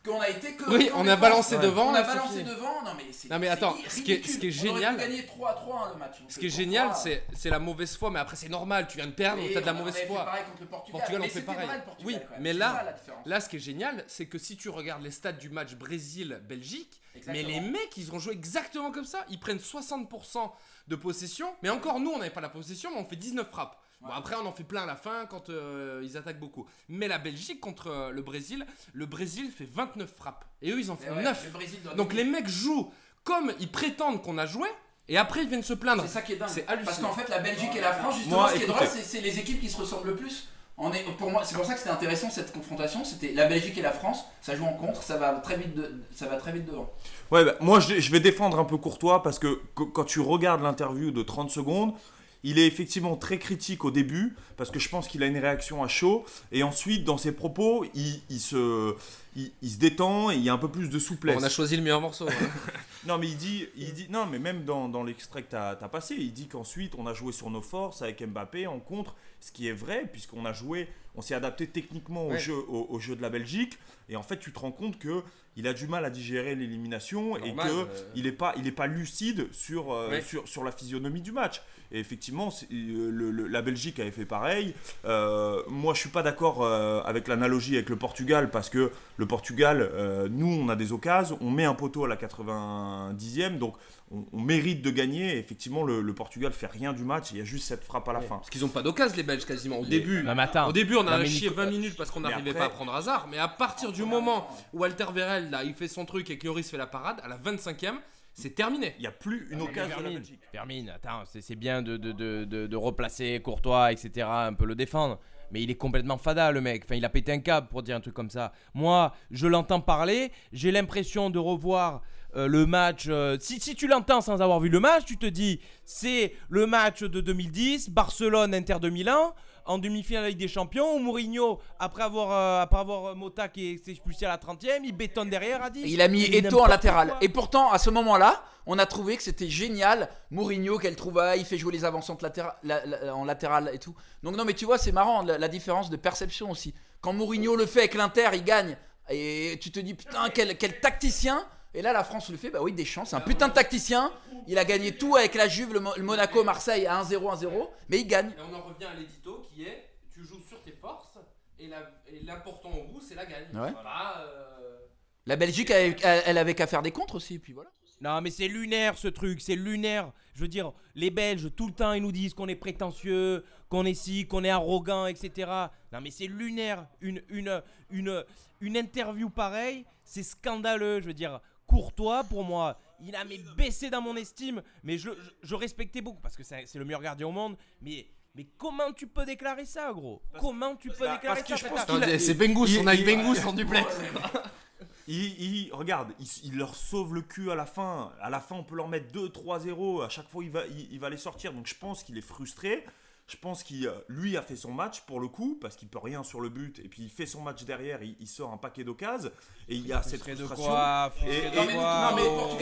qu'on 0.05 0.21
a 0.21 0.29
été 0.31 0.55
que. 0.55 0.71
Oui, 0.71 0.89
on 0.95 1.07
a 1.07 1.17
balancé 1.17 1.59
devant, 1.59 1.89
On 1.91 1.95
a 1.95 2.03
balancé 2.03 2.43
devant. 2.43 2.83
Non, 2.83 2.93
mais 2.97 3.05
c'est. 3.13 3.29
Non, 3.29 3.39
mais 3.39 3.49
attends, 3.49 3.75
ce 3.89 4.01
qui 4.01 4.13
est- 4.13 4.27
ce 4.27 4.39
qui 4.39 4.47
est. 4.47 4.51
On 4.61 4.63
génial- 4.77 4.95
pu 4.97 5.01
gagner 5.03 5.27
3 5.27 5.51
à 5.51 5.55
3 5.55 5.81
hein, 5.81 5.91
le 5.93 5.99
match. 5.99 6.17
Ce 6.29 6.39
qui 6.39 6.47
est 6.47 6.51
génial, 6.51 6.91
c'est 7.35 7.51
la 7.51 7.59
mauvaise 7.59 7.97
foi, 7.97 8.11
mais 8.11 8.19
après 8.21 8.37
c'est 8.37 8.49
normal, 8.49 8.87
tu 8.89 8.97
viens 8.97 9.07
de 9.09 9.13
perdre, 9.13 9.43
t'as 9.53 9.61
de 9.61 9.67
la 9.67 9.73
on 9.75 9.79
mauvaise 9.79 9.99
foi. 10.07 10.25
pareil 10.25 10.45
contre 10.45 10.61
le 10.63 10.67
Portugal. 10.69 11.01
Portugal, 11.01 11.23
on 11.25 11.29
fait 11.29 11.43
pareil. 11.43 11.69
Oui, 12.05 12.17
mais 12.41 12.53
là-. 12.53 12.95
Là, 13.27 13.41
ce 13.41 13.49
qui 13.49 13.57
est 13.57 13.61
génial, 13.61 14.05
c'est 14.07 14.27
que 14.27 14.39
si 14.39 14.57
tu 14.57 14.69
regardes 14.71 15.03
les 15.03 15.11
stats 15.11 15.33
du 15.33 15.51
match 15.51 15.75
Brésil-Belgique, 15.75 17.01
mais 17.27 17.43
les 17.43 17.61
mecs, 17.61 17.97
ils 17.97 18.13
ont 18.13 18.19
joué 18.19 18.33
exactement 18.33 18.91
comme 18.91 19.05
ça. 19.05 19.25
Ils 19.29 19.41
prennent 19.41 19.59
60% 19.59 20.53
de 20.89 20.97
possession, 20.97 21.53
mais 21.63 21.69
encore 21.69 21.99
nous, 22.01 22.11
on 22.13 22.19
n'avait 22.19 22.31
pas 22.31 22.41
la 22.41 22.49
possession, 22.49 22.91
mais 22.95 23.01
on 23.01 23.05
fait 23.05 23.17
19 23.17 23.49
frappes. 23.51 23.77
Bon, 24.07 24.13
après, 24.15 24.35
on 24.43 24.47
en 24.47 24.53
fait 24.53 24.65
plein 24.65 24.83
à 24.83 24.87
la 24.87 24.97
fin 24.97 25.27
quand 25.27 25.51
euh, 25.51 26.01
ils 26.05 26.17
attaquent 26.17 26.39
beaucoup. 26.41 26.67
Mais 26.89 27.09
la 27.09 27.19
Belgique 27.19 27.61
contre 27.61 27.89
euh, 27.89 28.11
le 28.11 28.23
Brésil, 28.23 28.65
le 28.93 29.07
Brésil 29.07 29.51
fait 29.51 29.69
29 29.73 30.09
frappes. 30.17 30.45
Et 30.63 30.71
eux, 30.71 30.79
ils 30.79 30.91
en 30.91 30.97
Mais 31.01 31.07
font 31.09 31.17
ouais, 31.17 31.23
9. 31.23 31.45
le 31.47 31.51
Brésil 31.51 31.79
doit 31.83 31.95
Donc 31.95 32.13
les 32.13 32.25
mecs 32.25 32.49
jouent 32.49 32.91
comme 33.25 33.53
ils 33.61 33.71
prétendent 33.71 34.23
qu'on 34.23 34.39
a 34.39 34.47
joué, 34.47 34.69
et 35.09 35.19
après, 35.19 35.43
ils 35.43 35.49
viennent 35.49 35.63
se 35.63 35.75
plaindre. 35.75 36.03
C'est 36.03 36.09
ça 36.15 36.23
qui 36.23 36.33
est 36.33 36.37
dingue. 36.37 36.49
Parce 36.85 36.99
qu'en 36.99 37.13
fait, 37.13 37.29
la 37.29 37.39
Belgique 37.41 37.75
et 37.77 37.81
la 37.81 37.93
France, 37.93 38.17
justement, 38.17 38.37
Moi, 38.43 38.51
ce 38.51 38.57
qui 38.57 38.63
est 38.63 38.67
drôle, 38.67 38.87
c'est 38.87 39.21
les 39.21 39.39
équipes 39.39 39.61
qui 39.61 39.69
se 39.69 39.77
ressemblent 39.79 40.09
le 40.09 40.17
plus. 40.17 40.49
On 40.79 40.93
est, 40.93 41.05
pour 41.17 41.31
moi, 41.31 41.43
c'est 41.43 41.55
pour 41.55 41.65
ça 41.65 41.73
que 41.73 41.79
c'était 41.79 41.91
intéressant 41.91 42.29
cette 42.29 42.53
confrontation. 42.53 43.03
C'était 43.03 43.33
la 43.33 43.47
Belgique 43.47 43.79
et 43.79 43.83
la 43.83 43.93
France. 43.93 44.25
Ça 44.43 44.55
joue 44.55 44.67
en 44.67 44.75
contre, 44.75 45.03
ça 45.03 45.17
va 45.17 45.33
très 45.35 45.57
vite, 45.57 45.75
de- 45.75 46.03
ça 46.15 46.27
va 46.27 46.37
très 46.37 46.53
vite 46.53 46.67
devant. 46.67 46.93
Ouais, 47.31 47.45
bah, 47.47 47.55
moi 47.61 47.81
je, 47.81 47.99
je 47.99 48.11
vais 48.13 48.21
défendre 48.21 48.59
un 48.59 48.65
peu 48.67 48.77
Courtois 48.77 49.23
parce 49.23 49.39
que 49.39 49.55
qu- 49.75 49.91
quand 49.93 50.05
tu 50.05 50.21
regardes 50.21 50.61
l'interview 50.63 51.11
de 51.13 51.23
30 51.23 51.51
secondes, 51.51 51.95
il 52.45 52.59
est 52.59 52.67
effectivement 52.67 53.17
très 53.17 53.39
critique 53.39 53.85
au 53.85 53.91
début 53.91 54.35
parce 54.57 54.71
que 54.71 54.79
je 54.79 54.89
pense 54.89 55.09
qu'il 55.09 55.23
a 55.23 55.27
une 55.27 55.39
réaction 55.39 55.83
à 55.83 55.89
chaud 55.89 56.25
et 56.53 56.63
ensuite 56.63 57.05
dans 57.05 57.19
ses 57.19 57.33
propos 57.33 57.85
il, 57.95 58.21
il 58.31 58.41
se, 58.41 58.95
il, 59.35 59.51
il 59.63 59.71
se 59.71 59.79
détend 59.79 60.31
et 60.31 60.37
il 60.37 60.43
y 60.43 60.49
a 60.49 60.53
un 60.53 60.59
peu 60.59 60.69
plus 60.69 60.89
de 60.89 60.99
souplesse. 60.99 61.37
On 61.39 61.43
a 61.43 61.49
choisi 61.49 61.77
le 61.77 61.83
meilleur 61.83 62.01
morceau. 62.01 62.29
hein. 62.29 62.33
Non 63.07 63.19
mais 63.19 63.29
il 63.29 63.37
dit, 63.37 63.67
il 63.77 63.93
dit 63.95 64.07
non 64.11 64.27
mais 64.27 64.39
même 64.39 64.65
dans, 64.65 64.89
dans 64.89 65.03
l'extrait 65.05 65.43
que 65.43 65.51
tu 65.51 65.57
as, 65.57 65.75
passé, 65.91 66.17
il 66.19 66.33
dit 66.33 66.47
qu'ensuite 66.49 66.95
on 66.99 67.07
a 67.07 67.15
joué 67.15 67.33
sur 67.33 67.51
nos 67.51 67.63
forces 67.63 68.03
avec 68.03 68.23
Mbappé 68.27 68.67
en 68.67 68.81
contre, 68.81 69.15
ce 69.41 69.53
qui 69.53 69.69
est 69.69 69.73
vrai 69.73 70.09
puisqu'on 70.11 70.45
a 70.45 70.53
joué, 70.53 70.89
on 71.15 71.23
s'est 71.23 71.35
adapté 71.35 71.67
techniquement 71.69 72.27
au, 72.27 72.31
Ouais. 72.33 72.39
jeu, 72.39 72.55
au, 72.69 72.87
au 72.91 72.99
jeu 72.99 73.15
de 73.17 73.23
la 73.23 73.31
Belgique 73.31 73.79
et 74.09 74.17
en 74.17 74.23
fait 74.23 74.39
tu 74.39 74.53
te 74.53 74.59
rends 74.59 74.73
compte 74.73 74.99
que 74.99 75.23
il 75.59 75.67
a 75.67 75.73
du 75.73 75.87
mal 75.87 76.05
à 76.05 76.11
digérer 76.11 76.55
l'élimination 76.55 77.37
et 77.39 77.55
que 77.55 77.61
euh. 77.69 77.85
il 78.15 78.25
n'est 78.25 78.33
pas, 78.33 78.55
il 78.59 78.67
est 78.67 78.73
pas 78.73 78.87
lucide 78.87 79.49
sur, 79.53 79.91
euh, 79.93 80.11
Ouais. 80.11 80.21
sur, 80.21 80.47
sur 80.47 80.65
la 80.65 80.71
physionomie 80.73 81.23
du 81.23 81.33
match. 81.33 81.63
Et 81.93 82.01
effectivement, 82.01 82.49
euh, 82.73 83.11
le- 83.11 83.31
le- 83.31 83.47
la 83.47 83.63
Belgique 83.63 84.01
avait 84.01 84.11
fait 84.11 84.25
pareil. 84.27 84.75
Euh, 85.05 85.63
moi, 85.69 85.95
je 85.95 86.01
suis 86.01 86.09
pas 86.11 86.23
d'accord 86.23 86.65
euh, 86.65 87.01
avec 87.05 87.29
l'analogie 87.29 87.75
avec 87.77 87.89
le 87.89 87.97
Portugal 87.97 88.51
parce 88.51 88.69
que 88.71 88.91
le 89.17 89.27
Portugal, 89.27 89.89
euh, 89.93 90.29
nous, 90.31 90.47
on 90.49 90.69
a 90.69 90.77
des 90.77 90.93
occasions, 90.93 91.39
on 91.41 91.51
met 91.51 91.65
un 91.65 91.75
poteau 91.75 92.05
à 92.05 92.09
la 92.09 92.17
90e, 92.17 93.59
donc 93.59 93.75
on, 94.11 94.25
on 94.33 94.41
mérite 94.41 94.83
de 94.83 94.91
gagner. 94.91 95.37
Et 95.37 95.39
effectivement, 95.39 95.83
le, 95.85 96.01
le 96.01 96.15
Portugal 96.15 96.53
fait 96.53 96.67
rien 96.67 96.93
du 96.93 97.05
match. 97.05 97.31
Il 97.33 97.39
y 97.39 97.41
a 97.41 97.45
juste 97.45 97.67
cette 97.67 97.85
frappe 97.85 98.09
à 98.09 98.13
la 98.13 98.21
fin. 98.21 98.37
Parce 98.37 98.51
qu'ils 98.51 98.65
ont 98.65 98.69
pas 98.69 98.83
d'occasion, 98.83 99.17
les 99.17 99.23
Belges, 99.23 99.45
quasiment. 99.45 99.79
Au 99.79 99.85
début, 99.87 100.27
attends. 100.29 100.69
Au 100.69 100.73
début, 100.73 100.97
on 100.97 101.07
a 101.07 101.25
chié 101.25 101.49
Nico- 101.49 101.61
20 101.61 101.67
minutes 101.71 101.97
parce 101.97 102.11
qu'on 102.11 102.21
n'arrivait 102.21 102.51
après- 102.51 102.61
pas 102.61 102.67
à 102.67 102.71
prendre 102.71 102.95
hasard. 102.95 103.27
Mais 103.31 103.39
à 103.39 103.49
partir 103.49 103.93
du 103.93 104.03
En 104.03 104.07
moment 104.07 104.49
où 104.73 104.81
Walter 104.81 105.07
Verel, 105.15 105.51
là, 105.51 105.65
il 105.65 105.75
fait 105.75 105.89
son 105.89 106.05
truc 106.05 106.31
et 106.31 106.39
que 106.39 106.47
Lloris 106.47 106.69
fait 106.71 106.77
la 106.77 106.87
parade, 106.87 107.21
à 107.25 107.29
la 107.29 107.37
25e, 107.37 107.97
c'est 108.39 108.55
terminé. 108.55 108.95
Il 108.99 109.01
n'y 109.01 109.07
a 109.07 109.13
plus 109.13 109.49
une 109.51 109.57
mais 109.59 109.65
occasion 109.65 109.97
de 109.99 110.03
la 110.05 110.11
Vermine, 110.11 110.19
Belgique. 110.19 110.41
Vermine, 110.53 110.91
attends, 110.91 111.23
c'est 111.25 111.41
c'est 111.41 111.57
bien 111.57 111.81
de, 111.83 111.97
de, 111.97 112.13
de, 112.13 112.45
de- 112.45 112.67
de 112.67 112.77
replacer 112.77 113.41
Courtois, 113.43 113.91
etc., 113.93 114.27
un 114.31 114.53
peu 114.53 114.67
le 114.67 114.75
défendre. 114.75 115.19
Mais 115.53 115.63
il 115.63 115.71
est 115.71 115.77
complètement 115.77 116.19
fada, 116.19 116.51
le 116.53 116.61
mec. 116.61 116.83
Enfin, 116.85 116.97
il 116.97 117.05
a 117.05 117.09
pété 117.09 117.33
un 117.33 117.39
câble 117.39 117.69
pour 117.69 117.83
dire 117.83 117.97
un 117.97 118.01
truc 118.01 118.15
comme 118.15 118.31
ça. 118.31 118.53
Moi, 118.75 119.15
je 119.31 119.47
l'entends 119.47 119.81
parler. 119.81 120.33
J'ai 120.53 120.71
l'impression 120.73 121.31
de 121.31 121.39
revoir 121.39 122.03
euh, 122.35 122.49
le 122.49 122.67
match. 122.67 123.07
euh, 123.09 123.37
si, 123.41 123.59
si 123.61 123.75
tu 123.77 123.87
l'entends 123.87 124.21
sans 124.21 124.43
avoir 124.43 124.59
vu 124.61 124.69
le 124.69 124.81
match, 124.81 125.05
tu 125.07 125.17
te 125.17 125.27
dis 125.27 125.61
c'est 125.85 126.35
le 126.49 126.67
match 126.67 127.03
de 127.05 127.21
2010, 127.21 127.91
Barcelone-Inter 127.91 128.81
de 128.81 128.91
Milan. 128.91 129.35
En 129.67 129.79
demi-finale 129.79 130.25
de 130.25 130.29
Ligue 130.29 130.39
des 130.39 130.49
Champions 130.49 130.95
où 130.95 130.99
Mourinho, 130.99 131.59
après 131.79 132.03
avoir, 132.03 132.31
euh, 132.33 132.63
après 132.63 132.79
avoir 132.81 133.07
euh, 133.07 133.15
Mota 133.15 133.49
qui 133.49 133.79
s'est 133.85 133.91
expulsé 133.91 134.25
à 134.25 134.29
la 134.29 134.37
30ème, 134.39 134.83
il 134.85 134.93
bétonne 134.97 135.29
derrière 135.31 135.63
à 135.63 135.71
10. 135.71 135.85
Et 135.85 135.89
il 135.89 136.01
a 136.01 136.09
mis 136.09 136.25
Eto 136.25 136.61
en 136.61 136.67
latéral. 136.67 137.09
quoi. 137.09 137.19
Et 137.21 137.29
pourtant, 137.29 137.71
à 137.71 137.79
ce 137.79 137.91
moment-là, 137.91 138.43
on 138.67 138.79
a 138.79 138.87
trouvé 138.87 139.17
que 139.17 139.23
c'était 139.23 139.49
génial. 139.49 140.09
Mourinho, 140.31 140.79
qu'elle 140.79 140.97
trouvaille, 140.97 141.41
il 141.41 141.47
fait 141.47 141.59
jouer 141.59 141.73
les 141.73 141.85
avancantes 141.85 142.23
latéra- 142.23 142.57
la- 142.63 142.85
la- 142.87 143.15
en 143.15 143.25
latéral 143.25 143.71
et 143.73 143.79
tout. 143.79 143.95
Donc, 144.23 144.37
non, 144.37 144.45
mais 144.45 144.55
tu 144.55 144.65
vois, 144.65 144.79
c'est 144.79 144.93
marrant 144.93 145.23
la, 145.23 145.39
la 145.39 145.49
différence 145.49 145.91
de 145.91 145.97
perception 145.97 146.51
aussi. 146.51 146.75
Quand 147.01 147.13
Mourinho 147.13 147.55
le 147.57 147.67
fait 147.67 147.81
avec 147.81 147.95
l'Inter, 147.95 148.29
il 148.35 148.45
gagne. 148.45 148.77
Et 149.09 149.59
tu 149.61 149.71
te 149.71 149.79
dis, 149.79 149.95
putain, 149.95 150.29
quel, 150.35 150.57
quel 150.59 150.81
tacticien. 150.81 151.47
Et 151.77 151.83
là, 151.83 151.93
la 151.93 152.03
France 152.03 152.31
le 152.31 152.37
fait, 152.39 152.51
bah 152.51 152.61
oui, 152.63 152.73
Deschamps, 152.73 153.05
c'est 153.05 153.17
un 153.17 153.21
putain 153.21 153.49
de 153.49 153.53
tacticien. 153.53 154.11
Il 154.49 154.57
a 154.59 154.65
gagné 154.65 154.97
tout 154.97 155.15
avec 155.15 155.35
la 155.35 155.47
Juve, 155.47 155.73
le, 155.75 155.81
Mo- 155.81 155.93
le 155.97 156.03
Monaco, 156.03 156.43
Marseille 156.43 156.87
à 156.87 157.03
1-0, 157.03 157.19
1-0. 157.19 157.69
Mais 157.91 158.01
il 158.01 158.07
gagne. 158.07 158.31
Et 158.31 158.41
on 158.51 158.55
en 158.55 158.63
revient 158.63 158.87
à 158.87 158.95
l'édito 158.95 159.43
qui 159.53 159.63
est 159.65 159.91
tu 160.13 160.25
joues 160.25 160.41
sur 160.49 160.63
tes 160.63 160.73
forces 160.73 161.19
et 161.59 161.69
la- 161.69 161.91
et 162.07 162.21
l'important 162.25 162.71
au 162.71 162.85
bout 162.93 163.01
c'est 163.07 163.15
la 163.15 163.27
gagne. 163.27 163.45
Ouais. 163.55 163.73
Pas, 163.73 164.25
euh, 164.27 164.79
La 165.27 165.37
Belgique, 165.37 165.71
elle, 165.71 165.95
elle- 166.03 166.23
elle 166.25 166.39
avait 166.39 166.55
qu'à 166.55 166.67
faire 166.67 166.81
des 166.83 166.93
contres 166.93 167.17
aussi. 167.17 167.39
Puis 167.39 167.53
voilà. 167.53 167.71
Non, 168.01 168.21
mais 168.23 168.31
c'est 168.31 168.49
lunaire 168.49 168.97
ce 168.97 169.09
truc, 169.09 169.41
c'est 169.43 169.57
lunaire. 169.57 170.13
Je 170.35 170.41
veux 170.43 170.49
dire, 170.49 170.73
les 170.95 171.11
Belges, 171.11 171.49
tout 171.57 171.67
le 171.67 171.73
temps, 171.75 171.93
ils 171.95 172.03
nous 172.03 172.13
disent 172.13 172.33
qu'on 172.35 172.47
est 172.49 172.55
prétentieux, 172.57 173.45
qu'on 173.69 173.85
est 173.85 173.95
ci, 173.95 174.27
qu'on 174.27 174.45
est 174.45 174.51
arrogant, 174.51 175.07
etc. 175.07 175.51
Non, 175.93 176.01
mais 176.03 176.11
c'est 176.11 176.27
lunaire. 176.27 176.87
Une, 177.01 177.23
une, 177.29 177.63
une, 177.91 178.25
une 178.61 178.77
interview 178.77 179.29
pareille, 179.31 179.85
c'est 180.05 180.23
scandaleux. 180.23 181.01
Je 181.01 181.07
veux 181.07 181.15
dire, 181.15 181.41
Courtois, 181.77 182.25
pour 182.25 182.43
moi, 182.45 182.79
il 183.01 183.15
a 183.15 183.25
mais 183.25 183.39
baissé 183.57 183.91
dans 183.91 184.01
mon 184.01 184.17
estime. 184.17 184.63
Mais 184.83 184.97
je, 184.99 185.11
je, 185.11 185.31
je 185.43 185.55
respectais 185.55 186.01
beaucoup 186.01 186.21
parce 186.21 186.37
que 186.37 186.43
c'est 186.43 186.75
le 186.75 186.85
meilleur 186.85 187.03
gardien 187.03 187.27
au 187.27 187.33
monde. 187.33 187.57
Mais. 187.83 188.07
Mais 188.35 188.45
comment 188.59 188.93
tu 188.93 189.07
peux 189.07 189.25
déclarer 189.25 189.65
ça, 189.65 189.91
gros? 189.95 190.21
Comment 190.39 190.77
tu 190.77 190.91
peux 190.91 191.07
Bah, 191.07 191.15
déclarer 191.15 191.41
parce 191.43 191.59
que 191.63 191.69
ça 191.75 191.87
a- 191.95 192.19
c'est 192.19 192.35
Bengus, 192.35 192.71
il- 192.75 192.81
on 192.81 192.87
a 192.87 192.95
eu 192.95 193.03
Bengus 193.03 193.43
en 193.47 193.55
duplex. 193.55 193.87
Il, 195.09 195.17
il- 195.41 195.73
regarde, 195.73 196.13
il, 196.19 196.27
il 196.45 196.57
leur 196.59 196.75
sauve 196.75 197.15
le 197.15 197.23
cul 197.23 197.51
à 197.51 197.55
la 197.55 197.65
fin. 197.65 198.13
À 198.21 198.29
la 198.29 198.41
fin, 198.41 198.57
on 198.57 198.65
peut 198.65 198.75
leur 198.75 198.89
mettre 198.89 199.11
2-3-0. 199.13 200.05
À 200.05 200.09
chaque 200.09 200.29
fois, 200.29 200.43
il 200.45 200.51
va, 200.51 200.67
il, 200.67 200.93
il 200.93 200.99
va 201.01 201.09
les 201.11 201.17
sortir. 201.17 201.53
Donc, 201.53 201.67
je 201.67 201.75
pense 201.77 202.03
qu'il 202.03 202.19
est 202.19 202.23
frustré. 202.23 202.85
Je 203.29 203.37
pense 203.37 203.65
qu'il, 203.65 203.89
euh, 203.89 203.93
lui, 204.09 204.37
a 204.37 204.43
fait 204.43 204.55
son 204.55 204.71
match 204.73 205.01
pour 205.01 205.19
le 205.19 205.27
coup, 205.27 205.59
parce 205.61 205.75
qu'il 205.75 205.89
peut 205.89 205.99
rien 205.99 206.23
sur 206.23 206.41
le 206.41 206.49
but. 206.49 206.79
Et 206.79 206.89
puis, 206.89 207.03
il 207.03 207.09
fait 207.11 207.27
son 207.27 207.41
match 207.41 207.65
derrière. 207.65 208.01
Il, 208.03 208.15
il 208.21 208.29
sort 208.29 208.53
un 208.53 208.57
paquet 208.57 208.85
d'occases. 208.85 209.33
Et 209.69 209.75
il 209.75 209.85
y 209.85 209.93
a 209.93 210.01
cette 210.03 210.21
de 210.21 210.35
frustration. 210.45 210.65
quoi 210.65 211.11
Et- 211.17 211.19
Frustré 211.19 211.47
et- 211.47 211.51
de 211.51 211.57
non, 211.57 211.65
mais- 211.67 211.73
quoi 211.75 212.09
non, 212.11 212.17
mais- 212.17 212.23
gros 212.23 212.59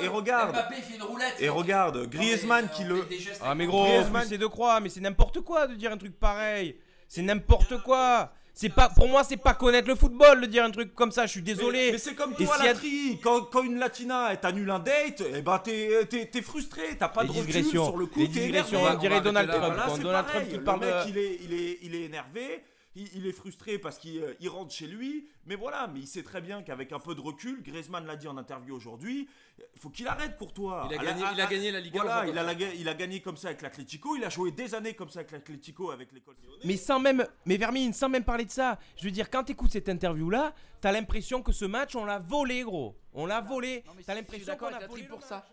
et- 0.00 0.04
et 0.04 0.08
regarde. 0.08 0.50
Mbappé, 0.52 0.74
il 0.78 0.82
fait 0.84 0.94
une 0.96 1.02
roulette. 1.02 1.34
Et 1.40 1.48
regarde, 1.48 2.06
Griezmann 2.08 2.68
qui 2.68 2.84
le. 2.84 3.04
Ah 3.42 3.56
mais 3.56 3.66
gros, 3.66 3.84
Griezmann- 3.84 4.26
c'est 4.28 4.38
de 4.38 4.46
quoi 4.46 4.78
Mais 4.78 4.90
c'est 4.90 5.00
n'importe 5.00 5.40
quoi 5.40 5.66
de 5.66 5.74
dire 5.74 5.90
un 5.90 5.98
truc 5.98 6.16
pareil. 6.18 6.78
C'est 7.08 7.22
n'importe 7.22 7.82
quoi. 7.82 8.32
C'est 8.58 8.70
pas 8.70 8.88
pour 8.88 9.06
moi 9.06 9.22
c'est 9.22 9.36
pas 9.36 9.52
connaître 9.52 9.86
le 9.86 9.94
football 9.94 10.40
de 10.40 10.46
dire 10.46 10.64
un 10.64 10.70
truc 10.70 10.94
comme 10.94 11.12
ça, 11.12 11.26
je 11.26 11.32
suis 11.32 11.42
désolé. 11.42 11.88
Mais, 11.88 11.92
mais 11.92 11.98
c'est 11.98 12.14
comme 12.14 12.34
toi, 12.34 12.56
la 12.64 12.72
tri. 12.72 13.20
Quand, 13.22 13.42
quand 13.42 13.62
une 13.62 13.78
latina 13.78 14.28
elle 14.30 14.40
t'annule 14.40 14.70
un 14.70 14.78
date, 14.78 15.22
eh 15.34 15.42
ben 15.42 15.58
t'es, 15.58 16.42
frustré, 16.42 16.96
t'as 16.98 17.08
pas 17.08 17.22
Les 17.24 17.28
de 17.28 17.34
recul 17.34 17.64
sur 17.66 17.98
le 17.98 18.06
coup, 18.06 18.20
Les 18.20 18.28
digressions, 18.28 18.82
on 18.82 18.94
dirait 18.94 19.20
Donald. 19.20 19.50
Trump. 19.50 20.00
Donald. 20.00 20.26
Trump 20.26 20.48
qui 20.48 20.56
le 20.56 20.64
parle 20.64 20.80
mec, 20.80 20.94
il, 21.08 21.18
est, 21.18 21.78
il 21.82 21.94
est 21.94 22.04
énervé, 22.04 22.64
il, 22.96 23.08
il 23.18 23.26
est 23.26 23.32
frustré 23.32 23.78
parce 23.78 23.98
qu'il 23.98 24.18
euh, 24.22 24.34
il 24.40 24.48
rentre 24.48 24.72
chez 24.74 24.86
lui. 24.88 25.28
Mais 25.46 25.54
voilà, 25.54 25.86
mais 25.92 26.00
il 26.00 26.06
sait 26.08 26.24
très 26.24 26.40
bien 26.40 26.62
qu'avec 26.62 26.90
un 26.90 26.98
peu 26.98 27.14
de 27.14 27.20
recul, 27.20 27.62
Griezmann 27.62 28.04
l'a 28.04 28.16
dit 28.16 28.26
en 28.26 28.36
interview 28.36 28.74
aujourd'hui, 28.74 29.28
il 29.58 29.80
faut 29.80 29.90
qu'il 29.90 30.08
arrête 30.08 30.36
Courtois. 30.36 30.88
Il 30.90 30.98
a 30.98 31.02
gagné- 31.04 31.24
à- 31.24 31.32
il 31.32 31.40
a 31.40 31.46
gagné 31.46 31.70
la 31.70 31.80
Voilà, 31.92 32.26
il 32.26 32.36
a, 32.36 32.42
la 32.42 32.52
il 32.54 32.96
gagné 32.96 33.20
comme 33.20 33.36
ça 33.36 33.48
avec 33.48 33.62
l'Atlético, 33.62 34.16
il 34.16 34.24
a 34.24 34.28
joué 34.28 34.50
des 34.50 34.74
années 34.74 34.94
comme 34.94 35.08
ça 35.10 35.20
avec 35.20 35.30
l'Atlético, 35.30 35.90
avec 35.92 36.10
l'école. 36.12 36.34
Mais 36.64 36.76
sans 36.76 36.98
même, 36.98 37.24
mais 37.44 37.56
Vermine, 37.56 37.92
sans 37.92 38.08
même 38.08 38.24
parler 38.24 38.44
de 38.44 38.50
ça, 38.50 38.78
je 38.96 39.04
veux 39.04 39.10
dire, 39.12 39.30
quand 39.30 39.44
t'écoutes 39.44 39.70
cette 39.70 39.88
interview-là, 39.88 40.52
t'as 40.80 40.90
l'impression 40.90 41.42
que 41.42 41.52
ce 41.52 41.64
match, 41.64 41.94
on 41.94 42.04
l'a 42.04 42.18
volé, 42.18 42.62
gros. 42.62 42.96
On 43.14 43.26
l'a 43.26 43.40
volé. 43.40 43.84
T'as 44.04 44.14
l'impression 44.14 44.56
qu'on 44.56 44.66
a 44.66 44.86
volé 44.86 45.04
pour 45.04 45.22
ça. 45.22 45.46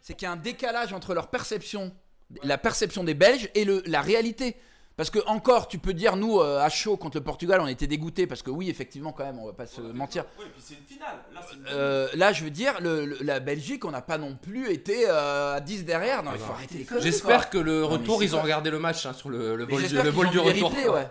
C'est 0.00 0.14
qu'il 0.14 0.26
y 0.26 0.28
a 0.28 0.32
un 0.32 0.36
décalage 0.36 0.92
entre 0.92 1.14
leur 1.14 1.30
perception, 1.30 1.94
la 2.42 2.58
perception 2.58 3.04
des 3.04 3.14
Belges 3.14 3.48
et 3.54 3.64
le, 3.64 3.82
la 3.86 4.02
réalité. 4.02 4.56
Parce 5.02 5.10
que 5.10 5.18
encore, 5.26 5.66
tu 5.66 5.78
peux 5.78 5.94
dire, 5.94 6.14
nous, 6.14 6.38
euh, 6.38 6.60
à 6.60 6.68
chaud 6.68 6.96
contre 6.96 7.16
le 7.16 7.24
Portugal, 7.24 7.60
on 7.60 7.66
était 7.66 7.88
dégoûtés 7.88 8.28
parce 8.28 8.40
que 8.40 8.52
oui, 8.52 8.70
effectivement, 8.70 9.10
quand 9.10 9.24
même, 9.24 9.36
on 9.40 9.46
va 9.46 9.52
pas 9.52 9.66
se 9.66 9.80
mentir. 9.80 10.22
Et 10.38 10.42
puis 10.44 10.62
c'est 10.64 10.74
une 10.74 10.84
finale. 10.86 11.16
Là, 11.34 11.40
une 11.52 11.64
Euh, 11.72 12.06
là, 12.14 12.32
je 12.32 12.44
veux 12.44 12.50
dire, 12.50 12.74
le- 12.80 13.04
le- 13.06 13.18
la 13.22 13.40
Belgique, 13.40 13.84
on 13.84 13.90
n'a 13.90 14.00
pas 14.00 14.16
non 14.16 14.36
plus 14.40 14.70
été 14.70 15.06
euh, 15.08 15.56
à 15.56 15.60
10 15.60 15.84
derrière. 15.84 16.22
Non, 16.22 16.30
il 16.34 16.38
faut 16.38 16.52
arrêter 16.52 16.86
les 16.88 17.00
J'espère 17.00 17.50
que 17.50 17.58
le 17.58 17.84
retour, 17.84 18.22
ils 18.22 18.36
ont 18.36 18.42
regardé 18.42 18.70
le 18.70 18.78
match 18.78 19.04
hein, 19.04 19.12
sur 19.12 19.28
le, 19.28 19.64
vol, 19.64 19.82
du, 19.82 19.92
le 19.96 20.08
vol 20.10 20.28
du 20.30 20.38
retour. 20.38 20.70
replays, 20.70 20.88
ouais. 20.88 21.08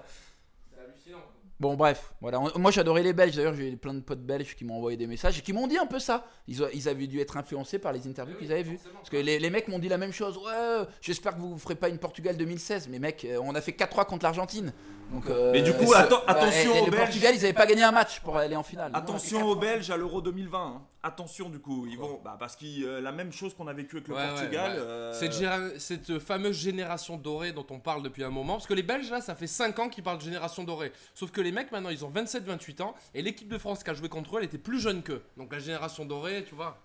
Bon, 1.61 1.75
bref, 1.75 2.11
voilà. 2.21 2.39
Moi, 2.55 2.71
j'adorais 2.71 3.03
les 3.03 3.13
Belges. 3.13 3.35
D'ailleurs, 3.35 3.53
j'ai 3.53 3.75
plein 3.75 3.93
de 3.93 3.99
potes 3.99 4.23
belges 4.25 4.55
qui 4.55 4.65
m'ont 4.65 4.77
envoyé 4.77 4.97
des 4.97 5.05
messages 5.05 5.37
et 5.37 5.41
qui 5.43 5.53
m'ont 5.53 5.67
dit 5.67 5.77
un 5.77 5.85
peu 5.85 5.99
ça. 5.99 6.25
Ils, 6.47 6.89
avaient 6.89 7.05
dû 7.05 7.19
être 7.19 7.37
influencés 7.37 7.77
par 7.77 7.93
les 7.93 8.07
interviews 8.07 8.35
qu'ils 8.35 8.51
avaient 8.51 8.63
vues. 8.63 8.79
Parce 8.95 9.11
que 9.11 9.17
les, 9.17 9.37
les 9.37 9.49
mecs 9.51 9.67
m'ont 9.67 9.77
dit 9.77 9.87
la 9.87 9.99
même 9.99 10.11
chose. 10.11 10.37
Ouais, 10.37 10.51
euh, 10.51 10.85
j'espère 11.01 11.35
que 11.35 11.39
vous 11.39 11.53
ne 11.53 11.59
ferez 11.59 11.75
pas 11.75 11.89
une 11.89 11.99
Portugal 11.99 12.35
2016. 12.35 12.87
Mais 12.89 12.97
mec, 12.97 13.25
euh, 13.25 13.37
on 13.43 13.53
a 13.53 13.61
fait 13.61 13.73
4-3 13.73 14.05
contre 14.07 14.23
l'Argentine. 14.23 14.73
Donc, 15.13 15.27
euh, 15.29 15.51
Mais 15.51 15.61
du 15.61 15.71
coup, 15.71 15.85
bah, 15.91 16.09
attention 16.25 16.73
et- 16.73 16.77
et 16.77 16.81
aux 16.81 16.85
le 16.85 16.91
Belges. 16.91 17.03
Portugal, 17.03 17.35
ils 17.35 17.41
n'avaient 17.41 17.53
pas 17.53 17.67
gagné 17.67 17.83
un 17.83 17.91
match 17.91 18.21
pour 18.21 18.37
aller 18.37 18.55
en 18.55 18.63
finale. 18.63 18.89
Attention 18.95 19.45
aux 19.45 19.55
Belges 19.55 19.91
à 19.91 19.97
l'Euro 19.97 20.19
2020. 20.19 20.57
hein. 20.77 20.81
Attention 21.03 21.49
du 21.49 21.59
coup, 21.59 21.87
ils 21.89 21.97
vont 21.97 22.21
bah, 22.23 22.35
parce 22.39 22.55
que 22.55 22.65
euh, 22.85 23.01
la 23.01 23.11
même 23.11 23.31
chose 23.33 23.55
qu'on 23.55 23.67
a 23.67 23.73
vécu 23.73 23.95
avec 23.97 24.07
le 24.07 24.13
Ouais, 24.13 24.27
Portugal. 24.27 24.71
ouais. 24.73 24.77
euh, 24.79 25.13
Cette, 25.13 25.31
géra- 25.33 25.79
cette 25.79 26.19
fameuse 26.19 26.55
génération 26.55 27.17
dorée 27.17 27.53
dont 27.53 27.65
on 27.71 27.79
parle 27.79 28.03
depuis 28.03 28.23
un 28.23 28.29
moment, 28.29 28.53
parce 28.53 28.67
que 28.67 28.75
les 28.75 28.83
Belges 28.83 29.09
là, 29.09 29.19
ça 29.19 29.33
fait 29.33 29.47
5 29.47 29.79
ans 29.79 29.89
qu'ils 29.89 30.03
parlent 30.03 30.19
de 30.19 30.23
génération 30.23 30.63
dorée. 30.63 30.91
Sauf 31.15 31.31
que 31.31 31.41
les 31.41 31.51
mecs 31.51 31.71
maintenant, 31.71 31.89
ils 31.89 32.05
ont 32.05 32.11
27-28 32.11 32.83
ans, 32.83 32.93
et 33.15 33.23
l'équipe 33.23 33.47
de 33.49 33.57
France 33.57 33.83
qui 33.83 33.89
a 33.89 33.95
joué 33.95 34.09
contre 34.09 34.35
eux, 34.35 34.39
elle 34.39 34.45
était 34.45 34.59
plus 34.59 34.79
jeune 34.79 35.01
qu'eux. 35.01 35.23
Donc 35.37 35.51
la 35.51 35.57
génération 35.59 36.05
dorée, 36.05 36.43
tu 36.47 36.53
vois. 36.53 36.77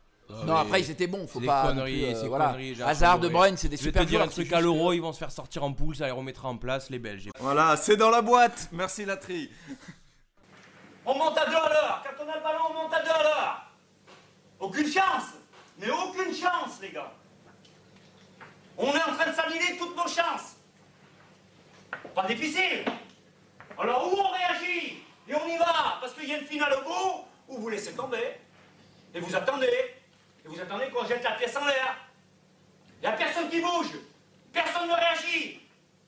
Non, 0.46 0.56
après, 0.56 0.80
ils 0.80 0.90
étaient 0.90 1.06
bons. 1.06 1.26
Faut 1.28 1.34
C'est 1.34 1.40
des 1.40 1.46
pas. 1.46 1.68
conneries, 1.68 2.02
plus, 2.06 2.14
euh, 2.16 2.20
c'est 2.22 2.26
voilà. 2.28 2.56
Hazard, 2.86 3.20
De. 3.20 3.28
Bruyne, 3.28 3.56
c'est 3.58 3.68
des 3.68 3.76
Je 3.76 3.82
vais 3.82 3.90
super 3.90 4.02
te 4.02 4.08
dire 4.08 4.22
un 4.22 4.26
truc 4.28 4.48
c'est 4.48 4.54
à 4.56 4.60
l'euro, 4.60 4.92
ils 4.94 4.98
vont 5.00 5.12
se 5.12 5.18
faire 5.18 5.30
sortir 5.30 5.62
en 5.62 5.72
poule, 5.72 5.94
ça 5.94 6.06
les 6.06 6.10
remettra 6.10 6.48
en 6.48 6.56
place, 6.56 6.88
les 6.90 6.98
Belges. 6.98 7.28
Voilà, 7.38 7.76
c'est 7.76 7.96
dans 7.96 8.10
la 8.10 8.22
boîte. 8.22 8.68
Merci 8.72 9.04
la 9.04 9.18
tri. 9.18 9.50
On 11.04 11.16
monte 11.16 11.38
à 11.38 11.44
deux 11.46 11.54
à 11.54 11.68
l'heure. 11.68 12.02
Quand 12.02 12.24
on 12.24 12.28
a 12.28 12.36
le 12.38 12.42
ballon, 12.42 12.58
on 12.70 12.82
monte 12.82 12.94
à 12.94 13.02
deux 13.04 13.10
à 13.10 13.22
l'heure. 13.22 13.62
Aucune 14.58 14.86
chance. 14.90 15.34
Mais 15.78 15.90
aucune 15.90 16.34
chance, 16.34 16.80
les 16.82 16.90
gars. 16.90 17.12
On 18.78 18.86
est 18.86 19.02
en 19.02 19.14
train 19.14 19.30
de 19.30 19.36
s'annuler 19.36 19.76
toutes 19.78 19.94
nos 19.96 20.08
chances. 20.08 20.56
Pas 22.14 22.26
difficile. 22.26 22.84
Alors 23.78 24.12
où 24.12 24.16
on 24.18 24.30
réagit 24.32 25.02
Et 25.28 25.34
on 25.34 25.46
y 25.46 25.56
va. 25.58 25.98
Parce 26.00 26.14
qu'il 26.14 26.28
y 26.28 26.32
a 26.34 26.38
une 26.38 26.46
finale 26.46 26.72
au 26.80 26.82
bout 26.88 27.24
où 27.48 27.58
vous 27.60 27.68
laissez 27.68 27.92
tomber. 27.92 28.40
Et 29.16 29.20
vous 29.20 29.34
attendez. 29.34 29.66
Et 30.44 30.48
vous 30.48 30.60
attendez 30.60 30.90
qu'on 30.90 31.06
jette 31.06 31.24
la 31.24 31.32
pièce 31.32 31.56
en 31.56 31.64
l'air. 31.64 31.96
Il 32.98 33.08
n'y 33.08 33.14
a 33.14 33.16
personne 33.16 33.48
qui 33.48 33.60
bouge. 33.60 33.92
Personne 34.52 34.88
ne 34.88 34.94
réagit. 34.94 35.60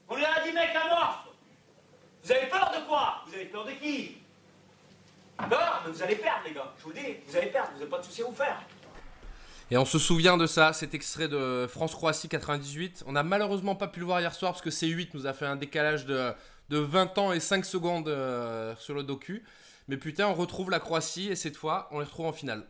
On 0.09 0.17
est 0.19 0.25
à 0.25 0.45
10 0.45 0.53
mecs 0.53 0.77
amorphes. 0.77 1.29
Vous 2.23 2.33
avez 2.33 2.47
peur 2.47 2.71
de 2.71 2.87
quoi? 2.87 3.25
Vous 3.27 3.35
avez 3.35 3.47
peur 3.47 3.65
de 3.65 3.73
qui? 3.73 4.19
Peur? 5.39 5.83
Mais 5.87 5.93
vous 5.93 6.03
allez 6.03 6.17
perdre, 6.17 6.43
les 6.45 6.53
gars. 6.53 6.71
Je 6.79 6.85
vous 6.85 6.93
dis, 6.93 7.17
vous 7.27 7.37
allez 7.37 7.47
perdre. 7.47 7.71
Vous 7.73 7.79
n'avez 7.79 7.91
pas 7.91 7.99
de 7.99 8.05
souci 8.05 8.23
à 8.23 8.27
vous 8.27 8.35
faire. 8.35 8.61
Et 9.71 9.79
on 9.79 9.85
se 9.87 9.99
souvient 9.99 10.37
de 10.37 10.47
ça, 10.47 10.75
cet 10.75 10.95
extrait 10.95 11.29
de 11.29 11.67
France-Croatie 11.67 12.29
98. 12.29 13.05
On 13.07 13.13
n'a 13.13 13.23
malheureusement 13.23 13.75
pas 13.75 13.89
pu 13.89 14.01
le 14.01 14.07
voir 14.07 14.21
hier 14.21 14.35
soir 14.35 14.53
parce 14.53 14.63
que 14.63 14.71
C8 14.71 15.11
nous 15.15 15.27
a 15.27 15.33
fait 15.33 15.47
un 15.47 15.57
décalage 15.57 16.05
de, 16.05 16.33
de 16.69 16.79
20 16.79 17.17
ans 17.19 17.33
et 17.33 17.41
5 17.41 17.65
secondes 17.65 18.09
euh, 18.09 18.75
sur 18.77 18.95
le 18.95 19.03
docu. 19.03 19.45
Mais 19.89 19.97
putain, 19.97 20.27
on 20.27 20.35
retrouve 20.35 20.71
la 20.71 20.81
Croatie 20.81 21.29
et 21.29 21.37
cette 21.37 21.57
fois, 21.57 21.89
on 21.91 22.01
les 22.01 22.05
retrouve 22.05 22.27
en 22.27 22.33
finale. 22.33 22.67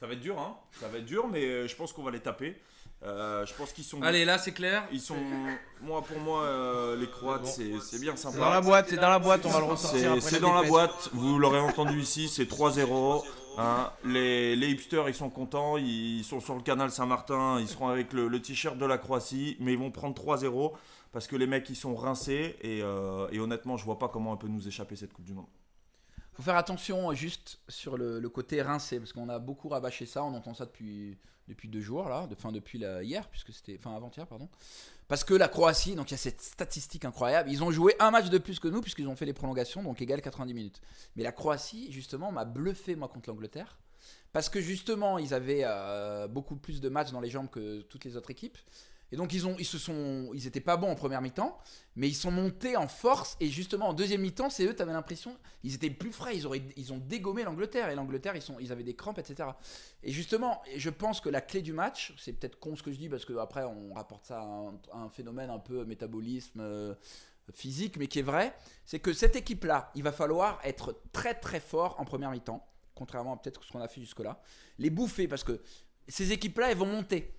Ça 0.00 0.06
va 0.06 0.12
être 0.12 0.20
dur, 0.20 0.38
hein. 0.38 0.56
Ça 0.80 0.88
va 0.88 0.98
être 0.98 1.04
dur, 1.04 1.26
mais 1.28 1.44
euh, 1.44 1.66
je 1.68 1.74
pense 1.76 1.92
qu'on 1.92 2.02
va 2.02 2.10
les 2.10 2.20
taper. 2.20 2.56
Euh, 3.04 3.46
je 3.46 3.54
pense 3.54 3.72
qu'ils 3.72 3.84
sont. 3.84 4.02
Allez, 4.02 4.24
là 4.24 4.38
c'est 4.38 4.52
clair. 4.52 4.84
Ils 4.92 5.00
sont. 5.00 5.16
Moi, 5.80 6.02
pour 6.02 6.18
moi, 6.18 6.42
euh, 6.42 6.96
les 6.96 7.08
Croates, 7.08 7.46
c'est 7.46 7.78
c'est 7.80 8.00
bien 8.00 8.16
sympa. 8.16 8.34
C'est 8.34 8.40
dans 8.40 8.50
la 8.50 8.60
boîte, 8.60 8.86
c'est 8.88 8.96
dans 8.96 9.08
la 9.08 9.18
boîte, 9.18 9.46
on 9.46 9.50
va 9.50 9.58
le 9.60 9.64
ressortir 9.66 10.00
C'est 10.00 10.06
après 10.06 10.20
c'est 10.20 10.34
la 10.36 10.40
dans 10.40 10.54
la 10.54 10.62
boîte, 10.68 11.10
vous 11.12 11.38
l'aurez 11.38 11.60
entendu 11.60 12.00
ici, 12.00 12.28
c'est 12.28 12.44
3-0. 12.50 13.24
hein. 13.58 13.92
Les, 14.04 14.56
les 14.56 14.68
hipsters, 14.70 15.08
ils 15.08 15.14
sont 15.14 15.30
contents, 15.30 15.76
ils 15.76 16.24
sont 16.24 16.40
sur 16.40 16.54
le 16.56 16.60
canal 16.62 16.90
Saint-Martin, 16.90 17.58
ils 17.60 17.68
seront 17.68 17.88
avec 17.88 18.12
le, 18.12 18.26
le 18.28 18.42
t-shirt 18.42 18.76
de 18.76 18.86
la 18.86 18.98
Croatie, 18.98 19.56
mais 19.60 19.72
ils 19.74 19.78
vont 19.78 19.90
prendre 19.92 20.20
3-0 20.20 20.72
parce 21.12 21.26
que 21.28 21.36
les 21.36 21.46
mecs, 21.46 21.68
ils 21.70 21.76
sont 21.76 21.94
rincés 21.94 22.56
et, 22.62 22.80
euh, 22.82 23.28
et 23.30 23.38
honnêtement, 23.40 23.76
je 23.76 23.84
vois 23.84 23.98
pas 23.98 24.08
comment 24.08 24.32
elle 24.32 24.38
peut 24.38 24.48
nous 24.48 24.66
échapper 24.68 24.94
cette 24.96 25.12
Coupe 25.12 25.24
du 25.24 25.34
Monde. 25.34 25.46
Faut 26.38 26.44
faire 26.44 26.56
attention 26.56 27.12
juste 27.14 27.58
sur 27.68 27.96
le, 27.96 28.20
côté 28.28 28.62
rincé 28.62 29.00
parce 29.00 29.12
qu'on 29.12 29.28
a 29.28 29.40
beaucoup 29.40 29.68
rabâché 29.68 30.06
ça, 30.06 30.22
on 30.22 30.32
entend 30.34 30.54
ça 30.54 30.66
depuis, 30.66 31.18
depuis 31.48 31.68
deux 31.68 31.80
jours 31.80 32.08
là, 32.08 32.28
de, 32.28 32.34
enfin 32.34 32.52
depuis 32.52 32.78
hier 32.78 33.28
puisque 33.28 33.52
c'était 33.52 33.76
enfin 33.76 33.96
avant-hier 33.96 34.24
pardon. 34.24 34.48
Parce 35.08 35.24
que 35.24 35.34
la 35.34 35.48
Croatie, 35.48 35.96
donc 35.96 36.10
il 36.10 36.12
y 36.12 36.14
a 36.14 36.18
cette 36.18 36.40
statistique 36.40 37.04
incroyable, 37.04 37.50
ils 37.50 37.64
ont 37.64 37.72
joué 37.72 37.96
un 37.98 38.12
match 38.12 38.28
de 38.30 38.38
plus 38.38 38.60
que 38.60 38.68
nous 38.68 38.80
puisqu'ils 38.80 39.08
ont 39.08 39.16
fait 39.16 39.26
les 39.26 39.32
prolongations 39.32 39.82
donc 39.82 40.00
égal 40.00 40.22
90 40.22 40.54
minutes. 40.54 40.80
Mais 41.16 41.24
la 41.24 41.32
Croatie 41.32 41.90
justement 41.90 42.30
m'a 42.30 42.44
bluffé 42.44 42.94
moi 42.94 43.08
contre 43.08 43.30
l'Angleterre 43.30 43.80
parce 44.32 44.48
que 44.48 44.60
justement 44.60 45.18
ils 45.18 45.34
avaient 45.34 45.62
euh, 45.64 46.28
beaucoup 46.28 46.54
plus 46.54 46.80
de 46.80 46.88
matchs 46.88 47.10
dans 47.10 47.20
les 47.20 47.30
jambes 47.30 47.50
que 47.50 47.80
toutes 47.80 48.04
les 48.04 48.16
autres 48.16 48.30
équipes. 48.30 48.58
Et 49.10 49.16
donc 49.16 49.32
ils 49.32 49.46
ont, 49.46 49.56
se 49.58 49.78
sont, 49.78 50.30
ils 50.34 50.46
étaient 50.46 50.60
pas 50.60 50.76
bons 50.76 50.90
en 50.90 50.94
première 50.94 51.22
mi-temps, 51.22 51.58
mais 51.96 52.08
ils 52.08 52.14
sont 52.14 52.30
montés 52.30 52.76
en 52.76 52.88
force. 52.88 53.36
Et 53.40 53.48
justement 53.48 53.88
en 53.88 53.94
deuxième 53.94 54.20
mi-temps, 54.20 54.50
c'est 54.50 54.64
eux, 54.66 54.74
t'avais 54.74 54.92
l'impression, 54.92 55.36
ils 55.62 55.74
étaient 55.74 55.90
plus 55.90 56.12
frais. 56.12 56.36
Ils 56.36 56.92
ont 56.92 56.98
dégommé 56.98 57.44
l'Angleterre 57.44 57.88
et 57.88 57.94
l'Angleterre, 57.94 58.34
ils 58.60 58.72
avaient 58.72 58.84
des 58.84 58.94
crampes, 58.94 59.18
etc. 59.18 59.48
Et 60.02 60.12
justement, 60.12 60.62
je 60.76 60.90
pense 60.90 61.20
que 61.20 61.28
la 61.28 61.40
clé 61.40 61.62
du 61.62 61.72
match, 61.72 62.14
c'est 62.18 62.32
peut-être 62.34 62.58
con 62.58 62.76
ce 62.76 62.82
que 62.82 62.92
je 62.92 62.98
dis 62.98 63.08
parce 63.08 63.24
que 63.24 63.34
après 63.38 63.64
on 63.64 63.94
rapporte 63.94 64.26
ça 64.26 64.40
à 64.40 64.98
un, 64.98 65.08
phénomène 65.08 65.50
un 65.50 65.58
peu 65.58 65.84
métabolisme. 65.84 66.60
euh, 66.60 66.94
physique 67.52 67.96
mais 67.96 68.08
qui 68.08 68.18
est 68.18 68.22
vrai 68.22 68.54
c'est 68.84 68.98
que 68.98 69.14
cette 69.14 69.34
équipe 69.34 69.64
là 69.64 69.90
il 69.94 70.02
va 70.02 70.12
falloir 70.12 70.60
être 70.64 71.00
très 71.12 71.32
très 71.32 71.60
fort 71.60 71.98
en 71.98 72.04
première 72.04 72.30
mi-temps 72.30 72.66
contrairement 72.94 73.34
à 73.34 73.36
peut-être 73.38 73.64
ce 73.64 73.72
qu'on 73.72 73.80
a 73.80 73.88
fait 73.88 74.00
jusque 74.02 74.20
là 74.20 74.42
les 74.78 74.90
bouffer 74.90 75.28
parce 75.28 75.44
que 75.44 75.62
ces 76.08 76.32
équipes 76.32 76.58
là 76.58 76.70
elles 76.70 76.76
vont 76.76 76.86
monter 76.86 77.37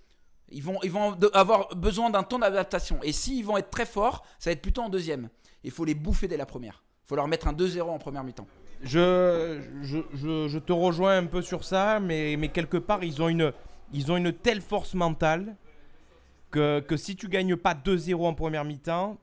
ils 0.51 0.63
vont, 0.63 0.79
ils 0.83 0.91
vont 0.91 1.17
avoir 1.33 1.75
besoin 1.75 2.09
d'un 2.09 2.23
temps 2.23 2.39
d'adaptation. 2.39 2.99
Et 3.03 3.12
s'ils 3.12 3.45
vont 3.45 3.57
être 3.57 3.69
très 3.69 3.85
forts, 3.85 4.25
ça 4.39 4.49
va 4.49 4.53
être 4.53 4.62
plutôt 4.62 4.81
en 4.81 4.89
deuxième. 4.89 5.29
Il 5.63 5.71
faut 5.71 5.85
les 5.85 5.95
bouffer 5.95 6.27
dès 6.27 6.38
la 6.38 6.45
première. 6.45 6.83
Il 7.05 7.09
faut 7.09 7.15
leur 7.15 7.27
mettre 7.27 7.47
un 7.47 7.53
2-0 7.53 7.81
en 7.81 7.97
première 7.99 8.23
mi-temps. 8.23 8.47
Je, 8.81 9.59
je, 9.81 9.97
je- 10.13 10.47
je 10.47 10.59
te 10.59 10.71
rejoins 10.71 11.17
un 11.17 11.25
peu 11.25 11.41
sur 11.41 11.63
ça, 11.63 11.99
mais, 11.99 12.35
mais 12.38 12.47
quelque 12.49 12.77
part, 12.77 13.03
ils 13.03 13.21
ont, 13.21 13.27
une, 13.27 13.51
ils 13.91 14.12
ont 14.12 14.15
une 14.17 14.31
telle 14.31 14.62
force 14.62 14.93
mentale 14.93 15.55
que, 16.51 16.79
que 16.79 16.95
si 16.97 17.15
tu 17.15 17.27
gagnes 17.27 17.55
pas 17.57 17.73
2-0 17.73 18.25
en 18.25 18.33
première 18.33 18.63
mi-temps, 18.65 19.17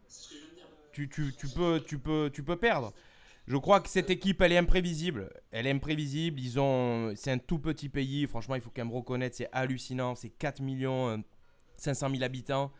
tu, 0.92 1.08
tu, 1.08 1.34
tu 1.38 1.48
peux, 1.48 1.80
tu, 1.86 1.98
peux, 1.98 2.30
tu 2.32 2.42
peux 2.42 2.56
perdre. 2.56 2.92
Je 3.46 3.56
crois 3.56 3.80
que 3.80 3.88
cette 3.88 4.10
équipe, 4.10 4.40
elle 4.40 4.52
est 4.52 4.58
imprévisible. 4.58 5.30
Elle 5.52 5.68
est 5.68 5.70
imprévisible. 5.70 6.40
Ils 6.40 7.16
c'est 7.16 7.30
un 7.30 7.38
tout 7.38 7.60
petit 7.60 7.88
pays. 7.88 8.26
Franchement, 8.26 8.56
il 8.56 8.60
faut 8.60 8.70
quand 8.74 8.84
même 8.84 8.94
reconnaître, 8.94 9.36
c'est 9.36 9.48
hallucinant. 9.52 10.16
C'est 10.16 10.30
4 10.30 10.60
millions 10.60 11.10
euh, 11.10 11.16
500 11.76 12.10
000 12.10 12.22
habitants. 12.24 12.72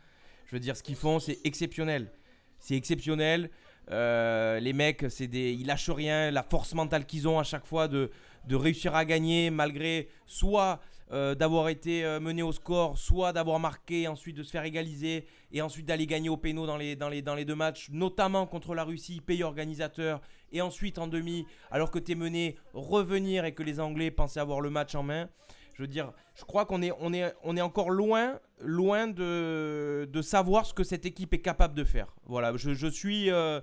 Je 0.45 0.55
veux 0.55 0.59
dire, 0.59 0.75
ce 0.75 0.83
qu'ils 0.83 0.95
font, 0.95 1.19
c'est 1.19 1.39
exceptionnel. 1.45 2.11
C'est 2.59 2.75
exceptionnel. 2.75 3.49
Euh, 3.91 4.59
les 4.59 4.73
mecs, 4.73 5.05
c'est 5.09 5.27
des, 5.27 5.53
ils 5.53 5.65
lâchent 5.65 5.89
rien. 5.89 6.31
La 6.31 6.43
force 6.43 6.73
mentale 6.73 7.05
qu'ils 7.05 7.29
ont 7.29 7.39
à 7.39 7.43
chaque 7.43 7.65
fois 7.65 7.87
de, 7.87 8.11
de 8.45 8.55
réussir 8.55 8.93
à 8.93 9.05
gagner, 9.05 9.49
malgré 9.49 10.09
soit 10.25 10.81
euh, 11.11 11.35
d'avoir 11.35 11.69
été 11.69 12.03
euh, 12.03 12.19
mené 12.19 12.43
au 12.43 12.51
score, 12.51 12.97
soit 12.97 13.33
d'avoir 13.33 13.59
marqué, 13.59 14.07
ensuite 14.07 14.35
de 14.35 14.43
se 14.43 14.51
faire 14.51 14.65
égaliser, 14.65 15.25
et 15.51 15.61
ensuite 15.61 15.85
d'aller 15.85 16.05
gagner 16.05 16.29
au 16.29 16.37
péno 16.37 16.65
dans 16.65 16.77
les, 16.77 16.95
dans, 16.95 17.09
les, 17.09 17.21
dans 17.21 17.35
les 17.35 17.45
deux 17.45 17.55
matchs, 17.55 17.89
notamment 17.91 18.45
contre 18.45 18.75
la 18.75 18.83
Russie, 18.83 19.21
pays 19.21 19.43
organisateur, 19.43 20.21
et 20.51 20.61
ensuite 20.61 20.97
en 20.97 21.07
demi, 21.07 21.45
alors 21.71 21.91
que 21.91 21.99
tu 21.99 22.11
es 22.11 22.15
mené, 22.15 22.57
revenir 22.73 23.45
et 23.45 23.53
que 23.53 23.63
les 23.63 23.79
Anglais 23.79 24.11
pensaient 24.11 24.39
avoir 24.39 24.61
le 24.61 24.69
match 24.69 24.95
en 24.95 25.03
main. 25.03 25.29
Je 25.75 25.83
veux 25.83 25.87
dire, 25.87 26.11
je 26.33 26.43
crois 26.43 26.65
qu'on 26.65 26.81
est, 26.81 26.91
on 26.99 27.13
est, 27.13 27.33
on 27.43 27.55
est 27.55 27.61
encore 27.61 27.91
loin, 27.91 28.39
loin 28.61 29.07
de, 29.07 30.09
de 30.11 30.21
savoir 30.23 30.65
ce 30.65 30.73
que 30.73 30.83
cette 30.83 31.05
équipe 31.05 31.33
est 31.35 31.41
capable 31.41 31.75
de 31.75 31.83
faire. 31.83 32.15
Voilà, 32.25 32.57
je, 32.57 32.73
je 32.73 32.87
suis, 32.87 33.29
euh, 33.29 33.61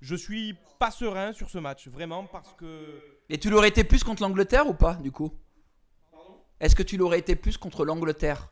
je 0.00 0.16
suis 0.16 0.54
pas 0.78 0.90
serein 0.90 1.34
sur 1.34 1.50
ce 1.50 1.58
match, 1.58 1.86
vraiment, 1.88 2.24
parce 2.24 2.54
que. 2.54 3.02
Et 3.28 3.36
tu 3.36 3.50
l'aurais 3.50 3.68
été 3.68 3.84
plus 3.84 4.02
contre 4.02 4.22
l'Angleterre 4.22 4.66
ou 4.68 4.74
pas, 4.74 4.94
du 4.94 5.12
coup? 5.12 5.32
Est-ce 6.60 6.76
que 6.76 6.82
tu 6.82 6.96
l'aurais 6.96 7.18
été 7.18 7.36
plus 7.36 7.56
contre 7.56 7.84
l'Angleterre? 7.84 8.50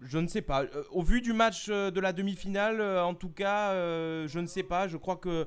Je 0.00 0.18
ne 0.18 0.26
sais 0.28 0.42
pas. 0.42 0.62
Euh, 0.62 0.84
au 0.90 1.02
vu 1.02 1.20
du 1.20 1.32
match 1.32 1.66
euh, 1.68 1.90
de 1.90 2.00
la 2.00 2.12
demi-finale, 2.12 2.80
euh, 2.80 3.02
en 3.04 3.14
tout 3.14 3.30
cas, 3.30 3.74
je 3.74 4.38
ne 4.38 4.46
sais 4.46 4.62
pas. 4.62 4.86
Je 4.88 4.96
crois 4.96 5.16
que, 5.16 5.46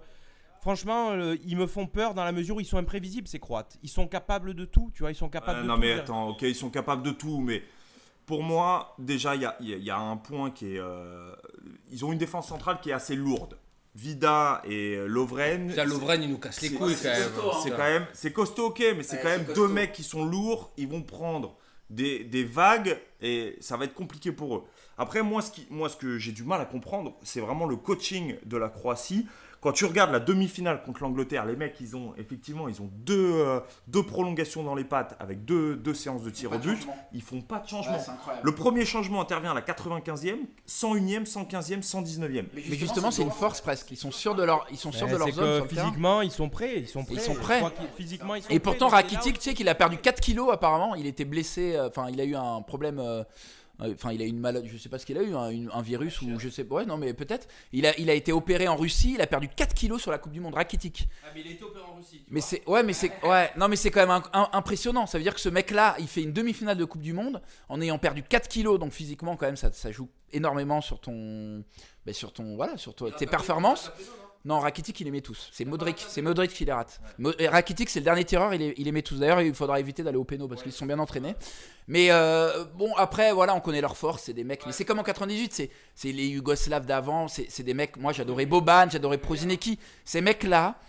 franchement, 0.61 1.11
euh, 1.11 1.35
ils 1.45 1.55
me 1.57 1.67
font 1.67 1.87
peur 1.87 2.13
dans 2.13 2.23
la 2.25 2.31
mesure 2.33 2.57
où 2.57 2.59
ils 2.59 2.65
sont 2.65 2.77
imprévisibles, 2.77 3.27
ces 3.27 3.39
Croates. 3.39 3.77
Ils 3.81 3.89
sont 3.89 4.07
capables 4.07 4.53
de 4.53 4.65
tout, 4.65 4.91
tu 4.93 5.03
vois. 5.03 5.11
Ils 5.11 5.15
sont 5.15 5.29
capables 5.29 5.59
Euh, 5.59 5.63
de 5.63 5.67
non 5.67 5.75
tout. 5.75 5.81
mais 5.81 5.93
attends, 5.93 6.27
ok, 6.29 6.41
ils 6.43 6.55
sont 6.55 6.69
capables 6.69 7.01
de 7.03 7.11
tout, 7.11 7.39
mais 7.39 7.63
pour 8.25 8.43
moi, 8.43 8.93
déjà, 8.99 9.35
il 9.35 9.41
y 9.41 9.45
a, 9.45 9.55
y 9.61 9.89
un 9.89 10.17
point 10.17 10.51
qui 10.51 10.75
est... 10.75 10.79
euh, 10.79 11.33
ils 11.89 12.03
ont 12.05 12.11
une 12.11 12.19
défense 12.19 12.47
centrale 12.49 12.79
qui 12.81 12.89
est 12.89 12.93
assez 12.93 13.15
lourde. 13.15 13.57
Vida 13.95 14.61
et 14.65 14.95
euh, 14.95 15.05
Lovren... 15.07 15.67
Putain, 15.67 15.83
Lovren, 15.85 16.23
il 16.23 16.29
nous 16.29 16.37
casse 16.37 16.61
les 16.61 16.71
couilles 16.71 16.95
c'est 16.95 17.09
quand 17.09 17.19
même. 17.19 17.29
hein. 17.51 17.59
C'est 17.63 17.69
quand 17.71 17.77
même, 17.77 18.05
c'est 18.13 18.31
costaud, 18.33 18.67
ok, 18.67 18.79
mais 18.95 19.03
c'est 19.03 19.17
Ouais, 19.17 19.21
quand 19.23 19.29
même 19.29 19.45
costaud. 19.45 19.67
deux 19.67 19.73
mecs 19.73 19.91
qui 19.91 20.03
sont 20.03 20.23
lourds. 20.23 20.71
Ils 20.77 20.87
vont 20.87 21.01
prendre 21.01 21.57
des, 21.89 22.23
des 22.23 22.43
vagues 22.45 22.97
et 23.21 23.57
ça 23.59 23.75
va 23.77 23.85
être 23.85 23.93
compliqué 23.93 24.31
pour 24.31 24.55
eux. 24.55 24.63
Après, 24.97 25.21
moi, 25.23 25.41
ce, 25.41 25.51
qui, 25.51 25.67
moi, 25.69 25.89
ce 25.89 25.97
que 25.97 26.17
j'ai 26.17 26.31
du 26.31 26.43
mal 26.43 26.61
à 26.61 26.65
comprendre, 26.65 27.17
c'est 27.23 27.41
vraiment 27.41 27.65
le 27.65 27.75
coaching 27.75 28.35
de 28.45 28.57
la 28.57 28.69
Croatie. 28.69 29.27
Quand 29.61 29.71
tu 29.73 29.85
regardes 29.85 30.11
la 30.11 30.19
demi-finale 30.19 30.81
contre 30.81 31.03
l'Angleterre, 31.03 31.45
les 31.45 31.55
mecs, 31.55 31.75
ils 31.79 31.95
ont 31.95 32.15
effectivement, 32.17 32.67
ils 32.67 32.81
ont 32.81 32.89
deux, 32.91 33.31
euh, 33.35 33.59
deux 33.87 34.01
prolongations 34.01 34.63
dans 34.63 34.73
les 34.73 34.83
pattes 34.83 35.15
avec 35.19 35.45
deux, 35.45 35.75
deux 35.75 35.93
séances 35.93 36.23
de 36.23 36.31
tir 36.31 36.51
au 36.51 36.57
but. 36.57 36.75
changement. 36.77 36.97
Ils 37.13 37.21
font 37.21 37.41
pas 37.41 37.59
de 37.59 37.67
changement. 37.67 37.97
le 38.41 38.55
premier 38.55 38.85
changement 38.85 39.21
intervient 39.21 39.51
à 39.51 39.53
la 39.53 39.61
95e, 39.61 40.37
101e, 40.67 41.25
115e, 41.25 41.83
119e. 41.83 42.45
Mais 42.55 42.75
justement, 42.75 43.11
c'est 43.11 43.21
une 43.21 43.29
force 43.29 43.61
presque. 43.61 43.91
Ils 43.91 43.97
sont 43.97 44.11
sûrs 44.11 44.33
de 44.33 44.43
leur, 44.43 44.65
ils 44.71 44.77
sont 44.77 44.91
sûrs 44.91 45.07
de 45.07 45.15
terrain. 45.31 45.61
physiquement, 45.67 46.21
ils 46.21 46.31
sont 46.31 46.49
prêts. 46.49 46.79
Ils 46.79 46.87
sont 46.87 47.03
prêts. 47.03 47.15
Ils 47.15 47.21
sont 47.21 47.35
prêts. 47.35 47.61
physiquement, 47.95 48.35
ils 48.35 48.43
sont 48.43 48.49
Et 48.49 48.59
pourtant, 48.59 48.87
Rakitic, 48.87 49.37
tu 49.37 49.41
sais 49.49 49.53
qu'il 49.53 49.69
a 49.69 49.75
perdu 49.75 49.97
4 49.97 50.19
kilos 50.21 50.51
apparemment. 50.51 50.95
Il 50.95 51.05
était 51.05 51.25
blessé. 51.25 51.75
euh, 51.75 51.87
Enfin, 51.87 52.07
il 52.11 52.19
a 52.19 52.25
eu 52.25 52.35
un 52.35 52.61
problème. 52.61 52.99
euh, 52.99 53.23
Enfin, 53.81 54.11
il 54.11 54.21
a 54.21 54.25
eu 54.25 54.29
une 54.29 54.39
maladie. 54.39 54.67
Je 54.67 54.77
sais 54.77 54.89
pas 54.89 54.99
ce 54.99 55.05
qu'il 55.05 55.17
a 55.17 55.23
eu, 55.23 55.33
un, 55.35 55.49
une- 55.49 55.69
un 55.73 55.81
virus 55.81 56.21
ou 56.21 56.39
je 56.39 56.49
sais 56.49 56.63
pas. 56.63 56.75
Ouais, 56.75 56.85
non, 56.85 56.97
mais 56.97 57.13
peut-être. 57.13 57.47
Il 57.73 57.85
a, 57.85 57.97
il 57.99 58.09
a 58.09 58.13
été 58.13 58.31
opéré 58.31 58.67
en 58.67 58.75
Russie. 58.75 59.13
Il 59.15 59.21
a 59.21 59.27
perdu 59.27 59.47
4 59.49 59.73
kilos 59.73 60.01
sur 60.01 60.11
la 60.11 60.17
Coupe 60.17 60.31
du 60.31 60.39
Monde. 60.39 60.53
Rakitic. 60.55 61.07
Ah, 61.23 61.27
mais 61.33 61.41
il 61.41 61.47
a 61.47 61.51
été 61.51 61.63
opéré 61.63 61.83
en 61.85 61.95
Russie. 61.95 62.23
Mais 62.29 62.41
c'est 62.41 62.67
ouais, 62.67 62.83
mais 62.83 62.93
c'est 62.93 63.11
ouais, 63.25 63.51
non, 63.57 63.67
mais 63.67 63.75
c'est 63.75 63.91
quand 63.91 64.01
même 64.01 64.11
un- 64.11 64.23
un- 64.33 64.49
impressionnant. 64.53 65.05
Ça 65.07 65.17
veut 65.17 65.23
dire 65.23 65.33
que 65.33 65.39
ce 65.41 65.49
mec-là, 65.49 65.95
il 65.99 66.07
fait 66.07 66.21
une 66.23 66.33
demi-finale 66.33 66.77
de 66.77 66.85
Coupe 66.85 67.01
du 67.01 67.13
Monde 67.13 67.41
en 67.69 67.81
ayant 67.81 67.97
perdu 67.97 68.23
4 68.23 68.47
kilos. 68.47 68.79
Donc 68.79 68.91
physiquement, 68.91 69.35
quand 69.35 69.45
même, 69.47 69.55
ça, 69.57 69.71
ça 69.71 69.91
joue 69.91 70.09
énormément 70.31 70.81
sur 70.81 70.99
ton, 70.99 71.63
ben, 72.05 72.13
sur 72.13 72.31
ton, 72.33 72.55
voilà, 72.55 72.77
sur 72.77 72.93
toi- 72.95 73.11
tes 73.11 73.25
performances. 73.25 73.91
Non, 74.43 74.59
Rakitic, 74.59 74.99
il 74.99 75.03
les 75.03 75.11
met 75.11 75.21
tous. 75.21 75.49
C'est 75.51 75.65
Modric, 75.65 76.03
c'est 76.07 76.21
Modric 76.21 76.51
qui 76.51 76.65
les 76.65 76.71
rate. 76.71 76.99
Rakitic, 77.47 77.89
c'est 77.89 77.99
le 77.99 78.05
dernier 78.05 78.25
tireur, 78.25 78.53
il 78.53 78.59
les, 78.59 78.73
il 78.77 78.85
les 78.85 78.91
met 78.91 79.03
tous. 79.03 79.19
D'ailleurs, 79.19 79.41
il 79.41 79.53
faudra 79.53 79.79
éviter 79.79 80.01
d'aller 80.01 80.17
au 80.17 80.23
péno 80.23 80.47
parce 80.47 80.63
qu'ils 80.63 80.71
sont 80.71 80.87
bien 80.87 80.97
entraînés. 80.97 81.35
Mais 81.87 82.07
euh, 82.09 82.63
bon, 82.75 82.93
après, 82.95 83.33
voilà, 83.33 83.53
on 83.53 83.59
connaît 83.59 83.81
leur 83.81 83.95
force, 83.95 84.23
c'est 84.23 84.33
des 84.33 84.43
mecs. 84.43 84.65
Mais 84.65 84.71
c'est 84.71 84.85
comme 84.85 84.99
en 84.99 85.03
98, 85.03 85.69
c'est, 85.93 86.11
les 86.11 86.27
Yougoslaves 86.27 86.85
d'avant, 86.85 87.27
c'est, 87.27 87.63
des 87.63 87.73
mecs. 87.73 87.97
Moi, 87.97 88.13
j'adorais 88.13 88.47
Boban, 88.47 88.89
j'adorais 88.89 89.19
Prozineki. 89.19 89.77
Ces 90.05 90.21
mecs-là, 90.21 90.79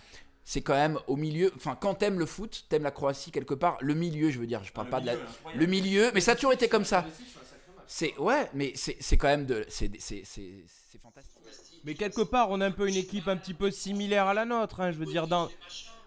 c'est 0.45 0.63
quand 0.63 0.75
même 0.75 0.99
au 1.07 1.17
milieu. 1.17 1.53
Enfin, 1.57 1.77
quand 1.79 1.95
t'aimes 1.95 2.19
le 2.19 2.27
foot, 2.27 2.65
t'aimes 2.71 2.85
la 2.85 2.91
Croatie 2.91 3.31
quelque 3.31 3.55
part, 3.55 3.77
le 3.81 3.95
milieu, 3.95 4.31
je 4.31 4.39
veux 4.39 4.47
dire, 4.47 4.65
je 4.65 4.73
parle 4.73 4.89
pas 4.89 5.01
de 5.01 5.07
la. 5.07 5.15
Le 5.55 5.67
milieu, 5.67 6.11
mais 6.15 6.21
ça 6.21 6.33
a 6.33 6.35
toujours 6.35 6.53
été 6.53 6.69
comme 6.69 6.85
ça. 6.85 7.05
C'est 7.87 8.17
ouais, 8.19 8.49
mais 8.55 8.73
c'est, 8.75 9.17
quand 9.19 9.29
même 9.29 9.45
de. 9.45 9.67
C'est, 9.69 9.91
c'est, 9.99 10.23
c'est, 10.25 10.65
c'est 10.91 10.99
fantastique. 10.99 11.32
Mais 11.85 11.95
quelque 11.95 12.23
part, 12.23 12.51
on 12.51 12.61
a 12.61 12.67
un 12.67 12.71
peu 12.71 12.89
une 12.89 12.97
équipe 12.97 13.29
un 13.29 13.37
petit 13.37 13.55
peu 13.55 13.71
similaire 13.71 14.27
à 14.27 14.35
la 14.35 14.45
nôtre. 14.45 14.81
hein, 14.81 14.93
je 14.93 14.99
veux 14.99 15.07
dire, 15.07 15.27
dans... 15.27 15.49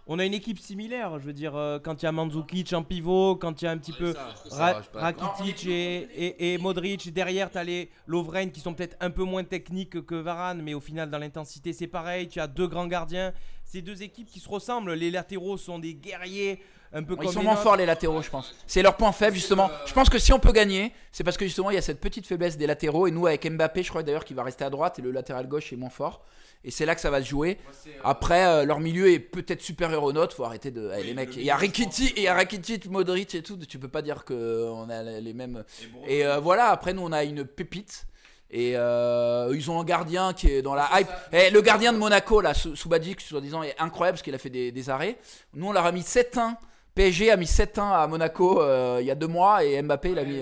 on 0.08 0.20
a 0.20 0.26
une 0.26 0.34
équipe 0.34 0.60
similaire. 0.60 1.20
Je 1.20 1.26
veux 1.26 1.34
dire, 1.34 1.56
euh, 1.56 1.80
quand 1.80 2.02
il 2.02 2.06
y 2.06 2.08
a 2.08 2.12
Mandzukic 2.12 2.72
en 2.74 2.84
pivot, 2.84 3.36
quand 3.36 3.62
il 3.62 3.66
y 3.66 3.68
a 3.68 3.72
un 3.72 3.78
petit 3.78 3.92
peu 3.92 4.16
Ra- 4.52 4.82
Rakitic 4.94 5.66
et, 5.68 5.98
et, 6.16 6.54
et 6.54 6.58
Modric. 6.60 7.12
Derrière, 7.14 7.52
tu 7.52 7.58
as 7.58 7.64
les 7.64 7.90
Lovren 8.08 8.52
qui 8.52 8.62
sont 8.62 8.74
peut-être 8.74 8.96
un 9.02 9.10
peu 9.10 9.24
moins 9.24 9.44
techniques 9.44 10.06
que 10.06 10.16
Varane, 10.16 10.62
mais 10.62 10.74
au 10.74 10.80
final, 10.80 11.10
dans 11.10 11.18
l'intensité, 11.20 11.74
c'est 11.74 11.88
pareil. 11.88 12.28
Tu 12.30 12.40
as 12.40 12.48
deux 12.48 12.68
grands 12.68 12.88
gardiens. 12.88 13.34
C'est 13.66 13.82
deux 13.82 14.02
équipes 14.04 14.28
qui 14.30 14.40
se 14.40 14.48
ressemblent. 14.48 14.94
Les 14.94 15.12
latéraux 15.12 15.58
sont 15.58 15.80
des 15.80 15.96
guerriers, 15.96 16.62
un 16.96 17.04
peu 17.04 17.16
Ils 17.22 17.30
sont 17.34 17.44
moins 17.44 17.56
forts 17.64 17.76
les 17.76 17.86
latéraux, 17.86 18.22
je 18.22 18.30
pense. 18.30 18.56
C'est 18.66 18.82
leur 18.82 18.96
point 18.98 19.12
faible 19.12 19.36
justement. 19.36 19.70
Je 19.86 19.94
pense 19.94 20.10
que 20.10 20.18
si 20.18 20.34
on 20.34 20.40
peut 20.40 20.52
gagner, 20.54 20.94
c'est 21.12 21.24
parce 21.24 21.38
que 21.38 21.46
justement 21.46 21.70
il 21.70 21.76
y 21.76 21.78
a 21.78 21.82
cette 21.82 22.00
petite 22.00 22.26
faiblesse 22.26 22.58
des 22.58 22.66
latéraux 22.68 23.06
et 23.08 23.12
nous 23.12 23.28
avec 23.28 23.46
Mbappé, 23.50 23.84
je 23.84 23.90
crois 23.90 24.02
d'ailleurs 24.02 24.26
qu'il 24.26 24.36
va 24.36 24.44
rester 24.44 24.64
à 24.64 24.70
droite 24.70 24.98
et 24.98 25.02
le 25.02 25.12
latéral 25.12 25.48
gauche 25.48 25.72
est 25.74 25.76
moins 25.76 25.90
fort. 25.90 26.24
Et 26.64 26.72
c'est 26.72 26.86
là 26.88 26.96
que 26.96 27.02
ça 27.02 27.12
va 27.12 27.22
se 27.22 27.28
jouer. 27.28 27.60
Après, 28.04 28.44
euh, 28.48 28.66
leur 28.66 28.80
milieu 28.80 29.12
est 29.12 29.20
peut-être 29.20 29.62
supérieur 29.62 30.04
au 30.04 30.12
nôtre. 30.14 30.36
Faut 30.36 30.46
arrêter 30.46 30.72
de. 30.72 30.90
eh, 30.98 31.04
les 31.04 31.14
mecs, 31.14 31.36
il 31.36 31.44
y 31.44 31.52
a 31.52 31.56
Rakitic, 31.58 32.14
il 32.18 32.24
y 32.24 32.28
a 32.28 32.34
Rakitic, 32.34 32.88
Modric 32.90 33.36
et 33.36 33.44
tout. 33.44 33.56
Tu 33.58 33.78
peux 33.78 33.88
pas 33.88 34.02
dire 34.02 34.26
que 34.26 34.68
on 34.72 34.90
a 34.90 35.04
les 35.04 35.34
mêmes. 35.34 35.64
Et 36.08 36.26
euh, 36.26 36.40
voilà. 36.40 36.70
Après, 36.70 36.94
nous 36.94 37.04
on 37.04 37.12
a 37.12 37.24
une 37.24 37.46
pépite. 37.46 38.08
Et 38.50 38.74
euh, 38.78 39.52
ils 39.54 39.70
ont 39.70 39.80
un 39.80 39.84
gardien 39.84 40.34
qui 40.34 40.48
est 40.50 40.62
dans 40.64 40.74
la 40.76 40.90
hype. 40.94 41.08
Eh, 41.34 41.50
le 41.52 41.62
gardien 41.62 41.92
de 41.94 41.98
Monaco, 42.00 42.42
là, 42.42 42.54
Sou- 42.54 42.76
Subasic, 42.76 43.20
soi-disant, 43.22 43.62
est 43.64 43.76
incroyable 43.80 44.16
parce 44.16 44.24
qu'il 44.24 44.34
a 44.36 44.38
fait 44.40 44.50
des, 44.52 44.72
des 44.72 44.90
arrêts. 44.90 45.18
Nous, 45.54 45.68
on 45.68 45.72
leur 45.72 45.86
a 45.86 45.92
mis 45.92 46.02
7-1. 46.02 46.56
PSG 46.96 47.30
a 47.30 47.36
mis 47.36 47.46
7-1 47.46 48.04
à 48.04 48.08
Monaco 48.08 48.62
euh, 48.62 49.00
il 49.02 49.06
y 49.08 49.12
a 49.12 49.16
deux 49.16 49.28
mois 49.28 49.64
et 49.64 49.82
Mbappé, 49.82 50.12
il 50.12 50.20
a 50.20 50.24
mis. 50.24 50.42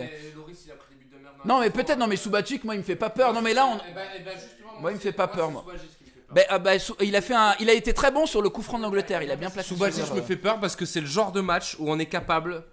Non, 1.45 1.59
mais 1.59 1.69
peut-être, 1.71 1.97
non, 1.97 2.07
mais 2.07 2.15
Subasic, 2.15 2.63
moi, 2.63 2.75
il 2.75 2.77
me 2.77 2.83
fait 2.83 2.95
pas 2.95 3.09
peur. 3.09 3.33
Non, 3.33 3.41
mais 3.41 3.53
là, 3.53 3.65
on. 3.65 4.81
Moi, 4.81 4.91
il 4.91 4.95
me 4.95 4.99
fait 4.99 5.11
pas 5.11 5.27
peur, 5.27 5.51
moi. 5.51 5.65
Ben, 6.31 6.45
ah, 6.49 6.59
ben, 6.59 6.79
Sou- 6.79 6.95
il, 7.01 7.15
a 7.15 7.21
fait 7.21 7.35
un, 7.35 7.53
il 7.59 7.69
a 7.69 7.73
été 7.73 7.93
très 7.93 8.11
bon 8.11 8.25
sur 8.25 8.41
le 8.41 8.49
coup 8.49 8.61
franc 8.61 8.77
de 8.77 8.83
l'Angleterre. 8.83 9.21
Il 9.21 9.29
a 9.29 9.35
bien 9.35 9.49
placé. 9.49 9.69
Subasic 9.69 10.05
son 10.05 10.15
me 10.15 10.21
fait 10.21 10.35
peur 10.35 10.59
parce 10.59 10.75
que 10.75 10.85
c'est 10.85 11.01
le 11.01 11.05
genre 11.05 11.31
de 11.31 11.41
match 11.41 11.75
où 11.79 11.91
on 11.91 11.99
est 11.99 12.07
capable 12.07 12.63